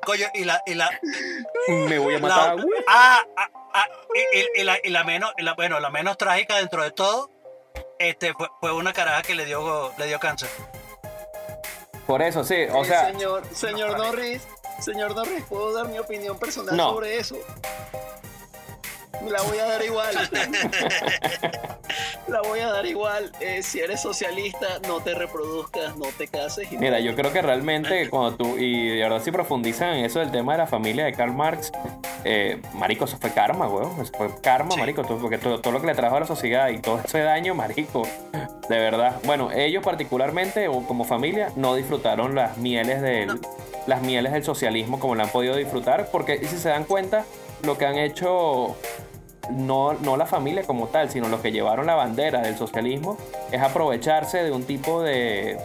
Coño, 0.06 0.26
y 0.34 0.44
la, 0.44 0.62
y 0.66 0.74
la, 0.74 0.90
Me 1.68 2.00
voy 2.00 2.16
a 2.16 2.20
matar. 2.20 2.58
Ah, 2.88 3.22
ah, 3.38 3.50
ah, 3.74 3.86
y, 4.16 4.40
y- 4.40 4.62
y 4.62 4.64
la, 4.64 4.78
y 4.84 4.90
la 4.90 5.04
menos, 5.04 5.32
y 5.38 5.44
la- 5.44 5.54
bueno, 5.54 5.80
la 5.80 5.90
menos 5.90 6.18
trágica 6.18 6.58
dentro 6.58 6.84
de 6.84 6.92
todo, 6.92 7.30
este, 8.00 8.34
fue, 8.34 8.48
fue 8.60 8.74
una 8.74 8.94
caraja 8.94 9.22
que 9.22 9.36
le 9.36 9.46
dio, 9.46 9.94
le 9.98 10.08
dio 10.08 10.20
cáncer. 10.20 10.50
Por 12.08 12.22
eso, 12.22 12.44
sí, 12.44 12.56
o 12.72 12.84
Eh, 12.84 12.88
sea, 12.88 13.06
señor, 13.12 13.44
señor 13.54 13.98
Norris, 13.98 14.42
señor 14.80 15.16
Norris, 15.16 15.44
¿puedo 15.46 15.72
dar 15.74 15.88
mi 15.88 16.00
opinión 16.00 16.38
personal 16.40 16.76
No. 16.76 16.90
sobre 16.94 17.20
eso? 17.20 17.38
La 19.28 19.40
voy 19.44 19.60
a 19.60 19.66
dar 19.66 19.84
igual. 19.84 20.16
La 22.32 22.42
voy 22.42 22.60
a 22.60 22.68
dar 22.72 22.86
igual. 22.86 23.32
Eh, 23.42 23.62
si 23.62 23.80
eres 23.82 24.02
socialista, 24.02 24.80
no 24.88 25.02
te 25.02 25.14
reproduzcas, 25.14 25.98
no 25.98 26.06
te 26.18 26.28
cases. 26.28 26.72
y 26.72 26.78
Mira, 26.78 27.00
yo 27.00 27.14
creo 27.16 27.34
que 27.34 27.42
realmente 27.42 28.10
cuando 28.10 28.36
tú, 28.38 28.58
y 28.58 28.90
de 28.96 29.02
verdad 29.04 29.22
si 29.22 29.32
profundizan 29.32 29.96
en 29.98 30.06
eso 30.06 30.20
del 30.20 30.32
tema 30.32 30.54
de 30.54 30.60
la 30.60 30.68
familia 30.68 31.04
de 31.06 31.12
Karl 31.14 31.34
Marx, 31.34 31.72
eh, 32.24 32.62
marico, 32.74 33.04
eso 33.06 33.18
fue 33.20 33.32
karma, 33.32 33.68
weón. 33.68 34.00
Eso 34.02 34.14
fue 34.18 34.30
karma, 34.42 34.72
Sí. 34.72 34.80
marico, 34.80 35.04
todo- 35.04 35.18
porque 35.20 35.38
todo, 35.38 35.60
todo 35.60 35.74
lo 35.74 35.82
que 35.82 35.88
le 35.88 35.96
trajo 35.96 36.16
a 36.16 36.22
la 36.22 36.26
sociedad 36.28 36.70
y 36.70 36.80
todo 36.80 37.02
ese 37.04 37.20
daño, 37.20 37.54
marico, 37.54 38.08
de 38.70 38.80
verdad. 38.80 39.20
Bueno, 39.26 39.52
ellos 39.52 39.84
particularmente, 39.84 40.70
o 40.70 40.86
como 40.88 41.04
familia, 41.04 41.52
no 41.58 41.76
disfrutaron 41.76 42.34
las 42.36 42.58
mieles 42.58 43.02
del, 43.02 43.42
las 43.88 44.02
mieles 44.04 44.32
del 44.32 44.44
socialismo 44.46 45.00
como 45.00 45.16
la 45.16 45.24
han 45.24 45.30
podido 45.30 45.56
disfrutar, 45.58 46.08
porque 46.12 46.38
si 46.48 46.58
se 46.58 46.70
dan 46.70 46.86
cuenta, 46.86 47.26
lo 47.64 47.78
que 47.78 47.86
han 47.86 47.98
hecho 47.98 48.76
no, 49.50 49.94
no 49.94 50.18
la 50.18 50.26
familia 50.26 50.64
como 50.64 50.88
tal, 50.88 51.10
sino 51.10 51.28
los 51.28 51.42
que 51.42 51.52
llevaron 51.52 51.86
la 51.88 51.96
bandera 51.96 52.42
del 52.42 52.58
socialismo, 52.58 53.18
es 53.52 53.62
aprovecharse 53.62 54.44
de 54.44 54.52
un 54.52 54.64
tipo 54.66 55.02
de 55.02 55.58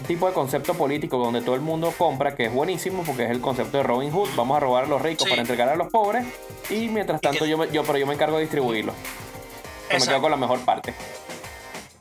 un 0.00 0.06
tipo 0.08 0.26
de 0.26 0.32
concepto 0.34 0.74
político 0.74 1.16
donde 1.16 1.42
todo 1.42 1.54
el 1.54 1.60
mundo 1.60 1.94
compra, 1.96 2.34
que 2.34 2.46
es 2.46 2.52
buenísimo 2.52 3.04
porque 3.04 3.22
es 3.24 3.30
el 3.30 3.40
concepto 3.40 3.76
de 3.76 3.84
Robin 3.84 4.10
Hood, 4.10 4.30
vamos 4.34 4.56
a 4.56 4.60
robar 4.60 4.84
a 4.84 4.86
los 4.88 5.00
ricos 5.00 5.24
Sí. 5.24 5.30
para 5.30 5.42
entregar 5.42 5.68
a 5.68 5.76
los 5.76 5.92
pobres 5.92 6.26
y 6.70 6.88
mientras 6.88 7.18
Y 7.18 7.20
que- 7.20 7.28
tanto 7.28 7.46
yo, 7.46 7.56
me- 7.56 7.70
yo 7.70 7.84
pero 7.84 7.98
yo 7.98 8.06
me 8.08 8.14
encargo 8.14 8.36
de 8.36 8.42
distribuirlo. 8.42 8.92
Yo 8.92 8.98
me 9.90 9.94
Exacto. 9.94 10.10
quedo 10.10 10.22
con 10.22 10.30
la 10.32 10.36
mejor 10.36 10.60
parte. 10.64 10.92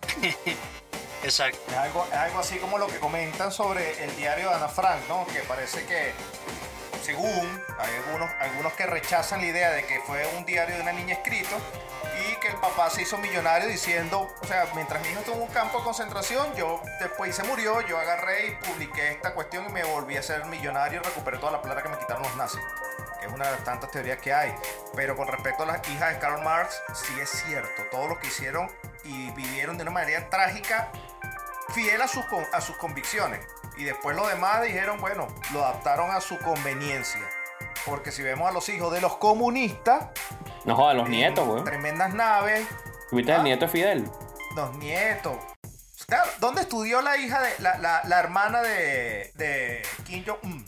Exacto. 1.24 1.60
Es 1.70 1.78
algo, 1.78 2.06
es 2.12 2.18
algo 2.18 2.40
así 2.40 2.58
como 2.58 2.78
lo 2.80 2.88
que 2.88 2.98
comentan 2.98 3.52
sobre 3.52 4.04
el 4.04 4.16
diario 4.18 4.50
de 4.50 4.56
Ana 4.56 4.68
Frank, 4.68 5.02
¿no? 5.08 5.26
Que 5.28 5.40
parece 5.48 5.86
que, 5.86 6.12
según 7.02 7.64
hay 7.80 7.96
algunos, 8.48 8.74
que 8.74 8.86
rechazan 8.86 9.42
la 9.42 9.48
idea 9.48 9.72
de 9.72 9.86
que 9.86 10.00
fue 10.02 10.26
un 10.38 10.46
diario 10.46 10.76
de 10.76 10.82
una 10.82 10.94
niña 10.94 11.14
escrito 11.16 11.58
y 12.30 12.36
que 12.40 12.50
el 12.50 12.56
papá 12.56 12.90
se 12.90 13.02
hizo 13.02 13.18
millonario 13.18 13.68
diciendo, 13.68 14.28
o 14.42 14.48
sea, 14.48 14.68
mientras 14.76 15.02
mi 15.02 15.10
hijo 15.10 15.20
estuvo 15.20 15.36
en 15.36 15.42
un 15.44 15.48
campo 15.50 15.80
de 15.80 15.84
concentración, 15.84 16.56
yo 16.56 16.82
después 17.00 17.36
se 17.36 17.44
murió, 17.44 17.82
yo 17.82 18.00
agarré 18.00 18.48
y 18.48 18.52
publiqué 18.66 19.12
esta 19.12 19.34
cuestión 19.34 19.66
y 19.68 19.72
me 19.72 19.84
volví 19.84 20.18
a 20.18 20.24
ser 20.24 20.46
millonario 20.46 21.02
y 21.02 21.04
recuperé 21.04 21.38
toda 21.38 21.52
la 21.54 21.62
plata 21.62 21.82
que 21.82 21.90
me 21.90 21.98
quitaron 21.98 22.24
los 22.24 22.36
nazis. 22.36 22.62
Es 23.22 23.32
una 23.32 23.46
de 23.46 23.52
las 23.52 23.64
tantas 23.64 23.92
teorías 23.92 24.20
que 24.20 24.34
hay. 24.34 24.54
Pero 24.96 25.16
con 25.16 25.28
respecto 25.28 25.64
a 25.64 25.68
las 25.68 25.88
hijas 25.90 26.14
de 26.14 26.20
Karl 26.20 26.44
Marx, 26.44 26.82
sí 26.94 27.20
es 27.20 27.30
cierto. 27.30 27.84
Todo 27.92 28.08
lo 28.08 28.20
que 28.20 28.28
hicieron 28.28 28.70
y 29.04 29.30
vivieron 29.32 29.78
de 29.78 29.84
una 29.84 29.92
manera 29.92 30.28
trágica 30.30 30.92
fiel 31.74 32.02
a 32.02 32.08
sus, 32.08 32.26
a 32.52 32.62
sus 32.62 32.76
convicciones. 32.78 33.46
Y 33.82 33.84
después 33.84 34.16
lo 34.16 34.28
demás 34.28 34.62
dijeron, 34.62 35.02
bueno, 35.02 35.28
lo 35.54 35.66
adaptaron 35.66 36.12
a 36.12 36.22
su 36.22 36.38
conveniencia. 36.38 37.20
Porque 37.84 38.12
si 38.12 38.22
vemos 38.22 38.48
a 38.48 38.52
los 38.52 38.70
hijos 38.70 38.94
de 38.94 39.02
los 39.02 39.18
comunistas, 39.18 40.10
No 40.66 40.76
jodas, 40.76 40.96
los 40.96 41.10
nietos, 41.10 41.48
weón. 41.48 41.64
tremendas 41.64 42.14
naves, 42.14 42.68
¿Tuviste 43.10 43.32
Ah. 43.34 43.38
el 43.38 43.44
nieto 43.44 43.66
de 43.66 43.72
Fidel? 43.72 44.12
los 44.56 44.78
nietos. 44.78 45.36
Claro, 46.06 46.30
¿dónde 46.40 46.62
estudió 46.62 47.02
la 47.02 47.18
hija 47.18 47.42
de 47.42 47.50
la, 47.58 47.80
la- 47.80 48.02
la 48.04 48.20
hermana 48.20 48.62
de, 48.62 49.32
de 49.34 49.82
Kim 50.06 50.24
Jong-un? 50.28 50.64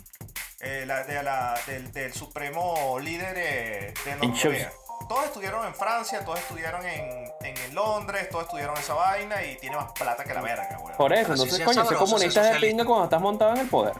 Eh, 0.61 0.85
la- 0.87 1.03
de 1.03 1.21
la- 1.21 1.59
del, 1.67 1.91
del 1.91 2.13
supremo 2.13 2.97
líder 2.99 3.35
de, 3.35 3.93
de 4.05 4.15
Norcorea. 4.15 4.71
Todos 5.07 5.25
estudiaron 5.25 5.65
en 5.65 5.75
Francia, 5.75 6.23
todos 6.23 6.39
estudiaron 6.39 6.85
en, 6.85 7.31
en 7.43 7.75
Londres, 7.75 8.29
todos 8.29 8.45
estudiaron 8.45 8.77
esa 8.77 8.93
vaina 8.93 9.43
y 9.43 9.55
tiene 9.57 9.75
más 9.75 9.91
plata 9.91 10.23
que 10.23 10.33
la 10.33 10.41
verga, 10.41 10.77
weón. 10.81 10.97
Por 10.97 11.13
eso, 11.13 11.33
entonces, 11.33 11.59
coño, 11.59 11.73
ser 11.73 11.83
sabroso, 11.83 12.05
comunista 12.05 12.43
ser 12.43 12.55
es 12.55 12.61
de 12.61 12.67
pinga 12.67 12.85
cuando 12.85 13.03
estás 13.05 13.21
montado 13.21 13.53
en 13.53 13.59
el 13.59 13.69
poder. 13.69 13.93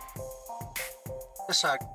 Exacto. 1.48 1.88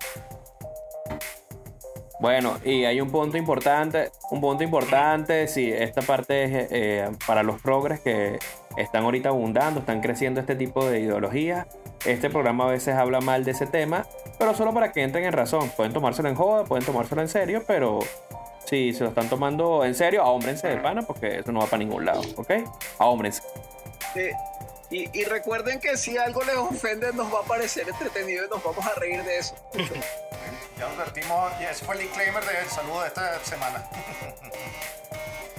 Bueno, 2.20 2.58
y 2.64 2.84
hay 2.84 3.00
un 3.00 3.10
punto 3.10 3.36
importante, 3.36 4.10
un 4.30 4.40
punto 4.40 4.64
importante, 4.64 5.46
sí, 5.46 5.72
esta 5.72 6.02
parte 6.02 6.44
es 6.44 6.68
eh, 6.72 7.10
para 7.26 7.44
los 7.44 7.62
progres 7.62 8.00
que 8.00 8.40
están 8.76 9.04
ahorita 9.04 9.28
abundando, 9.28 9.80
están 9.80 10.00
creciendo 10.00 10.40
este 10.40 10.56
tipo 10.56 10.84
de 10.84 11.00
ideologías. 11.00 11.66
Este 12.04 12.28
programa 12.28 12.64
a 12.64 12.68
veces 12.68 12.96
habla 12.96 13.20
mal 13.20 13.44
de 13.44 13.52
ese 13.52 13.66
tema, 13.66 14.04
pero 14.36 14.54
solo 14.54 14.74
para 14.74 14.92
que 14.92 15.02
entren 15.02 15.24
en 15.24 15.32
razón. 15.32 15.70
Pueden 15.76 15.92
tomárselo 15.92 16.28
en 16.28 16.34
joda, 16.34 16.64
pueden 16.64 16.84
tomárselo 16.84 17.22
en 17.22 17.28
serio, 17.28 17.62
pero 17.66 18.00
si 18.68 18.92
se 18.92 19.02
lo 19.02 19.08
están 19.08 19.28
tomando 19.28 19.84
en 19.84 19.94
serio, 19.94 20.22
ahómbrense 20.22 20.68
de 20.68 20.76
pana 20.76 21.02
porque 21.02 21.38
eso 21.38 21.52
no 21.52 21.60
va 21.60 21.66
para 21.66 21.78
ningún 21.78 22.04
lado, 22.04 22.22
¿ok? 22.36 22.50
Ahómbrense. 22.98 23.42
Eh, 24.14 24.32
y, 24.90 25.18
y 25.18 25.24
recuerden 25.24 25.80
que 25.80 25.96
si 25.96 26.16
algo 26.18 26.42
les 26.42 26.56
ofende, 26.56 27.12
nos 27.12 27.32
va 27.32 27.40
a 27.40 27.44
parecer 27.44 27.88
entretenido 27.88 28.46
y 28.46 28.48
nos 28.48 28.62
vamos 28.62 28.86
a 28.86 28.94
reír 28.94 29.22
de 29.22 29.38
eso. 29.38 29.54
Ya 30.78 30.88
nos 30.88 30.96
advertimos, 30.96 31.52
y 31.60 31.64
ese 31.64 31.84
fue 31.84 31.96
el 31.96 32.02
disclaimer 32.02 32.44
del 32.44 32.68
saludo 32.68 33.00
de 33.00 33.08
esta 33.08 33.44
semana. 33.44 33.84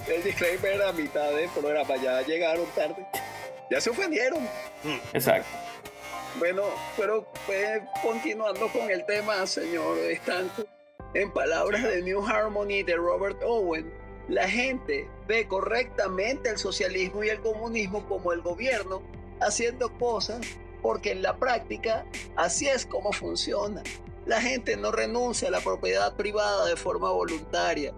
El 0.08 0.24
disclaimer 0.24 0.82
a 0.82 0.92
mitad 0.92 1.30
del 1.32 1.50
programa, 1.50 1.96
ya 1.96 2.22
llegaron 2.22 2.64
tarde. 2.74 3.06
Ya 3.70 3.82
se 3.82 3.90
ofendieron. 3.90 4.48
Exacto. 5.12 5.46
Bueno, 6.38 6.62
pero 6.96 7.26
pues, 7.44 7.82
continuando 8.02 8.68
con 8.68 8.90
el 8.90 9.04
tema, 9.04 9.46
señor 9.46 9.98
Estanco, 9.98 10.64
en 11.14 11.32
palabras 11.32 11.82
de 11.82 12.02
New 12.02 12.24
Harmony 12.24 12.82
de 12.84 12.96
Robert 12.96 13.42
Owen, 13.44 13.92
la 14.28 14.48
gente 14.48 15.08
ve 15.26 15.48
correctamente 15.48 16.50
el 16.50 16.58
socialismo 16.58 17.24
y 17.24 17.28
el 17.30 17.40
comunismo 17.40 18.06
como 18.08 18.32
el 18.32 18.42
gobierno 18.42 19.02
haciendo 19.40 19.92
cosas 19.98 20.40
porque 20.82 21.12
en 21.12 21.22
la 21.22 21.36
práctica 21.36 22.06
así 22.36 22.68
es 22.68 22.86
como 22.86 23.12
funciona. 23.12 23.82
La 24.26 24.40
gente 24.40 24.76
no 24.76 24.92
renuncia 24.92 25.48
a 25.48 25.50
la 25.50 25.60
propiedad 25.60 26.14
privada 26.14 26.66
de 26.66 26.76
forma 26.76 27.10
voluntaria. 27.10 27.92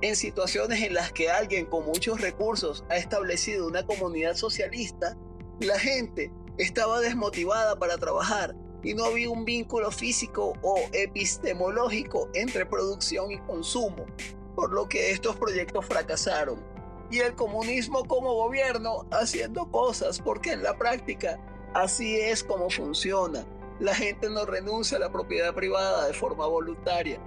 En 0.00 0.16
situaciones 0.16 0.82
en 0.82 0.94
las 0.94 1.12
que 1.12 1.30
alguien 1.30 1.66
con 1.66 1.84
muchos 1.84 2.20
recursos 2.20 2.84
ha 2.88 2.96
establecido 2.96 3.66
una 3.66 3.86
comunidad 3.86 4.34
socialista, 4.34 5.16
la 5.60 5.78
gente 5.78 6.32
estaba 6.56 7.00
desmotivada 7.00 7.78
para 7.78 7.98
trabajar 7.98 8.54
y 8.82 8.94
no 8.94 9.04
había 9.06 9.30
un 9.30 9.44
vínculo 9.44 9.90
físico 9.90 10.54
o 10.62 10.78
epistemológico 10.92 12.28
entre 12.34 12.66
producción 12.66 13.30
y 13.32 13.38
consumo, 13.38 14.06
por 14.54 14.72
lo 14.72 14.88
que 14.88 15.10
estos 15.10 15.36
proyectos 15.36 15.86
fracasaron. 15.86 16.62
Y 17.10 17.20
el 17.20 17.34
comunismo 17.34 18.04
como 18.04 18.34
gobierno 18.34 19.06
haciendo 19.10 19.70
cosas 19.70 20.20
porque 20.20 20.52
en 20.52 20.62
la 20.62 20.76
práctica 20.76 21.38
así 21.74 22.16
es 22.20 22.44
como 22.44 22.68
funciona. 22.70 23.46
La 23.80 23.94
gente 23.94 24.28
no 24.28 24.44
renuncia 24.44 24.96
a 24.96 25.00
la 25.00 25.10
propiedad 25.10 25.54
privada 25.54 26.06
de 26.06 26.12
forma 26.12 26.46
voluntaria. 26.46 27.18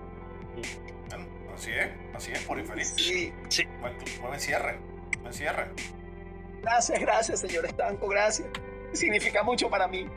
Bueno, 1.09 1.25
así 1.55 1.71
es, 1.71 1.89
así 2.13 2.31
es, 2.31 2.43
por 2.43 2.59
infeliz. 2.59 2.93
Sí, 2.97 3.33
Buen, 3.79 3.97
buen 4.21 4.39
cierre, 4.39 4.79
buen 5.21 5.33
cierre. 5.33 5.71
gracias, 6.61 6.99
gracias, 6.99 7.39
señor 7.39 7.65
Estanco, 7.65 8.07
gracias. 8.07 8.49
Significa 8.93 9.41
mucho 9.43 9.69
para 9.69 9.87
mí. 9.87 10.07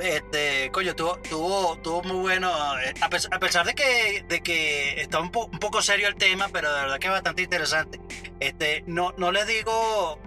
Este, 0.00 0.70
coño, 0.72 0.94
tuvo, 0.96 1.18
tuvo, 1.18 1.76
tuvo 1.78 2.02
muy 2.02 2.16
bueno. 2.22 2.50
A, 2.52 3.08
pes- 3.10 3.28
a 3.30 3.38
pesar 3.38 3.66
de 3.66 3.74
que, 3.74 4.24
de 4.26 4.42
que 4.42 5.00
está 5.00 5.20
un, 5.20 5.30
po- 5.30 5.46
un 5.46 5.58
poco 5.58 5.82
serio 5.82 6.08
el 6.08 6.14
tema, 6.16 6.48
pero 6.52 6.72
de 6.74 6.80
verdad 6.82 6.98
que 6.98 7.06
es 7.08 7.12
bastante 7.12 7.42
interesante. 7.42 8.00
Este, 8.40 8.82
no, 8.86 9.12
no 9.16 9.30
les 9.32 9.46
digo. 9.46 10.18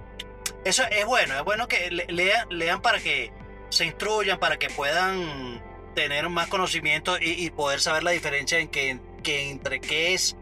Eso 0.63 0.83
es 0.89 1.05
bueno, 1.05 1.35
es 1.35 1.43
bueno 1.43 1.67
que 1.67 1.89
le- 1.91 2.05
lean, 2.07 2.47
lean 2.49 2.81
para 2.81 2.99
que 2.99 3.31
se 3.69 3.85
instruyan, 3.85 4.39
para 4.39 4.57
que 4.57 4.69
puedan 4.69 5.61
tener 5.95 6.27
más 6.29 6.47
conocimiento 6.47 7.17
y, 7.19 7.31
y 7.45 7.49
poder 7.51 7.79
saber 7.81 8.03
la 8.03 8.11
diferencia 8.11 8.59
en 8.59 8.67
que, 8.67 8.99
que 9.23 9.49
entre 9.49 9.79
qué 9.79 10.13
es 10.13 10.35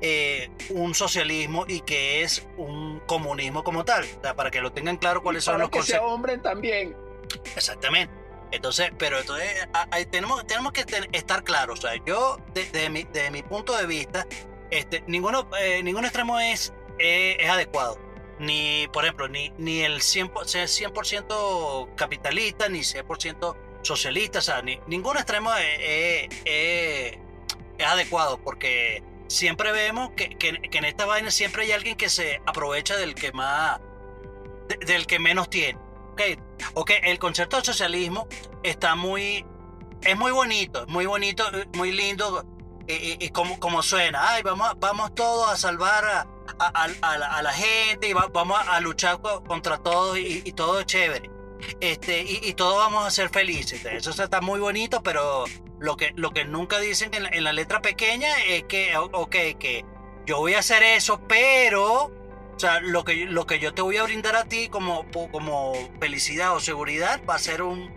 eh, 0.00 0.50
un 0.70 0.94
socialismo 0.94 1.64
y 1.68 1.80
qué 1.80 2.22
es 2.22 2.46
un 2.56 3.00
comunismo 3.06 3.64
como 3.64 3.84
tal. 3.84 4.04
O 4.18 4.22
sea, 4.22 4.34
para 4.34 4.50
que 4.50 4.60
lo 4.60 4.72
tengan 4.72 4.96
claro 4.96 5.22
cuáles 5.22 5.44
son 5.44 5.54
para 5.54 5.64
los 5.64 5.70
que 5.70 5.82
se 5.82 5.98
hombren 5.98 6.40
también. 6.42 6.96
Exactamente. 7.56 8.12
Entonces, 8.52 8.90
pero 8.98 9.18
entonces 9.18 9.68
tenemos, 10.10 10.46
tenemos 10.46 10.72
que 10.72 10.84
estar 11.12 11.44
claros. 11.44 11.78
O 11.78 11.82
sea, 11.82 11.92
yo, 12.04 12.36
desde 12.54 12.88
mi, 12.90 13.04
desde 13.04 13.30
mi 13.30 13.42
punto 13.42 13.76
de 13.76 13.86
vista, 13.86 14.26
este, 14.70 15.02
ninguno, 15.06 15.48
eh, 15.60 15.82
ningún 15.82 16.04
extremo 16.04 16.38
es, 16.40 16.72
eh, 16.98 17.36
es 17.40 17.48
adecuado. 17.50 17.98
ni, 18.38 18.88
por 18.92 19.04
ejemplo, 19.04 19.28
ni, 19.28 19.50
ni 19.58 19.82
el 19.82 20.00
100%, 20.00 20.44
sea 20.46 20.64
100% 20.66 21.94
capitalista, 21.94 22.68
ni 22.70 22.80
100% 22.82 23.54
socialista, 23.82 24.38
o 24.38 24.42
sea, 24.42 24.62
ni, 24.62 24.80
ningún 24.86 25.16
extremo 25.18 25.52
es, 25.56 26.28
es- 26.46 27.18
adecuado, 27.84 28.38
porque 28.42 29.02
siempre 29.28 29.72
vemos 29.72 30.10
que, 30.16 30.30
que- 30.38 30.58
en 30.72 30.84
esta 30.84 31.04
vaina 31.06 31.30
siempre 31.30 31.64
hay 31.64 31.72
alguien 31.72 31.96
que 31.96 32.08
se 32.08 32.40
aprovecha 32.46 32.96
del 32.96 33.14
que 33.14 33.30
más, 33.32 33.78
de- 34.68 34.86
del 34.86 35.06
que 35.06 35.18
menos 35.18 35.50
tiene. 35.50 35.78
Ok, 36.10 36.22
ok, 36.74 36.90
el 37.04 37.18
concepto 37.18 37.56
del 37.56 37.64
socialismo 37.64 38.26
está 38.62 38.94
muy, 38.94 39.44
es 40.02 40.16
muy 40.16 40.32
bonito, 40.32 40.86
muy 40.88 41.06
bonito, 41.06 41.44
muy 41.74 41.92
lindo, 41.92 42.44
y, 42.88 43.28
como, 43.30 43.60
como 43.60 43.82
suena, 43.82 44.32
ay, 44.32 44.42
vamos, 44.42 44.72
vamos 44.80 45.14
todos 45.14 45.48
a 45.48 45.56
salvar 45.56 46.04
a, 46.58 47.42
la, 47.42 47.52
gente 47.52 48.08
y 48.08 48.12
va- 48.12 48.28
vamos 48.32 48.58
a 48.66 48.80
luchar 48.80 49.20
co- 49.20 49.44
contra 49.44 49.78
todos 49.78 50.18
y, 50.18 50.50
todo 50.52 50.80
es 50.80 50.86
chévere. 50.86 51.30
Este, 51.80 52.22
y, 52.22 52.52
todos 52.54 52.78
vamos 52.78 53.06
a 53.06 53.10
ser 53.10 53.28
felices. 53.28 53.84
Eso 53.84 54.10
está 54.10 54.40
muy 54.40 54.58
bonito, 54.58 55.02
pero 55.02 55.44
lo 55.78 55.96
que, 55.96 56.12
lo 56.16 56.30
que 56.32 56.44
nunca 56.44 56.80
dicen 56.80 57.14
en 57.14 57.22
la, 57.24 57.28
en 57.28 57.44
la 57.44 57.52
letra 57.52 57.80
pequeña 57.80 58.34
es 58.48 58.64
que, 58.64 58.96
ok, 58.96 59.36
que 59.58 59.84
yo 60.26 60.38
voy 60.38 60.54
a 60.54 60.58
hacer 60.60 60.82
eso, 60.82 61.20
pero, 61.28 62.10
o 62.60 62.62
sea, 62.62 62.80
lo 62.80 63.04
que, 63.04 63.24
lo 63.24 63.46
que 63.46 63.58
yo 63.58 63.72
te 63.72 63.80
voy 63.80 63.96
a 63.96 64.02
brindar 64.02 64.36
a 64.36 64.44
ti 64.44 64.68
como, 64.68 65.06
como 65.32 65.72
felicidad 65.98 66.54
o 66.54 66.60
seguridad 66.60 67.18
va 67.26 67.36
a 67.36 67.38
ser 67.38 67.62
un, 67.62 67.90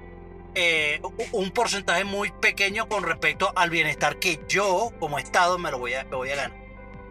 eh, 0.56 1.02
un 1.34 1.52
porcentaje 1.52 2.06
muy 2.06 2.32
pequeño 2.32 2.88
con 2.88 3.04
respecto 3.04 3.52
al 3.58 3.70
bienestar 3.70 4.20
que 4.20 4.40
yo, 4.48 4.94
como 5.02 5.20
Estado, 5.20 5.58
me 5.58 5.70
lo 5.70 5.80
voy 5.80 5.96
a, 5.96 6.06
me 6.06 6.16
voy 6.16 6.30
a 6.30 6.38
ganar. 6.38 6.64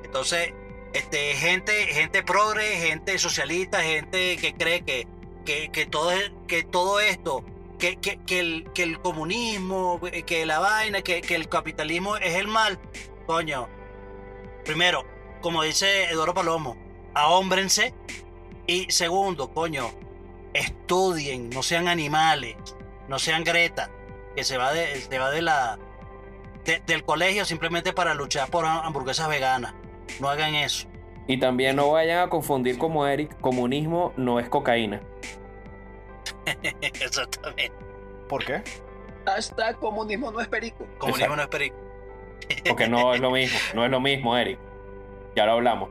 Entonces, 0.02 0.54
este, 0.94 1.34
gente, 1.34 1.74
gente 1.88 2.22
progre, 2.22 2.78
gente 2.78 3.18
socialista, 3.18 3.82
gente 3.82 4.38
que 4.38 4.54
cree 4.54 4.80
que, 4.80 5.06
que, 5.44 5.68
que 5.70 5.84
todo, 5.84 6.10
que 6.48 6.62
todo 6.62 7.00
esto, 7.00 7.44
que, 7.78 7.96
que, 7.96 8.16
que 8.24 8.40
el, 8.40 8.70
que 8.72 8.82
el 8.82 8.98
comunismo, 8.98 10.00
que 10.24 10.46
la 10.46 10.58
vaina, 10.58 11.02
que, 11.02 11.20
que 11.20 11.34
el 11.34 11.50
capitalismo 11.50 12.16
es 12.16 12.34
el 12.34 12.48
mal, 12.48 12.80
coño. 13.26 13.68
Primero, 14.64 15.04
como 15.42 15.62
dice 15.64 16.04
Eduardo 16.04 16.32
Palomo, 16.32 16.91
ahómbrense. 17.14 17.94
Y 18.66 18.90
segundo, 18.90 19.52
coño, 19.52 19.90
estudien, 20.54 21.50
no 21.50 21.62
sean 21.62 21.88
animales, 21.88 22.56
no 23.08 23.18
sean 23.18 23.44
Greta, 23.44 23.90
que 24.36 24.44
se 24.44 24.56
va 24.56 24.72
de, 24.72 25.00
se 25.00 25.18
va 25.18 25.30
de 25.30 25.42
la, 25.42 25.78
de- 26.64 26.80
del 26.86 27.04
colegio 27.04 27.44
simplemente 27.44 27.92
para 27.92 28.14
luchar 28.14 28.48
por 28.50 28.64
hamburguesas 28.64 29.28
veganas. 29.28 29.74
No 30.20 30.28
hagan 30.28 30.54
eso. 30.54 30.86
Y 31.26 31.38
también 31.38 31.76
no 31.76 31.90
vayan 31.92 32.20
a 32.20 32.28
confundir 32.28 32.78
como 32.78 33.06
Eric, 33.06 33.38
comunismo 33.40 34.12
no 34.16 34.38
es 34.40 34.48
cocaína. 34.48 35.00
Exactamente. 36.82 37.72
¿Por 38.28 38.44
qué? 38.44 38.62
Hashtag 39.26 39.76
comunismo 39.78 40.30
no 40.32 40.40
es 40.40 40.48
perico. 40.48 40.86
Comunismo 40.98 41.36
no 41.36 41.42
es 41.42 41.48
perico. 41.48 41.76
Porque 42.68 42.88
no 42.88 43.14
es 43.14 43.20
lo 43.20 43.30
mismo, 43.30 43.58
no 43.74 43.84
es 43.84 43.90
lo 43.90 44.00
mismo, 44.00 44.36
Eric. 44.36 44.58
Ya 45.36 45.46
lo 45.46 45.52
hablamos. 45.52 45.90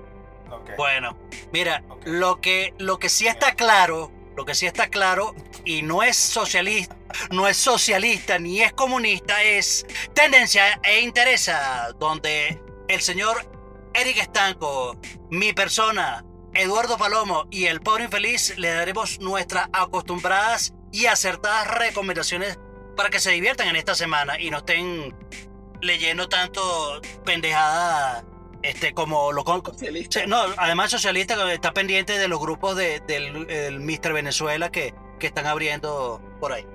Bueno, 0.77 1.17
mira, 1.51 1.83
lo 2.05 2.41
que, 2.41 2.73
lo 2.77 2.99
que 2.99 3.09
sí 3.09 3.27
está 3.27 3.55
claro, 3.55 4.11
lo 4.35 4.45
que 4.45 4.55
sí 4.55 4.65
está 4.65 4.87
claro, 4.87 5.35
y 5.65 5.81
no 5.81 6.03
es 6.03 6.17
socialista, 6.17 6.95
no 7.31 7.47
es 7.47 7.57
socialista 7.57 8.39
ni 8.39 8.61
es 8.61 8.73
comunista, 8.73 9.43
es 9.43 9.85
tendencia 10.13 10.79
e 10.83 11.01
interesa, 11.01 11.91
donde 11.99 12.61
el 12.87 13.01
señor 13.01 13.45
Eric 13.93 14.17
Estanco, 14.17 14.97
mi 15.29 15.53
persona, 15.53 16.25
Eduardo 16.53 16.97
Palomo 16.97 17.47
y 17.49 17.65
el 17.65 17.81
pobre 17.81 18.05
infeliz 18.05 18.57
le 18.57 18.69
daremos 18.69 19.19
nuestras 19.19 19.69
acostumbradas 19.71 20.73
y 20.91 21.05
acertadas 21.05 21.67
recomendaciones 21.67 22.59
para 22.97 23.09
que 23.09 23.19
se 23.19 23.31
diviertan 23.31 23.69
en 23.69 23.77
esta 23.77 23.95
semana 23.95 24.39
y 24.39 24.49
no 24.49 24.57
estén 24.57 25.15
leyendo 25.81 26.27
tanto 26.27 27.01
pendejada 27.23 28.25
este 28.63 28.93
como 28.93 29.31
lo 29.31 29.43
con- 29.43 29.63
Socialista. 29.65 30.25
No, 30.27 30.41
además 30.57 30.91
socialista 30.91 31.51
está 31.53 31.73
pendiente 31.73 32.17
de 32.17 32.27
los 32.27 32.39
grupos 32.39 32.75
de, 32.77 32.99
del 33.01 33.49
el 33.49 33.79
Mr. 33.79 34.13
Venezuela 34.13 34.71
que, 34.71 34.93
que 35.19 35.27
están 35.27 35.45
abriendo 35.47 36.21
por 36.39 36.53
ahí. 36.53 36.65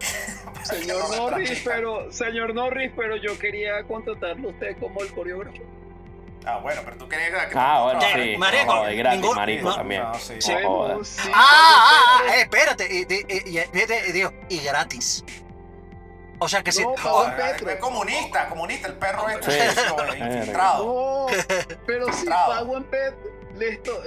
Señor 0.64 1.14
Norris, 1.16 1.62
pero, 1.64 2.10
señor 2.10 2.54
Norris, 2.54 2.90
pero 2.96 3.16
yo 3.16 3.38
quería 3.38 3.82
contratarlo 3.86 4.48
a 4.48 4.52
usted 4.52 4.76
como 4.78 5.02
el 5.02 5.12
coreógrafo. 5.12 5.58
Ah, 6.46 6.58
bueno, 6.62 6.82
pero 6.84 6.96
tú 6.98 7.08
querías 7.08 7.46
que... 7.46 7.54
Ah, 7.58 7.82
bueno, 7.84 8.00
sí. 8.00 8.36
marico, 8.36 8.64
No 8.66 8.72
jodas, 8.72 8.94
gratis, 8.96 9.20
ningún- 9.20 9.36
marico, 9.36 9.68
no, 9.70 9.76
también. 9.76 10.02
no, 10.02 10.14
sí. 10.14 10.34
Sí. 10.40 10.52
Bueno, 10.52 11.00
Ah, 11.32 11.34
ah, 11.34 12.18
pero- 12.18 12.30
ah, 12.30 12.36
eh, 12.36 12.40
espérate, 12.42 12.88
y, 12.90 12.98
y- 12.98 13.26
y- 13.28 13.58
y- 13.58 13.62
fíjate, 13.72 14.08
y 14.08 14.12
digo, 14.12 14.32
y 14.50 14.58
gratis. 14.60 15.24
O 16.38 16.48
sea 16.48 16.62
que 16.62 16.72
si... 16.72 16.82
No, 16.82 16.90
o- 16.90 16.94
pago 16.94 17.24
en 17.24 17.30
Ah, 17.30 17.36
Petro. 17.36 17.70
es 17.70 17.76
comunista, 17.76 18.48
comunista, 18.48 18.88
el 18.88 18.94
perro 18.94 19.28
este 19.28 19.50
Sí. 19.50 19.58
infiltrado. 20.20 20.84
No, 20.84 21.26
pero 21.86 22.12
si 22.12 22.26
pago 22.26 22.76
en 22.76 22.84
Petro, 22.84 23.30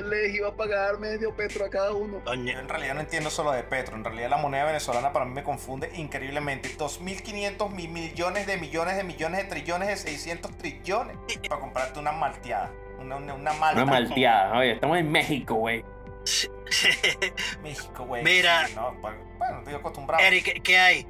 les, 0.03 0.35
iba 0.35 0.49
a 0.49 0.55
pagar 0.55 0.99
medio 0.99 1.33
Petro 1.33 1.65
a 1.65 1.69
cada 1.69 1.93
uno. 1.93 2.21
Yo 2.25 2.33
en 2.59 2.67
realidad 2.67 2.95
no 2.95 2.99
entiendo 2.99 3.29
solo 3.29 3.51
de 3.53 3.63
Petro, 3.63 3.95
en 3.95 4.03
realidad 4.03 4.29
la 4.29 4.37
moneda 4.37 4.65
venezolana 4.65 5.13
para 5.13 5.23
mí 5.25 5.33
me 5.33 5.43
confunde 5.43 5.89
increíblemente. 5.95 6.69
2.500 6.77 7.69
mil 7.71 7.89
millones 7.89 8.45
de 8.45 8.57
millones 8.57 8.97
de 8.97 9.03
millones 9.05 9.37
de 9.43 9.45
trillones 9.45 9.87
de 9.87 9.95
600 9.95 10.57
trillones 10.57 11.15
para 11.47 11.61
comprarte 11.61 11.97
una 11.97 12.11
malteada, 12.11 12.71
una, 12.99 13.15
una, 13.15 13.33
una 13.35 13.53
malta. 13.53 13.81
Una 13.83 13.91
malteada. 13.91 14.57
Oye, 14.59 14.73
estamos 14.73 14.97
en 14.97 15.09
México, 15.11 15.53
güey. 15.55 15.85
México, 17.63 18.03
güey. 18.05 18.23
Mira. 18.23 18.67
Sí, 18.67 18.75
no, 18.75 18.93
pa- 19.01 19.15
bueno, 19.37 19.59
estoy 19.59 19.73
acostumbrado. 19.75 20.23
Eric, 20.23 20.43
¿qué- 20.45 20.59
¿qué 20.61 20.77
hay? 20.77 21.07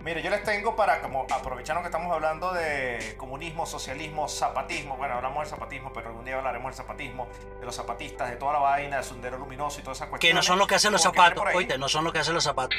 Mire, 0.00 0.22
yo 0.22 0.30
les 0.30 0.42
tengo 0.44 0.76
para, 0.76 1.00
como 1.02 1.26
aprovechando 1.30 1.82
que 1.82 1.88
estamos 1.88 2.10
hablando 2.12 2.52
de 2.52 3.14
comunismo, 3.18 3.66
socialismo, 3.66 4.28
zapatismo. 4.28 4.96
Bueno, 4.96 5.14
hablamos 5.14 5.40
del 5.40 5.48
zapatismo, 5.50 5.92
pero 5.92 6.08
algún 6.08 6.24
día 6.24 6.36
hablaremos 6.36 6.70
del 6.70 6.74
zapatismo, 6.76 7.28
de 7.58 7.66
los 7.66 7.74
zapatistas, 7.74 8.30
de 8.30 8.36
toda 8.36 8.52
la 8.54 8.58
vaina, 8.60 8.98
de 8.98 9.02
Sendero 9.02 9.38
Luminoso 9.38 9.80
y 9.80 9.82
todas 9.82 9.98
esas 9.98 10.06
Que 10.06 10.10
cuestiones. 10.10 10.36
no 10.36 10.42
son 10.42 10.58
los 10.58 10.68
que 10.68 10.74
hacen 10.76 10.92
los 10.92 11.02
que 11.02 11.08
zapatos, 11.08 11.44
oíste, 11.54 11.78
no 11.78 11.88
son 11.88 12.04
los 12.04 12.12
que 12.12 12.20
hacen 12.20 12.34
los 12.34 12.44
zapatos. 12.44 12.78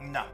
No, 0.00 0.26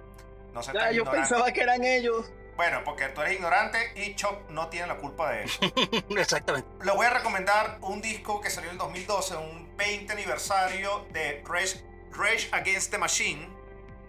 no 0.52 0.62
se 0.62 0.72
Ya, 0.72 0.90
yo 0.90 0.98
ignorante. 1.02 1.20
pensaba 1.20 1.52
que 1.52 1.60
eran 1.60 1.84
ellos. 1.84 2.30
Bueno, 2.56 2.82
porque 2.84 3.08
tú 3.08 3.20
eres 3.22 3.34
ignorante 3.34 3.78
y 3.96 4.14
Chop 4.14 4.50
no 4.50 4.68
tiene 4.68 4.88
la 4.88 4.96
culpa 4.96 5.30
de 5.30 5.44
eso. 5.44 5.60
Exactamente. 6.16 6.68
Les 6.84 6.94
voy 6.94 7.06
a 7.06 7.10
recomendar 7.10 7.78
un 7.80 8.00
disco 8.02 8.40
que 8.40 8.50
salió 8.50 8.70
en 8.70 8.74
el 8.74 8.78
2012, 8.78 9.36
un 9.36 9.76
20 9.76 10.12
aniversario 10.12 11.06
de 11.12 11.42
Rage, 11.46 11.82
Rage 12.12 12.48
Against 12.52 12.90
the 12.92 12.98
Machine, 12.98 13.48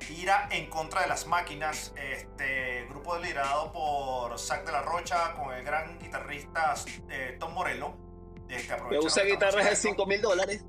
Ira 0.10 0.48
en 0.52 0.70
contra 0.70 1.02
de 1.02 1.08
las 1.08 1.26
máquinas, 1.28 1.94
este 1.96 2.86
grupo 2.90 3.18
liderado 3.18 3.72
por 3.72 4.38
Zack 4.40 4.66
de 4.66 4.72
la 4.72 4.82
Rocha 4.82 5.34
con 5.34 5.54
el 5.54 5.64
gran 5.64 5.98
guitarrista 6.00 6.76
eh, 7.10 7.38
Tom 7.40 7.54
Morello. 7.54 7.94
Este, 8.50 8.76
Que 8.90 9.00
usa 9.00 9.24
guitarras 9.24 9.56
de 9.56 9.62
en 9.62 9.68
esto. 9.74 9.88
5 9.90 10.06
mil 10.06 10.22
dólares. 10.22 10.64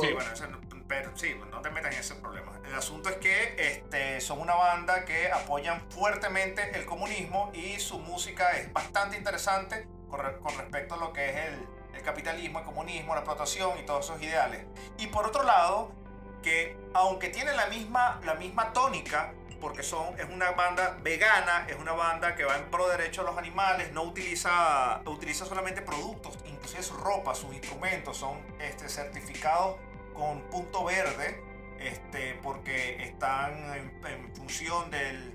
Sí, 0.00 0.12
bueno, 0.12 0.32
eso 0.32 0.46
no- 0.46 0.60
pero 0.86 1.16
sí, 1.16 1.34
no 1.50 1.60
te 1.62 1.70
metas 1.70 1.94
en 1.94 2.00
ese 2.00 2.14
problema. 2.16 2.52
El 2.66 2.74
asunto 2.74 3.08
es 3.08 3.16
que 3.16 3.54
este, 3.58 4.20
son 4.20 4.40
una 4.40 4.54
banda 4.54 5.04
que 5.04 5.30
apoyan 5.32 5.90
fuertemente 5.90 6.76
el 6.76 6.84
comunismo 6.84 7.50
y 7.54 7.78
su 7.80 7.98
música 7.98 8.50
es 8.58 8.70
bastante 8.72 9.16
interesante 9.16 9.88
con, 10.08 10.20
re- 10.20 10.38
con 10.38 10.56
respecto 10.58 10.94
a 10.94 10.98
lo 10.98 11.12
que 11.12 11.30
es 11.30 11.36
el, 11.36 11.66
el 11.94 12.02
capitalismo, 12.02 12.58
el 12.60 12.64
comunismo, 12.66 13.14
la 13.14 13.20
explotación 13.20 13.78
y 13.78 13.86
todos 13.86 14.04
esos 14.06 14.22
ideales. 14.22 14.66
Y 14.98 15.06
por 15.06 15.26
otro 15.26 15.42
lado, 15.42 15.92
que 16.44 16.76
aunque 16.92 17.30
tiene 17.30 17.52
la 17.54 17.66
misma, 17.66 18.20
la 18.24 18.34
misma 18.34 18.72
tónica, 18.72 19.32
porque 19.60 19.82
son, 19.82 20.18
es 20.20 20.26
una 20.28 20.50
banda 20.50 20.98
vegana, 21.02 21.66
es 21.68 21.76
una 21.76 21.92
banda 21.92 22.36
que 22.36 22.44
va 22.44 22.56
en 22.58 22.70
pro 22.70 22.86
derecho 22.86 23.22
a 23.22 23.24
los 23.24 23.38
animales, 23.38 23.90
no 23.92 24.02
utiliza, 24.02 25.00
utiliza 25.06 25.46
solamente 25.46 25.80
productos, 25.80 26.38
inclusive 26.44 26.82
su 26.82 26.94
ropa, 26.98 27.34
sus 27.34 27.54
instrumentos 27.54 28.18
son 28.18 28.38
este, 28.60 28.88
certificados 28.90 29.76
con 30.12 30.42
punto 30.50 30.84
verde, 30.84 31.42
este, 31.80 32.34
porque 32.42 33.02
están 33.02 33.54
en, 33.74 34.06
en 34.06 34.34
función 34.36 34.90
del- 34.90 35.34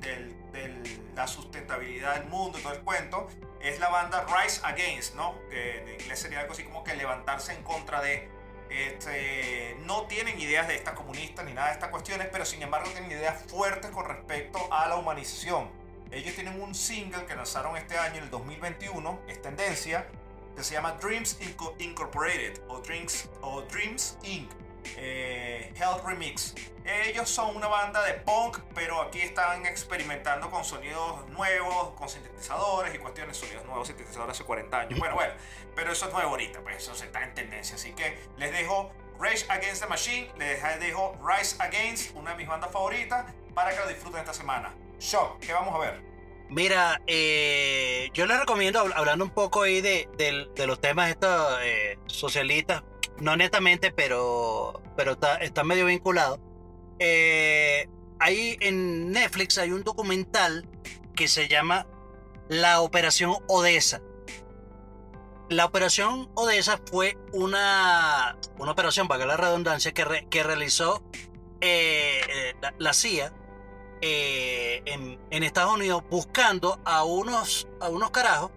la 1.15 1.27
sustentabilidad 1.27 2.15
del 2.15 2.25
mundo 2.29 2.59
y 2.59 2.61
todo 2.61 2.73
el 2.73 2.81
cuento. 2.81 3.27
Es 3.61 3.79
la 3.79 3.89
banda 3.89 4.25
Rise 4.25 4.61
Against, 4.63 5.15
¿no? 5.15 5.35
Que 5.49 5.79
en 5.79 5.89
inglés 6.01 6.19
sería 6.19 6.39
algo 6.39 6.53
así 6.53 6.63
como 6.63 6.83
que 6.83 6.95
levantarse 6.95 7.53
en 7.53 7.63
contra 7.63 8.01
de. 8.01 8.29
Este, 8.69 9.75
no 9.85 10.03
tienen 10.03 10.39
ideas 10.39 10.67
de 10.67 10.75
estas 10.75 10.93
comunistas 10.93 11.45
ni 11.45 11.53
nada 11.53 11.67
de 11.67 11.73
estas 11.73 11.89
cuestiones, 11.89 12.27
pero 12.31 12.45
sin 12.45 12.61
embargo 12.61 12.89
tienen 12.91 13.11
ideas 13.11 13.43
fuertes 13.47 13.91
con 13.91 14.05
respecto 14.07 14.59
a 14.71 14.87
la 14.87 14.95
humanización. 14.95 15.69
Ellos 16.11 16.33
tienen 16.35 16.61
un 16.61 16.73
single 16.73 17.25
que 17.25 17.35
lanzaron 17.35 17.77
este 17.77 17.97
año, 17.97 18.17
en 18.17 18.23
el 18.23 18.29
2021, 18.29 19.19
es 19.27 19.41
tendencia, 19.41 20.07
que 20.55 20.63
se 20.63 20.73
llama 20.73 20.93
Dreams 20.93 21.39
Inco- 21.41 21.75
Incorporated 21.79 22.61
o 22.67 22.79
Dreams, 22.79 23.29
o 23.41 23.61
Dreams 23.63 24.17
Inc. 24.23 24.51
eh, 24.97 25.71
Health 25.75 26.03
Remix. 26.05 26.55
Ellos 26.85 27.29
son 27.29 27.55
una 27.55 27.67
banda 27.67 28.03
de 28.05 28.13
punk, 28.15 28.57
pero 28.73 29.01
aquí 29.01 29.19
están 29.21 29.65
experimentando 29.67 30.49
con 30.49 30.63
sonidos 30.65 31.27
nuevos, 31.29 31.91
con 31.91 32.09
sintetizadores 32.09 32.95
y 32.95 32.97
cuestiones, 32.97 33.37
sonidos 33.37 33.65
nuevos, 33.65 33.87
sintetizadores 33.87 34.35
hace 34.35 34.43
40 34.45 34.79
años. 34.79 34.97
Bueno, 34.99 35.13
bueno, 35.15 35.33
pero 35.79 35.93
eso 35.93 36.07
es 36.07 36.13
nuevo 36.13 36.31
ahorita, 36.31 36.61
pues 36.61 36.75
eso 36.83 36.91
está 36.91 37.23
en 37.23 37.33
tendencia. 37.33 37.75
Así 37.75 37.93
que 37.93 38.19
les 38.37 38.51
dejo 38.51 38.91
Rage 39.17 39.45
Against 39.47 39.81
the 39.81 39.87
Machine, 39.87 40.27
les 40.37 40.61
dejo 40.81 41.17
Rise 41.25 41.55
Against, 41.59 42.13
una 42.15 42.31
de 42.31 42.37
mis 42.37 42.47
bandas 42.49 42.69
favoritas, 42.69 43.33
para 43.53 43.71
que 43.71 43.79
lo 43.79 43.87
disfruten 43.87 44.19
esta 44.19 44.33
semana. 44.33 44.75
Shock, 44.99 45.39
¿qué 45.39 45.53
vamos 45.53 45.73
a 45.73 45.77
ver? 45.77 46.01
Mira, 46.49 46.99
eh, 47.07 48.09
yo 48.13 48.25
les 48.25 48.37
recomiendo, 48.37 48.83
hab- 48.83 48.91
hablando 48.93 49.23
un 49.23 49.31
poco 49.31 49.61
ahí 49.61 49.79
de 49.79 50.49
los 50.67 50.81
temas 50.81 51.11
estos 51.11 51.59
eh, 51.63 51.97
socialistas, 52.07 52.83
no 53.19 53.37
netamente, 53.37 53.93
pero, 53.93 54.81
pero 54.97 55.13
está, 55.13 55.37
está 55.37 55.63
medio 55.63 55.85
vinculado. 55.85 56.41
Eh, 56.99 57.87
ahí 58.19 58.57
en 58.59 59.11
Netflix 59.13 59.57
hay 59.57 59.71
un 59.71 59.85
documental 59.85 60.67
que 61.15 61.29
se 61.29 61.47
llama 61.47 61.87
La 62.49 62.81
Operación 62.81 63.37
Odessa. 63.47 64.01
La 65.49 65.65
Operación 65.65 66.29
Odessa 66.35 66.79
fue 66.89 67.17
una, 67.33 68.37
una 68.59 68.71
operación, 68.71 69.07
para 69.07 69.25
la 69.25 69.35
redundancia, 69.35 69.91
que, 69.93 70.05
re- 70.05 70.27
que 70.29 70.43
realizó 70.43 71.01
eh, 71.59 72.21
eh, 72.29 72.53
la, 72.77 72.93
CIA 72.93 73.33
eh, 74.01 74.83
en, 74.85 75.19
en 75.31 75.43
Estados 75.43 75.73
Unidos 75.73 76.03
buscando 76.09 76.79
a 76.85 77.03
unos, 77.03 77.67
a 77.81 77.89
unos 77.89 78.11
carajos 78.11 78.51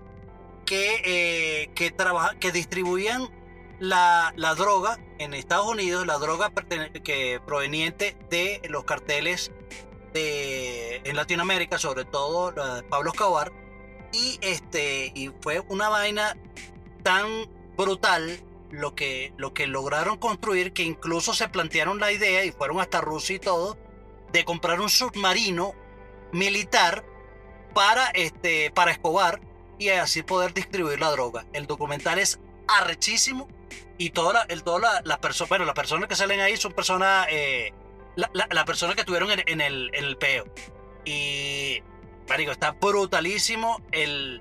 que, 0.67 1.71
que, 1.75 1.91
trabaja, 1.91 2.39
que 2.39 2.53
distribuían 2.53 3.29
la, 3.81 4.33
la 4.37 4.55
droga 4.55 4.99
en 5.19 5.33
Estados 5.33 5.67
Unidos, 5.67 6.07
la 6.07 6.19
droga 6.19 6.53
que 7.03 7.41
proveniente 7.47 8.17
de 8.29 8.61
los 8.69 8.85
carteles 8.85 9.51
de, 10.13 10.97
en 11.05 11.17
Latinoamérica, 11.17 11.79
sobre 11.79 12.05
todo 12.05 12.53
la 12.53 12.75
de 12.77 12.83
Pablo 12.83 13.13
Escobar. 13.13 13.51
Y, 14.13 14.39
este, 14.43 15.11
y 15.15 15.31
fue 15.41 15.61
una 15.69 15.89
vaina 15.89 16.37
tan 17.03 17.27
brutal 17.77 18.41
lo 18.71 18.95
que, 18.95 19.33
lo 19.37 19.53
que 19.53 19.67
lograron 19.67 20.19
construir 20.19 20.73
que 20.73 20.83
incluso 20.83 21.35
se 21.35 21.49
plantearon 21.49 21.99
la 22.01 22.13
idea 22.13 22.45
y 22.45 22.53
fueron 22.53 22.81
hasta 22.81 23.01
Rusia 23.01 23.37
y 23.37 23.39
todo 23.39 23.77
de 24.33 24.45
comprar 24.45 24.81
un 24.81 24.89
submarino 24.89 25.75
militar 26.33 27.05
para, 27.75 28.07
este, 28.11 28.71
para 28.71 28.91
Escobar 28.93 29.41
y 29.79 29.89
así 29.91 30.23
poder 30.23 30.55
distribuir 30.55 31.01
la 31.01 31.11
droga. 31.11 31.45
El 31.53 31.67
documental 31.67 32.19
es 32.19 32.39
arrechísimo 32.69 33.49
y 33.99 34.11
todas 34.11 34.35
la, 34.35 34.43
el- 34.55 34.63
todas 34.63 34.81
la- 34.81 35.03
las 35.05 35.19
personas, 35.19 35.49
bueno, 35.51 35.65
las 35.65 35.75
personas 35.75 36.09
que 36.09 36.15
salen 36.17 36.41
ahí 36.41 36.57
son 36.57 36.73
personas, 36.73 37.27
eh, 37.31 37.73
la- 38.17 38.31
la- 38.33 38.49
las 38.51 38.65
personas 38.65 38.95
que 38.95 39.03
estuvieron 39.03 39.31
en, 39.31 39.43
en 39.47 39.61
el, 39.61 39.91
en 39.95 40.05
el 40.05 40.17
peo. 40.17 40.45
Y, 41.05 41.83
marico, 42.29 42.53
está 42.53 42.73
brutalísimo 42.73 43.83
el, 43.93 44.41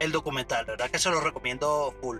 el 0.00 0.12
documental, 0.12 0.66
verdad 0.66 0.90
que 0.90 0.98
se 0.98 1.10
lo 1.10 1.20
recomiendo 1.20 1.94
full. 2.00 2.18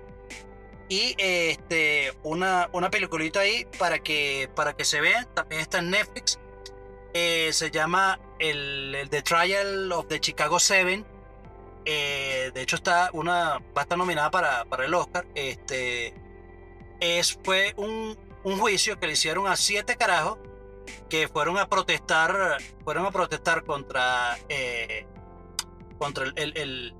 Y 0.89 1.14
este, 1.18 2.12
una, 2.22 2.68
una 2.72 2.91
peliculita 2.91 3.41
ahí 3.41 3.66
para 3.78 4.01
que, 4.01 4.51
para 4.55 4.74
que 4.74 4.85
se 4.85 5.01
vean, 5.01 5.26
también 5.35 5.61
está 5.61 5.78
en 5.78 5.91
Netflix. 5.91 6.39
Eh, 7.14 7.51
se 7.53 7.70
llama 7.70 8.20
el, 8.39 8.95
el 8.95 9.11
The 9.11 9.22
Trial 9.22 9.93
of 9.93 10.07
the 10.09 10.20
Chicago 10.20 10.59
Seven. 10.59 11.05
Eh, 11.85 12.51
de 12.53 12.62
hecho, 12.62 12.76
está 12.76 13.11
una, 13.12 13.59
va 13.59 13.81
a 13.81 13.83
estar 13.83 13.97
nominada 13.97 14.31
para, 14.31 14.64
para 14.64 14.85
el 14.85 14.95
Oscar. 14.95 15.26
Este, 15.35 16.12
es, 17.01 17.39
fue 17.45 17.72
un, 17.76 18.18
un 18.43 18.59
juicio 18.59 18.99
que 18.99 19.07
le 19.07 19.12
hicieron 19.14 19.47
a 19.47 19.57
siete 19.57 19.97
carajos 19.97 20.39
que 21.09 21.28
fueron 21.28 21.59
a 21.59 21.68
protestar, 21.68 22.59
fueron 22.85 23.07
a 23.07 23.11
protestar 23.11 23.64
contra, 23.64 24.39
eh, 24.49 25.07
contra 25.99 26.26
el, 26.37 26.95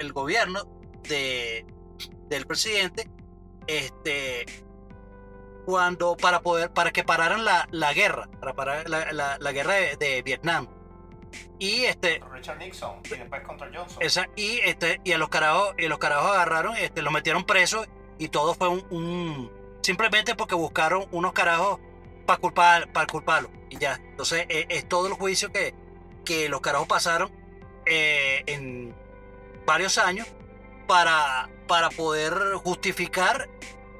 el- 0.00 0.12
gobierno 0.12 0.62
de, 1.08 1.64
del 2.28 2.46
presidente. 2.46 3.08
Este, 3.66 4.46
cuando 5.66 6.16
para 6.16 6.40
poder 6.40 6.72
para 6.72 6.90
que 6.90 7.04
pararan 7.04 7.44
la, 7.44 7.68
la 7.70 7.92
guerra 7.92 8.28
para 8.40 8.54
parar 8.54 8.88
la, 8.88 9.12
la- 9.12 9.38
la 9.38 9.52
guerra 9.52 9.74
de, 9.74 9.96
de 9.96 10.22
Vietnam 10.22 10.66
y 11.58 11.84
este 11.84 12.20
Richard 12.32 12.58
Nixon 12.58 13.00
y 13.04 13.08
después 13.10 13.42
contra 13.42 13.70
Johnson. 13.72 14.02
esa, 14.02 14.26
y 14.34 14.58
este 14.64 15.00
y 15.04 15.12
a 15.12 15.18
los 15.18 15.28
carajos 15.28 15.74
y 15.78 15.86
los 15.86 15.98
carajos 15.98 16.30
agarraron 16.32 16.76
este 16.76 17.02
los 17.02 17.12
metieron 17.12 17.44
presos 17.44 17.86
y 18.18 18.28
todo 18.28 18.54
fue 18.54 18.68
un, 18.68 18.84
un- 18.90 19.52
simplemente 19.82 20.34
porque 20.34 20.54
buscaron 20.56 21.06
unos 21.12 21.32
carajos 21.32 21.78
para 22.26 22.40
culpar 22.40 22.90
para 22.92 23.06
culparlo 23.06 23.50
y 23.68 23.78
ya 23.78 23.94
entonces 24.02 24.46
eh, 24.48 24.66
es, 24.70 24.88
todo 24.88 25.06
el 25.06 25.12
juicio 25.12 25.52
que 25.52 25.74
que 26.24 26.48
los 26.48 26.60
carajos 26.62 26.88
pasaron 26.88 27.30
eh, 27.86 28.42
en 28.46 28.94
varios 29.70 29.98
años 29.98 30.26
para 30.86 31.48
para 31.66 31.88
poder 31.90 32.32
justificar 32.64 33.48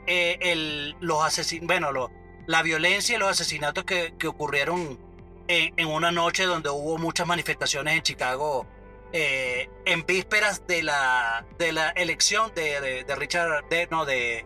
eh, 0.06 0.36
el, 0.40 0.96
los 1.00 1.22
asesin 1.22 1.66
bueno, 1.66 1.92
lo- 1.92 2.10
la 2.46 2.62
violencia 2.62 3.14
y 3.14 3.18
los 3.18 3.28
asesinatos 3.30 3.84
que, 3.84 4.14
que 4.18 4.26
ocurrieron 4.26 4.98
en, 5.46 5.72
en 5.76 5.86
una 5.86 6.10
noche 6.10 6.44
donde 6.46 6.68
hubo 6.70 6.98
muchas 6.98 7.26
manifestaciones 7.28 7.94
en 7.94 8.02
Chicago 8.02 8.66
eh, 9.12 9.68
en 9.84 10.04
vísperas 10.06 10.66
de 10.66 10.82
la, 10.82 11.44
de 11.58 11.72
la 11.72 11.90
elección 11.90 12.52
de, 12.54 12.80
de- 12.80 13.04
de 13.04 13.14
Richard, 13.14 13.68
de, 13.68 13.86
no, 13.90 14.04
de, 14.04 14.44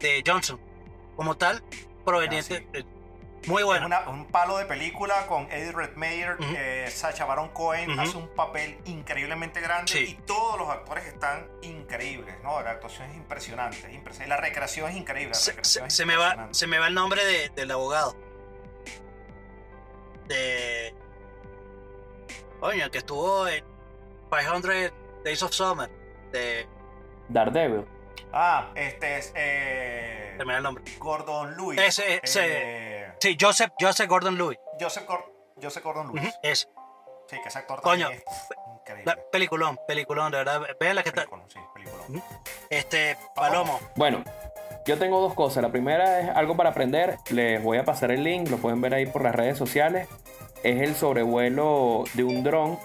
de 0.00 0.22
Johnson, 0.26 0.58
como 1.16 1.36
tal, 1.36 1.62
proveniente. 2.04 2.66
Ah, 2.74 2.78
muy 3.46 3.60
Es 3.62 3.66
bueno. 3.66 3.86
una- 3.86 4.08
un 4.08 4.26
palo 4.26 4.58
de 4.58 4.64
película 4.66 5.26
con 5.26 5.50
Eddie 5.50 5.72
Redmayne, 5.72 6.34
Ujú. 6.34 6.44
eh, 6.56 6.88
Sacha 6.90 7.24
Baron 7.24 7.48
Cohen 7.50 7.98
hace 7.98 8.16
un 8.16 8.28
papel 8.28 8.78
increíblemente 8.86 9.60
grande 9.60 9.92
Sí. 9.92 10.16
y 10.18 10.22
todos 10.26 10.58
los 10.58 10.68
actores 10.68 11.06
están 11.06 11.48
increíbles, 11.62 12.34
¿no? 12.42 12.60
La 12.62 12.72
actuación 12.72 13.10
es 13.10 13.16
impresionante, 13.16 13.78
es 13.86 13.94
impresionante. 13.94 14.28
la 14.28 14.36
recreación 14.36 14.90
es 14.90 14.96
increíble. 14.96 15.30
la 15.30 15.34
Se, 15.34 15.50
recreación 15.52 15.82
se- 15.84 15.88
es 15.88 15.94
se 15.96 16.06
me 16.06 16.16
va, 16.16 16.48
se 16.52 16.66
me 16.66 16.78
va 16.78 16.88
el 16.88 16.94
nombre 16.94 17.24
de- 17.24 17.48
del 17.50 17.70
abogado. 17.70 18.16
De. 20.26 20.92
Coño, 22.60 22.90
que 22.90 22.98
estuvo 22.98 23.46
en 23.46 23.64
500 24.30 24.92
Days 25.24 25.42
of 25.42 25.52
Summer. 25.52 25.88
De. 26.32 26.66
Daredevil. 27.28 27.84
Ah, 28.32 28.70
este 28.74 29.18
es 29.18 29.32
eh, 29.34 30.34
Se 30.38 30.44
me 30.44 30.52
va 30.52 30.56
el 30.58 30.62
nombre. 30.64 30.84
Gordon 30.98 31.56
Lewis. 31.56 31.80
Ese- 31.80 32.20
ese- 32.22 32.42
Eh, 32.46 33.12
Sí, 33.20 33.36
Joseph, 33.40 33.72
Joseph 33.80 34.08
Gordon 34.08 34.36
Lewis. 34.36 34.58
Joseph, 34.80 35.06
Gor- 35.08 35.32
Joseph 35.62 35.82
Gordon 35.84 36.08
Lewis. 36.14 36.34
Es. 36.42 36.68
Sí, 37.28 37.36
que 37.42 37.48
ese 37.48 37.58
actor 37.58 37.80
Coño, 37.80 38.06
también 38.06 38.22
es 38.26 38.56
increíble. 38.80 39.04
La, 39.16 39.30
peliculón, 39.32 39.78
peliculón, 39.88 40.30
de 40.30 40.38
verdad. 40.38 40.60
Vean 40.78 40.94
la 40.96 41.02
que 41.02 41.08
está. 41.08 41.26
Este, 42.70 43.16
Palomo. 43.34 43.80
Bueno, 43.96 44.22
yo 44.86 44.98
tengo 44.98 45.20
dos 45.20 45.34
cosas. 45.34 45.62
La 45.62 45.70
primera 45.70 46.20
es 46.20 46.28
algo 46.36 46.56
para 46.56 46.70
aprender. 46.70 47.18
Les 47.30 47.62
voy 47.62 47.78
a 47.78 47.84
pasar 47.84 48.10
el 48.12 48.22
link, 48.22 48.48
lo 48.48 48.58
pueden 48.58 48.80
ver 48.80 48.94
ahí 48.94 49.06
por 49.06 49.22
las 49.22 49.34
redes 49.34 49.58
sociales. 49.58 50.08
Es 50.62 50.80
el 50.82 50.94
sobrevuelo 50.94 52.04
de 52.14 52.24
un 52.24 52.42
dron 52.44 52.78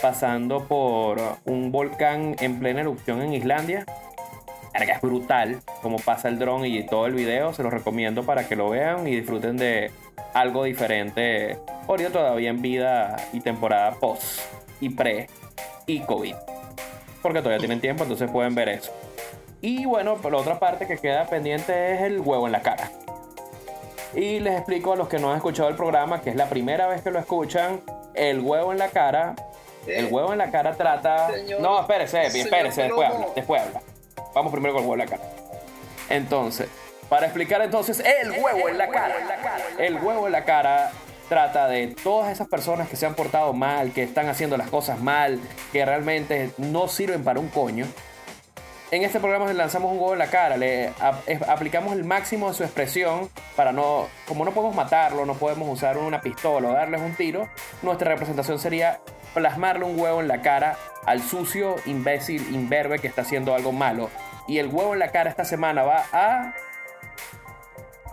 pasando 0.00 0.64
por 0.68 1.18
un 1.44 1.72
volcán 1.72 2.36
en 2.40 2.60
plena 2.60 2.80
erupción 2.82 3.22
en 3.22 3.32
Islandia. 3.34 3.84
Verga, 4.78 4.94
Es 4.94 5.00
brutal 5.00 5.60
como 5.82 5.98
pasa 5.98 6.28
el 6.28 6.38
dron 6.38 6.64
y 6.64 6.84
todo 6.86 7.06
el 7.06 7.14
video. 7.14 7.52
Se 7.52 7.62
los 7.62 7.72
recomiendo 7.72 8.24
para 8.24 8.46
que 8.46 8.54
lo 8.54 8.68
vean 8.70 9.06
y 9.08 9.16
disfruten 9.16 9.56
de 9.56 9.90
algo 10.34 10.64
diferente. 10.64 11.58
Ahorita 11.88 12.10
todavía 12.10 12.50
en 12.50 12.62
vida 12.62 13.16
y 13.32 13.40
temporada 13.40 13.92
post 13.92 14.40
y 14.80 14.90
pre 14.90 15.28
y 15.86 16.00
COVID. 16.00 16.34
Porque 17.22 17.40
todavía 17.40 17.58
tienen 17.58 17.80
tiempo, 17.80 18.04
entonces 18.04 18.30
pueden 18.30 18.54
ver 18.54 18.68
eso. 18.68 18.92
Y 19.60 19.86
bueno, 19.86 20.16
por 20.16 20.30
la 20.30 20.38
otra 20.38 20.60
parte 20.60 20.86
que 20.86 20.96
queda 20.98 21.24
pendiente 21.24 21.94
es 21.94 22.02
el 22.02 22.20
huevo 22.20 22.46
en 22.46 22.52
la 22.52 22.60
cara. 22.60 22.92
Y 24.14 24.38
les 24.38 24.54
explico 24.54 24.92
a 24.92 24.96
los 24.96 25.08
que 25.08 25.18
no 25.18 25.30
han 25.30 25.36
escuchado 25.38 25.68
el 25.68 25.74
programa, 25.74 26.20
que 26.20 26.30
es 26.30 26.36
la 26.36 26.46
primera 26.46 26.86
vez 26.86 27.02
que 27.02 27.10
lo 27.10 27.18
escuchan, 27.18 27.80
el 28.14 28.40
huevo 28.40 28.70
en 28.72 28.78
la 28.78 28.88
cara. 28.88 29.34
El 29.86 30.12
huevo 30.12 30.32
en 30.32 30.38
la 30.38 30.50
cara 30.50 30.74
trata... 30.74 31.30
Señor- 31.30 31.60
no, 31.60 31.80
espérese, 31.80 32.26
espérese, 32.26 32.82
después 32.82 33.08
habla, 33.10 33.26
después 33.34 33.62
habla. 33.62 33.80
Vamos 34.34 34.52
primero 34.52 34.74
con 34.74 34.82
el 34.82 34.88
huevo 34.88 35.02
en 35.02 35.10
la 35.10 35.16
cara. 35.16 35.30
Entonces, 36.10 36.68
para 37.08 37.26
explicar 37.26 37.62
entonces 37.62 38.00
el 38.00 38.30
huevo 38.32 38.68
en 38.68 38.78
la 38.78 38.88
cara. 38.88 39.14
El 39.78 39.96
huevo 39.96 40.26
en 40.26 40.32
la 40.32 40.44
cara 40.44 40.90
trata 41.28 41.68
de 41.68 41.88
todas 41.88 42.32
esas 42.32 42.48
personas 42.48 42.88
que 42.88 42.96
se 42.96 43.06
han 43.06 43.14
portado 43.14 43.52
mal, 43.52 43.92
que 43.92 44.02
están 44.02 44.28
haciendo 44.28 44.56
las 44.56 44.68
cosas 44.70 45.00
mal, 45.00 45.40
que 45.72 45.84
realmente 45.84 46.50
no 46.58 46.88
sirven 46.88 47.22
para 47.22 47.40
un 47.40 47.48
coño. 47.48 47.86
En 48.90 49.02
este 49.04 49.20
programa 49.20 49.46
le 49.46 49.52
lanzamos 49.52 49.92
un 49.92 49.98
huevo 49.98 50.14
en 50.14 50.18
la 50.18 50.28
cara, 50.28 50.56
le 50.56 50.92
aplicamos 51.46 51.92
el 51.92 52.04
máximo 52.04 52.48
de 52.48 52.54
su 52.54 52.64
expresión 52.64 53.28
para 53.54 53.70
no, 53.70 54.06
como 54.26 54.46
no 54.46 54.52
podemos 54.52 54.74
matarlo, 54.74 55.26
no 55.26 55.34
podemos 55.34 55.68
usar 55.68 55.98
una 55.98 56.22
pistola 56.22 56.70
o 56.70 56.72
darles 56.72 57.02
un 57.02 57.14
tiro, 57.14 57.50
nuestra 57.82 58.10
representación 58.10 58.58
sería 58.58 58.98
plasmarle 59.38 59.84
un 59.84 59.98
huevo 59.98 60.20
en 60.20 60.26
la 60.26 60.42
cara 60.42 60.76
al 61.06 61.22
sucio, 61.22 61.76
imbécil, 61.86 62.52
imberbe 62.52 62.98
que 62.98 63.06
está 63.06 63.22
haciendo 63.22 63.54
algo 63.54 63.70
malo. 63.72 64.10
Y 64.48 64.58
el 64.58 64.66
huevo 64.66 64.94
en 64.94 64.98
la 64.98 65.12
cara 65.12 65.30
esta 65.30 65.44
semana 65.44 65.84
va 65.84 66.04
a 66.12 66.54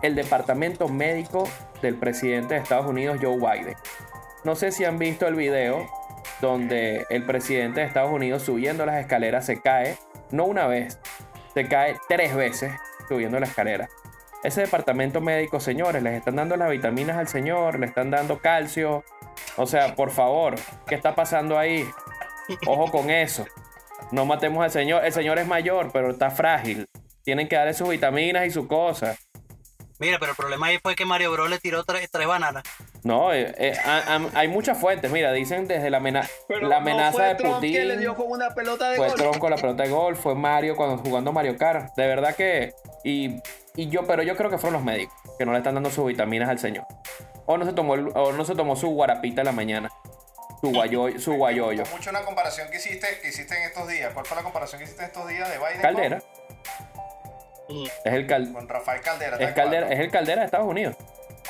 el 0.02 0.14
departamento 0.14 0.88
médico 0.88 1.50
del 1.82 1.96
presidente 1.96 2.54
de 2.54 2.60
Estados 2.60 2.86
Unidos, 2.86 3.18
Joe 3.22 3.38
Biden. 3.38 3.76
No 4.44 4.56
sé 4.56 4.72
si 4.72 4.86
han 4.86 5.00
visto 5.00 5.28
el 5.28 5.34
video 5.34 5.90
donde 6.42 7.08
el 7.10 7.26
presidente 7.26 7.80
de 7.80 7.88
Estados 7.88 8.12
Unidos 8.12 8.44
subiendo 8.44 8.86
las 8.86 9.00
escaleras 9.00 9.46
se 9.46 9.60
cae, 9.62 9.98
no 10.30 10.46
una 10.46 10.68
vez, 10.68 11.00
se 11.56 11.68
cae 11.68 11.96
tres 12.08 12.36
veces 12.36 12.72
subiendo 13.08 13.40
la 13.40 13.48
escalera. 13.48 13.90
Ese 14.44 14.62
departamento 14.62 15.22
médico, 15.22 15.60
señores, 15.60 16.04
les 16.04 16.14
están 16.14 16.36
dando 16.36 16.56
las 16.56 16.70
vitaminas 16.70 17.18
al 17.18 17.28
señor, 17.28 17.80
le 17.80 17.88
están 17.88 18.12
dando 18.12 18.38
calcio. 18.38 19.04
O 19.58 19.66
sea, 19.66 19.96
por 19.96 20.12
favor, 20.12 20.56
¿qué 20.88 20.96
está 20.96 21.16
pasando 21.16 21.58
ahí? 21.58 21.88
Ojo 22.68 22.92
con 22.92 23.10
eso. 23.10 23.46
No 24.12 24.26
matemos 24.26 24.64
al 24.64 24.72
señor. 24.72 25.04
El 25.06 25.14
señor 25.14 25.40
es 25.40 25.48
mayor, 25.48 25.92
pero 25.92 26.12
está 26.12 26.30
frágil. 26.30 26.88
Tienen 27.24 27.48
que 27.48 27.56
darle 27.56 27.74
sus 27.74 27.90
vitaminas 27.90 28.46
y 28.46 28.52
sus 28.52 28.68
cosas. 28.68 29.18
Mira, 29.98 30.18
pero 30.20 30.32
el 30.32 30.36
problema 30.38 30.68
ahí 30.68 30.78
fue 30.84 30.94
que 30.94 31.06
Mario 31.06 31.32
Bros 31.32 31.50
le 31.50 31.58
tiró 31.58 31.84
tres, 31.86 32.10
tres 32.12 32.28
bananas. 32.28 32.64
No, 33.04 33.32
eh, 33.34 33.56
eh, 33.58 33.74
a- 33.86 34.16
a- 34.16 34.30
hay 34.40 34.50
muchas 34.50 34.78
fuentes. 34.78 35.10
Mira, 35.10 35.32
dicen 35.32 35.68
desde 35.68 35.90
la, 35.90 35.98
amena- 35.98 36.28
Pero 36.50 36.68
la 36.68 36.68
no 36.68 36.82
amenaza 36.82 37.12
fue 37.14 37.26
de 37.28 37.36
Trump 37.36 37.56
Putin. 37.56 37.74
que 37.74 37.86
le 37.86 37.98
dio 37.98 38.14
con 38.16 38.30
una 38.30 38.50
pelota 38.54 38.90
de 38.90 38.98
Fue 38.98 39.08
golf. 39.08 39.20
Trump 39.22 39.38
con 39.38 39.52
la 39.52 39.56
pelota 39.56 39.84
de 39.84 39.90
golf, 39.90 40.20
fue 40.20 40.36
Mario 40.36 40.76
cuando 40.76 40.98
jugando 40.98 41.32
Mario 41.32 41.56
Kart. 41.58 41.96
De 41.96 42.08
verdad 42.08 42.36
que. 42.36 42.74
Y, 43.06 43.42
y 43.76 43.88
yo, 43.88 44.06
pero 44.06 44.22
yo 44.22 44.36
creo 44.36 44.50
que 44.50 44.58
fueron 44.58 44.74
los 44.74 44.84
médicos 44.84 45.16
que 45.40 45.46
no 45.46 45.54
le 45.54 45.60
están 45.60 45.76
dando 45.76 45.90
sus 45.90 46.06
vitaminas 46.06 46.50
al 46.50 46.60
señor. 46.60 46.86
O 47.46 47.58
no 47.58 47.66
se 47.66 47.74
tomó, 47.74 47.96
el- 47.96 48.12
o 48.16 48.32
no 48.34 48.44
se 48.46 48.56
tomó 48.56 48.76
su 48.76 48.90
guarapita 48.90 49.42
en 49.42 49.46
la 49.46 49.52
mañana. 49.52 49.92
Su 50.62 50.72
guayoyo. 50.72 51.20
Su 51.20 51.34
guayoyo. 51.36 51.84
Me 51.84 51.90
mucho 51.92 52.10
una 52.10 52.24
comparación 52.24 52.70
que 52.72 52.78
hiciste, 52.78 53.20
que 53.22 53.28
hiciste 53.30 53.56
en 53.56 53.64
estos 53.64 53.88
días. 53.88 54.14
¿Cuál 54.14 54.26
fue 54.26 54.38
la 54.38 54.44
comparación 54.44 54.80
que 54.80 54.86
hiciste 54.86 55.04
en 55.04 55.10
estos 55.10 55.28
días 55.28 55.50
de 55.50 55.58
Biden 55.58 55.82
Caldera. 55.82 56.22
Mm. 57.70 57.86
Es 58.06 58.14
el, 58.14 58.28
cal- 58.28 58.52
Con, 58.54 58.68
Rafael 58.70 59.02
Caldera? 59.02 59.38
es, 59.38 59.54
caldera, 59.54 59.92
es 59.92 60.00
el 60.00 60.12
caldera 60.12 60.42
de 60.42 60.46
Estados 60.46 60.68
Unidos. 60.68 60.96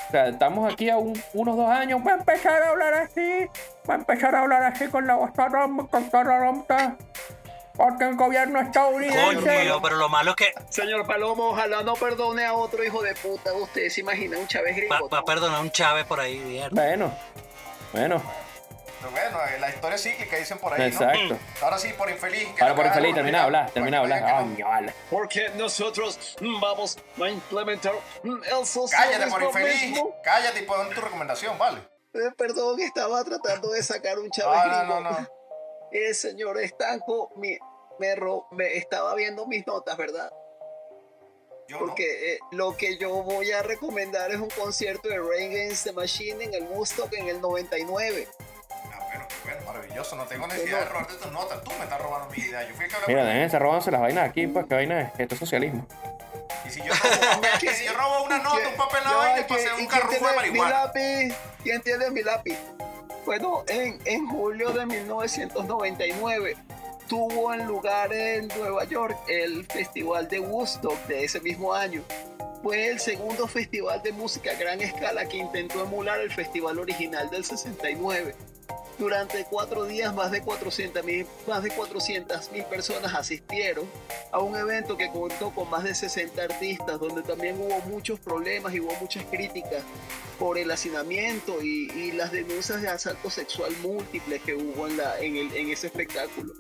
O 0.08 0.12
sea, 0.12 0.28
estamos 0.28 0.72
aquí 0.72 0.90
a 0.90 0.98
un- 0.98 1.22
unos 1.34 1.56
dos 1.58 1.70
años. 1.70 2.02
Va 2.06 2.12
a 2.12 2.16
empezar 2.16 2.62
a 2.62 2.70
hablar 2.70 2.94
así. 2.94 3.48
Va 3.90 3.96
a 3.96 3.98
empezar 3.98 4.36
a 4.36 4.42
hablar 4.42 4.64
así 4.64 4.88
con 4.88 5.08
la 5.08 5.16
voz 5.16 5.32
Porque 7.76 8.06
el 8.06 8.16
gobierno 8.16 8.60
estadounidense. 8.62 9.44
Coño, 9.44 9.82
pero 9.82 9.96
lo 9.98 10.08
malo 10.10 10.32
es 10.32 10.38
que 10.38 10.54
Señor 10.70 11.06
Palomo, 11.06 11.50
ojalá 11.50 11.84
no 11.84 11.94
perdone 11.96 12.46
a 12.46 12.54
otro 12.54 12.84
hijo 12.84 13.02
de 13.02 13.14
puta. 13.16 13.54
Usted 13.54 13.90
se 13.90 14.02
imagina 14.02 14.38
un 14.38 14.48
Chávez 14.48 14.76
gringo. 14.76 15.10
va 15.10 15.20
a 15.20 15.24
perdonar 15.24 15.60
un 15.62 15.72
Chávez 15.72 16.06
por 16.06 16.20
ahí, 16.20 16.38
mierda. 16.40 16.70
Bueno, 16.82 17.14
bueno, 17.92 18.22
Pero 19.00 19.12
bueno, 19.12 19.38
eh, 19.50 19.60
la 19.60 19.70
historia 19.70 19.96
es 19.96 20.04
cíclica, 20.04 20.38
dicen 20.38 20.58
por 20.58 20.74
ahí. 20.74 20.80
¿no? 20.80 20.86
exacto. 20.88 21.38
Ahora 21.62 21.78
sí, 21.78 21.90
por 21.98 22.10
infeliz. 22.10 22.48
que 22.56 22.62
Ahora 22.64 22.76
por 22.76 22.86
infeliz, 22.86 23.14
termina 23.14 23.38
de 23.40 23.44
hablar, 23.44 23.70
termina 23.72 23.98
de 23.98 24.04
hablar. 24.04 24.22
no. 24.22 24.52
Coño, 24.52 24.68
vale. 24.68 24.94
Porque 25.10 25.50
nosotros 25.58 26.38
vamos 26.62 26.98
a 27.22 27.30
implementar 27.30 27.94
el 28.24 28.40
Cállate 28.42 28.66
socialismo 28.66 29.32
por 29.36 29.44
infeliz. 29.44 29.82
mismo. 29.82 30.16
Cállate 30.24 30.60
y 30.60 30.64
pon 30.64 30.90
tu 30.90 31.02
recomendación, 31.02 31.58
vale. 31.58 31.80
Eh, 32.14 32.32
Perdón, 32.38 32.80
estaba 32.80 33.24
tratando 33.26 33.70
de 33.72 33.84
sacar 33.84 34.18
un 34.18 34.30
Chávez 34.32 34.60
No, 34.66 34.72
no, 34.72 34.78
gringo. 34.80 35.00
no, 35.02 35.12
no. 35.12 35.28
El 35.96 36.14
señor 36.16 36.60
Estanco 36.60 37.32
me, 37.38 37.58
me, 38.00 38.16
me 38.52 38.78
estaba 38.78 39.16
viendo 39.16 39.46
mis 39.48 39.66
notas, 39.66 39.96
¿verdad? 39.96 40.30
Yo 41.68 41.80
no. 41.80 41.86
Porque 41.88 42.34
eh, 42.34 42.40
lo 42.52 42.76
que 42.76 42.98
yo 42.98 43.10
voy 43.24 43.52
a 43.52 43.62
recomendar 43.64 44.30
es 44.32 44.38
un 44.40 44.50
concierto 44.50 45.08
de 45.08 45.18
Rain 45.18 45.52
Against 45.52 45.86
the 45.86 45.94
Machine 45.94 46.44
en 46.44 46.54
el 46.54 46.64
Woodstock 46.64 47.14
en 47.14 47.28
el 47.30 47.40
99. 47.42 48.28
Ah, 48.94 49.00
bueno, 49.08 49.28
qué 49.30 49.36
bueno, 49.50 49.66
maravilloso. 49.66 50.16
No 50.16 50.26
tengo 50.26 50.48
necesidad 50.48 50.80
de 50.80 50.86
robarte 50.86 51.14
tus 51.16 51.32
notas. 51.32 51.64
Tú 51.64 51.72
me 51.80 51.84
estás 51.86 52.02
robando 52.02 52.30
mi 52.30 52.38
idea. 52.44 52.68
Yo 52.68 52.76
fui 52.76 52.86
el 52.86 52.92
que 52.92 52.98
Mira, 53.08 53.60
robándose 53.60 53.90
las 53.92 54.02
vainas 54.02 54.30
aquí, 54.30 54.48
pues, 54.48 54.66
que 54.68 54.76
vaina 54.76 55.02
es. 55.02 55.20
Esto 55.20 55.36
es 55.36 55.40
socialismo. 55.40 55.88
Y 56.66 56.70
si 56.70 56.82
yo 56.84 56.94
robo, 56.94 57.42
y 57.62 57.68
si 57.70 57.86
yo 57.86 57.94
robo 57.94 58.24
una 58.26 58.38
nota, 58.40 58.68
un 58.70 58.76
papel, 58.76 59.04
la 59.06 59.14
vaina 59.16 59.38
y 59.40 59.42
¿y 59.42 59.44
pasé 59.46 59.64
quién- 59.64 59.80
un 59.80 59.88
carrufo 59.88 60.12
de 60.12 60.18
tiene 60.20 60.32
Mi 60.52 60.60
marihuana. 60.60 60.86
lápiz. 60.86 61.36
¿Quién 61.64 61.82
tiene 61.82 62.12
mi 62.12 62.22
lápiz? 62.22 62.58
Bueno, 63.26 63.64
en, 63.68 64.00
en 64.06 64.28
julio 64.28 64.72
de 64.72 64.86
1999 64.86 66.56
tuvo 67.10 67.56
lugar 67.56 68.14
en 68.14 68.48
Nueva 68.50 68.84
York 68.84 69.18
el 69.28 69.66
Festival 69.66 70.28
de 70.28 70.40
Woodstock 70.40 71.08
de 71.08 71.24
ese 71.24 71.42
mismo 71.42 71.74
año. 71.74 72.04
Fue 72.62 72.88
el 72.88 73.00
segundo 73.00 73.48
festival 73.48 74.04
de 74.04 74.12
música 74.12 74.52
a 74.52 74.56
gran 74.56 74.80
escala 74.80 75.28
que 75.28 75.38
intentó 75.38 75.84
emular 75.84 76.20
el 76.20 76.32
festival 76.32 76.78
original 76.78 77.28
del 77.32 77.44
69. 77.44 78.36
Durante 78.98 79.46
cuatro 79.50 79.84
días 79.84 80.14
más 80.14 80.32
de 80.32 80.42
400 80.42 81.04
mil 81.04 81.26
más 81.48 81.64
de 81.64 81.70
400 81.72 82.52
mil 82.52 82.64
personas 82.66 83.14
asistieron 83.14 83.90
a 84.32 84.40
un 84.40 84.56
evento 84.56 84.98
que 84.98 85.10
contó 85.12 85.52
con 85.52 85.70
más 85.70 85.84
de 85.84 85.94
60 85.94 86.42
artistas, 86.42 87.00
donde 87.00 87.22
también 87.22 87.60
hubo 87.60 87.80
muchos 87.82 88.20
problemas 88.20 88.74
y 88.74 88.80
hubo 88.80 88.94
muchas 89.02 89.26
críticas 89.26 89.84
por 90.40 90.58
el 90.58 90.72
hacinamiento 90.72 91.62
y, 91.62 92.12
las 92.14 92.32
denuncias 92.32 92.82
de 92.82 92.88
asalto 92.88 93.30
sexual 93.30 93.76
múltiple 93.82 94.40
que 94.40 94.54
hubo 94.54 94.88
en 94.88 95.70
ese 95.70 95.88
espectáculo. 95.88 96.54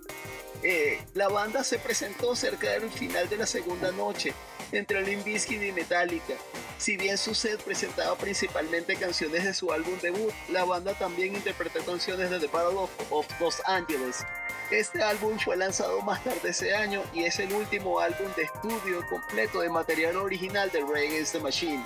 Eh, 0.67 0.99
la 1.13 1.27
banda 1.27 1.63
se 1.63 1.77
presentó 1.77 2.35
cerca 2.35 2.71
del 2.71 2.89
final 2.89 3.29
de 3.29 3.37
la 3.37 3.45
segunda 3.45 3.91
noche 3.91 4.33
entre 4.71 5.01
Limp 5.03 5.23
Bizkit 5.23 5.61
y 5.61 5.71
Metallica. 5.71 6.33
Si 6.77 6.97
bien 6.97 7.17
su 7.17 7.33
set 7.33 7.61
presentaba 7.61 8.15
principalmente 8.17 8.95
canciones 8.95 9.43
de 9.43 9.53
su 9.53 9.71
álbum 9.71 9.97
debut, 10.01 10.33
la 10.49 10.65
banda 10.65 10.93
también 10.93 11.35
interpretó 11.35 11.83
canciones 11.85 12.29
de 12.29 12.39
The 12.39 12.47
Battle 12.47 12.79
of, 13.09 13.27
Los 13.39 13.61
Angeles. 13.65 14.25
Este 14.71 15.01
álbum 15.01 15.37
fue 15.39 15.55
lanzado 15.55 16.01
más 16.01 16.23
tarde 16.23 16.49
ese 16.49 16.75
año 16.75 17.03
y 17.13 17.23
es 17.23 17.39
el 17.39 17.53
último 17.53 17.99
álbum 17.99 18.27
de 18.35 18.43
estudio 18.43 19.05
completo 19.09 19.61
de 19.61 19.69
material 19.69 20.17
original 20.17 20.71
de 20.71 20.81
Ray 20.81 21.07
Against 21.07 21.33
the 21.33 21.39
Machine. 21.39 21.83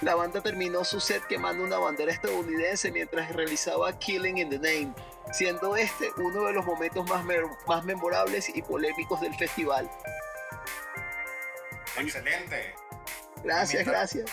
La 0.00 0.14
banda 0.14 0.40
terminó 0.40 0.84
su 0.84 1.00
set 1.00 1.24
quemando 1.26 1.64
una 1.64 1.78
bandera 1.78 2.12
estadounidense 2.12 2.90
mientras 2.92 3.30
realizaba 3.32 3.98
Killing 3.98 4.38
in 4.38 4.50
the 4.50 4.58
Name, 4.58 4.94
siendo 5.32 5.76
este 5.76 6.10
uno 6.16 6.44
de 6.44 6.52
los 6.52 6.64
momentos 6.64 7.08
más, 7.08 7.24
más 7.66 7.84
memorables 7.84 8.48
y 8.54 8.62
polémicos 8.62 9.20
del 9.20 9.34
festival. 9.34 9.90
Excelente. 11.96 12.74
Gracias, 13.42 13.84
gracias. 13.84 14.30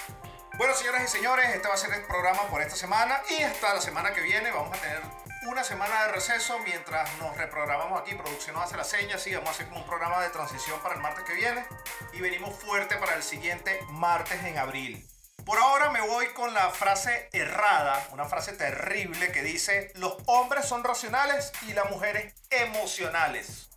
Bueno, 0.57 0.73
señoras 0.73 1.03
y 1.03 1.07
señores, 1.07 1.55
este 1.55 1.67
va 1.67 1.73
a 1.73 1.77
ser 1.77 1.93
el 1.93 2.03
programa 2.03 2.43
por 2.49 2.61
esta 2.61 2.75
semana 2.75 3.21
y 3.29 3.43
hasta 3.43 3.73
la 3.73 3.81
semana 3.81 4.13
que 4.13 4.21
viene 4.21 4.51
vamos 4.51 4.77
a 4.77 4.81
tener 4.81 5.01
una 5.47 5.63
semana 5.63 6.03
de 6.03 6.11
receso 6.11 6.59
mientras 6.59 7.17
nos 7.17 7.35
reprogramamos 7.37 8.01
aquí. 8.01 8.13
Producción 8.13 8.55
nos 8.55 8.65
hace 8.65 8.75
la 8.75 8.83
seña, 8.83 9.17
sí, 9.17 9.33
vamos 9.33 9.49
a 9.49 9.51
hacer 9.53 9.67
como 9.67 9.81
un 9.81 9.87
programa 9.87 10.21
de 10.21 10.29
transición 10.29 10.79
para 10.81 10.95
el 10.95 11.01
martes 11.01 11.23
que 11.23 11.33
viene 11.33 11.65
y 12.11 12.19
venimos 12.19 12.53
fuerte 12.55 12.97
para 12.97 13.15
el 13.15 13.23
siguiente 13.23 13.79
martes 13.91 14.43
en 14.43 14.57
abril. 14.57 15.09
Por 15.45 15.57
ahora 15.57 15.89
me 15.89 16.01
voy 16.01 16.27
con 16.33 16.53
la 16.53 16.69
frase 16.69 17.29
errada, 17.31 18.07
una 18.11 18.25
frase 18.25 18.53
terrible 18.53 19.31
que 19.31 19.41
dice, 19.41 19.91
los 19.95 20.17
hombres 20.25 20.65
son 20.65 20.83
racionales 20.83 21.51
y 21.67 21.73
las 21.73 21.89
mujeres 21.89 22.35
emocionales. 22.49 23.69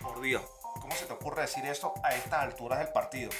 Por 0.00 0.20
Dios, 0.20 0.42
¿cómo 0.86 0.96
se 0.96 1.06
te 1.06 1.14
ocurre 1.14 1.42
decir 1.42 1.66
eso 1.66 1.94
a 2.04 2.14
estas 2.14 2.42
alturas 2.42 2.78
del 2.78 2.88
partido? 2.88 3.30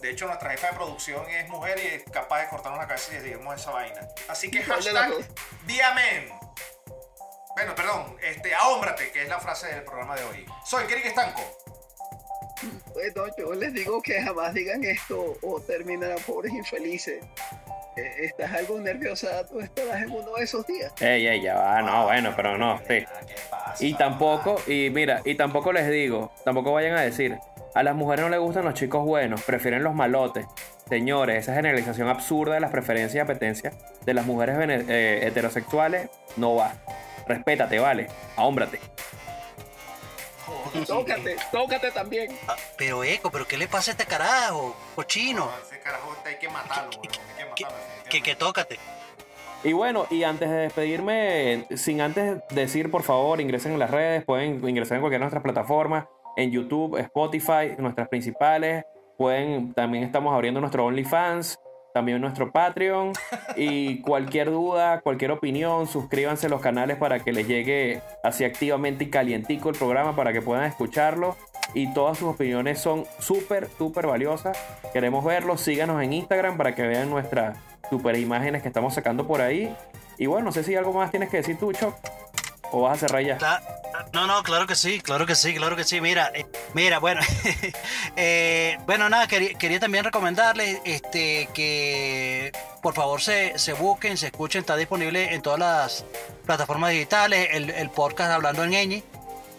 De 0.00 0.10
hecho, 0.10 0.26
nuestra 0.26 0.50
jefa 0.50 0.66
de 0.66 0.72
producción 0.74 1.26
es 1.30 1.48
mujer 1.48 1.80
y 1.82 1.86
es 1.86 2.02
capaz 2.04 2.42
de 2.42 2.48
cortarnos 2.48 2.78
la 2.78 2.86
cabeza 2.86 3.12
y 3.12 3.16
decirnos 3.16 3.58
esa 3.58 3.70
vaina. 3.70 4.00
Así 4.28 4.50
que 4.50 4.62
¿Cuál 4.62 4.84
de 4.84 4.92
las 4.92 5.04
hashtag? 5.04 5.26
Diamen. 5.66 6.28
Bueno, 7.54 7.74
perdón, 7.74 8.18
este, 8.22 8.54
ahómbrate, 8.54 9.10
que 9.10 9.22
es 9.22 9.28
la 9.28 9.40
frase 9.40 9.68
del 9.68 9.84
programa 9.84 10.16
de 10.16 10.24
hoy. 10.24 10.46
Soy 10.66 10.84
Kerry 10.84 11.08
Estanco. 11.08 11.40
Bueno, 12.92 13.26
yo 13.38 13.54
les 13.54 13.72
digo 13.72 14.02
que 14.02 14.20
jamás 14.20 14.52
digan 14.52 14.84
esto 14.84 15.38
o 15.40 15.60
terminarán 15.62 16.18
pobres 16.26 16.52
infelices. 16.52 17.24
Eh, 17.96 18.24
¿Estás 18.24 18.52
algo 18.52 18.78
nerviosa? 18.80 19.46
¿Tú 19.46 19.60
estarás 19.60 20.02
en 20.02 20.10
uno 20.10 20.34
de 20.34 20.44
esos 20.44 20.66
días? 20.66 20.92
Ey, 21.00 21.26
ey, 21.26 21.42
ya 21.42 21.54
va, 21.54 21.80
no, 21.80 22.04
bueno, 22.04 22.34
pero 22.36 22.58
no, 22.58 22.80
sí. 22.86 23.04
Y 23.80 23.94
tampoco, 23.94 24.56
y 24.66 24.90
mira, 24.90 25.20
y 25.24 25.34
tampoco 25.34 25.72
les 25.72 25.88
digo, 25.90 26.32
tampoco 26.44 26.72
vayan 26.72 26.94
a 26.96 27.00
decir, 27.00 27.38
a 27.74 27.82
las 27.82 27.94
mujeres 27.94 28.24
no 28.24 28.28
les 28.30 28.40
gustan 28.40 28.64
los 28.64 28.74
chicos 28.74 29.04
buenos, 29.04 29.42
prefieren 29.42 29.82
los 29.82 29.94
malotes. 29.94 30.46
Señores, 30.88 31.38
esa 31.44 31.54
generalización 31.54 32.08
absurda 32.08 32.54
de 32.54 32.60
las 32.60 32.70
preferencias 32.70 33.14
y 33.14 33.18
apetencias 33.20 33.74
de 34.04 34.14
las 34.14 34.26
mujeres 34.26 34.56
eh, 34.88 35.20
heterosexuales 35.26 36.10
no 36.36 36.56
va. 36.56 36.74
Respétate, 37.26 37.78
vale, 37.78 38.08
ahómbrate. 38.36 38.78
Joder, 40.44 40.86
Tócate, 40.86 41.36
tócate 41.50 41.90
también. 41.92 42.36
Ah, 42.48 42.56
Pero 42.76 43.04
Eco, 43.04 43.30
¿pero 43.30 43.46
qué 43.46 43.56
le 43.56 43.68
pasa 43.68 43.90
a 43.90 43.92
este 43.92 44.06
carajo? 44.06 44.76
Cochino. 44.94 45.46
no, 45.46 45.52
ese 45.66 45.80
carajo 45.80 46.14
hay 46.26 46.36
que 46.36 46.48
matarlo, 46.48 46.90
weón, 46.90 47.02
hay 47.02 47.08
que 47.08 47.54
Que, 47.54 47.64
matarlo. 47.64 47.84
que, 48.10 48.22
que 48.22 48.34
tócate. 48.34 48.78
Y 49.64 49.72
bueno, 49.74 50.06
y 50.10 50.24
antes 50.24 50.50
de 50.50 50.56
despedirme, 50.56 51.66
sin 51.76 52.00
antes 52.00 52.40
decir, 52.50 52.90
por 52.90 53.04
favor, 53.04 53.40
ingresen 53.40 53.72
en 53.72 53.78
las 53.78 53.90
redes, 53.90 54.24
pueden 54.24 54.66
ingresar 54.68 54.96
en 54.96 55.02
cualquiera 55.02 55.20
de 55.20 55.30
nuestras 55.30 55.42
plataformas, 55.44 56.06
en 56.36 56.50
YouTube, 56.50 56.98
Spotify, 56.98 57.76
nuestras 57.78 58.08
principales. 58.08 58.84
Pueden, 59.16 59.72
también 59.72 60.02
estamos 60.02 60.34
abriendo 60.34 60.60
nuestro 60.60 60.84
OnlyFans, 60.86 61.60
también 61.94 62.20
nuestro 62.20 62.50
Patreon. 62.50 63.12
Y 63.54 64.00
cualquier 64.00 64.50
duda, 64.50 65.00
cualquier 65.00 65.30
opinión, 65.30 65.86
suscríbanse 65.86 66.46
a 66.46 66.50
los 66.50 66.60
canales 66.60 66.96
para 66.96 67.20
que 67.20 67.32
les 67.32 67.46
llegue 67.46 68.00
así 68.24 68.44
activamente 68.44 69.04
y 69.04 69.10
calientico 69.10 69.68
el 69.68 69.76
programa 69.76 70.16
para 70.16 70.32
que 70.32 70.42
puedan 70.42 70.64
escucharlo. 70.64 71.36
Y 71.74 71.92
todas 71.92 72.18
sus 72.18 72.28
opiniones 72.28 72.80
son 72.80 73.06
súper, 73.18 73.68
súper 73.78 74.06
valiosas. 74.06 74.58
Queremos 74.92 75.24
verlos. 75.24 75.60
Síganos 75.60 76.02
en 76.02 76.12
Instagram 76.12 76.56
para 76.56 76.74
que 76.74 76.82
vean 76.82 77.10
nuestras 77.10 77.56
super 77.88 78.16
imágenes 78.16 78.62
que 78.62 78.68
estamos 78.68 78.94
sacando 78.94 79.26
por 79.26 79.40
ahí. 79.40 79.74
Y 80.18 80.26
bueno, 80.26 80.46
no 80.46 80.52
sé 80.52 80.64
si 80.64 80.74
algo 80.74 80.92
más 80.92 81.10
tienes 81.10 81.30
que 81.30 81.38
decir 81.38 81.58
tú, 81.58 81.72
Choc. 81.72 81.94
¿O 82.70 82.82
vas 82.82 82.96
a 83.02 83.06
cerrar 83.06 83.22
ya? 83.22 83.38
No, 84.12 84.26
no, 84.26 84.42
claro 84.42 84.66
que 84.66 84.74
sí, 84.74 85.00
claro 85.00 85.26
que 85.26 85.34
sí, 85.34 85.54
claro 85.54 85.76
que 85.76 85.84
sí. 85.84 86.00
Mira, 86.00 86.30
eh, 86.34 86.46
mira, 86.74 86.98
bueno, 86.98 87.20
eh, 88.16 88.78
bueno, 88.86 89.08
nada, 89.08 89.26
quería, 89.26 89.80
también 89.80 90.04
recomendarles 90.04 90.80
este, 90.84 91.48
que 91.54 92.52
por 92.82 92.94
favor 92.94 93.20
se, 93.20 93.58
se 93.58 93.72
busquen, 93.74 94.16
se 94.16 94.26
escuchen, 94.26 94.60
está 94.60 94.76
disponible 94.76 95.34
en 95.34 95.42
todas 95.42 95.58
las 95.58 96.04
plataformas 96.46 96.90
digitales, 96.90 97.48
el, 97.52 97.70
el 97.70 97.90
podcast 97.90 98.32
Hablando 98.32 98.64
en 98.64 98.70
Ñeñi, 98.70 99.04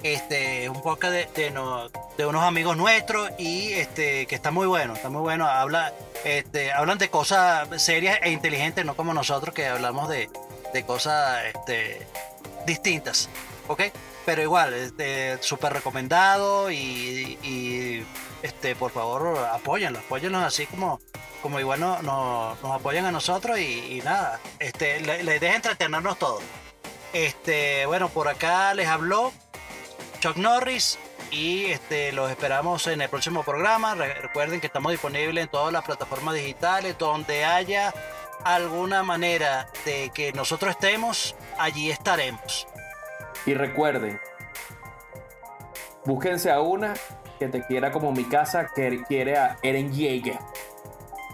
este, 0.04 0.66
es 0.66 0.70
un 0.70 0.82
podcast 0.82 1.14
de, 1.14 1.26
de, 1.36 1.90
de 2.18 2.26
unos 2.26 2.44
amigos 2.44 2.76
nuestros 2.78 3.30
y 3.38 3.74
este, 3.74 4.26
que 4.28 4.36
está 4.36 4.52
muy 4.52 4.68
bueno, 4.68 4.94
está 4.94 5.10
muy 5.10 5.22
bueno, 5.22 5.48
habla, 5.48 5.94
este, 6.24 6.72
hablan 6.72 6.98
de 6.98 7.10
cosas 7.10 7.68
serias 7.82 8.20
e 8.22 8.32
inteligentes, 8.32 8.86
no 8.86 8.96
como 8.96 9.14
nosotros 9.14 9.54
que 9.56 9.68
hablamos 9.68 10.10
de, 10.10 10.30
de 10.74 10.86
cosas 10.86 11.44
este, 11.46 12.06
distintas, 12.66 13.30
¿ok? 13.68 13.84
Pero 14.26 14.42
igual, 14.42 14.74
este, 14.74 15.38
súper 15.42 15.74
recomendado 15.74 16.72
y, 16.72 17.38
y, 17.44 18.06
este, 18.42 18.76
por 18.76 18.92
favor 18.92 19.38
apóyenlo, 19.52 20.00
apóyenlos 20.00 20.44
así 20.44 20.66
como, 20.66 21.00
como 21.42 21.60
igual 21.60 21.80
no, 21.80 22.02
no- 22.02 22.56
nos 22.62 22.72
apoyan 22.72 23.06
a 23.06 23.12
nosotros 23.12 23.60
y, 23.60 24.02
nada, 24.04 24.40
este, 24.60 25.02
la, 25.02 25.22
la 25.24 25.36
entretenernos 25.36 26.18
todos. 26.20 26.42
Este, 27.12 27.86
bueno, 27.86 28.10
por 28.10 28.28
acá 28.28 28.74
les 28.74 28.88
habló 28.88 29.32
Chuck 30.24 30.38
Norris 30.38 30.98
y 31.32 31.66
este, 31.66 32.14
los 32.14 32.32
esperamos 32.32 32.88
en 32.88 33.02
el 33.02 33.10
próximo 33.10 33.44
programa. 33.44 33.94
Re- 33.94 34.14
recuerden 34.14 34.62
que 34.62 34.68
estamos 34.68 34.94
disponibles 34.94 35.44
en 35.44 35.50
todas 35.50 35.74
las 35.74 35.84
plataformas 35.84 36.34
digitales 36.36 36.98
donde 36.98 37.44
haya 37.44 37.94
alguna 38.46 39.04
manera 39.04 39.68
de 39.84 40.12
que 40.14 40.32
nosotros 40.32 40.72
estemos, 40.72 41.36
allí 41.60 41.92
estaremos. 41.92 42.66
Y 43.46 43.54
recuerden, 43.54 44.18
búsquense 46.06 46.50
a 46.50 46.62
una 46.62 46.94
que 47.38 47.50
te 47.50 47.62
quiera 47.66 47.92
como 47.92 48.14
mi 48.14 48.24
casa, 48.24 48.68
que 48.74 49.04
quiere 49.06 49.38
a 49.38 49.58
Eren 49.62 49.92
Yeager. 49.92 50.40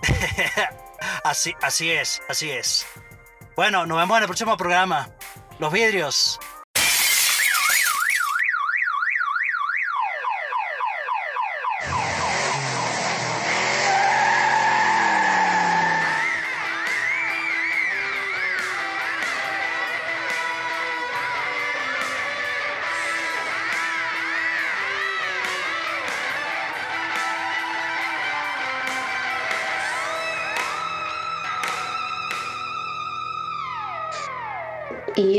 Así, 1.24 1.54
así 1.62 1.92
es, 1.92 2.24
así 2.28 2.50
es. 2.50 2.88
Bueno, 3.56 3.86
nos 3.86 4.00
vemos 4.00 4.18
en 4.18 4.24
el 4.24 4.28
próximo 4.28 4.58
programa. 4.58 5.10
Los 5.60 5.72
vidrios. 5.72 6.40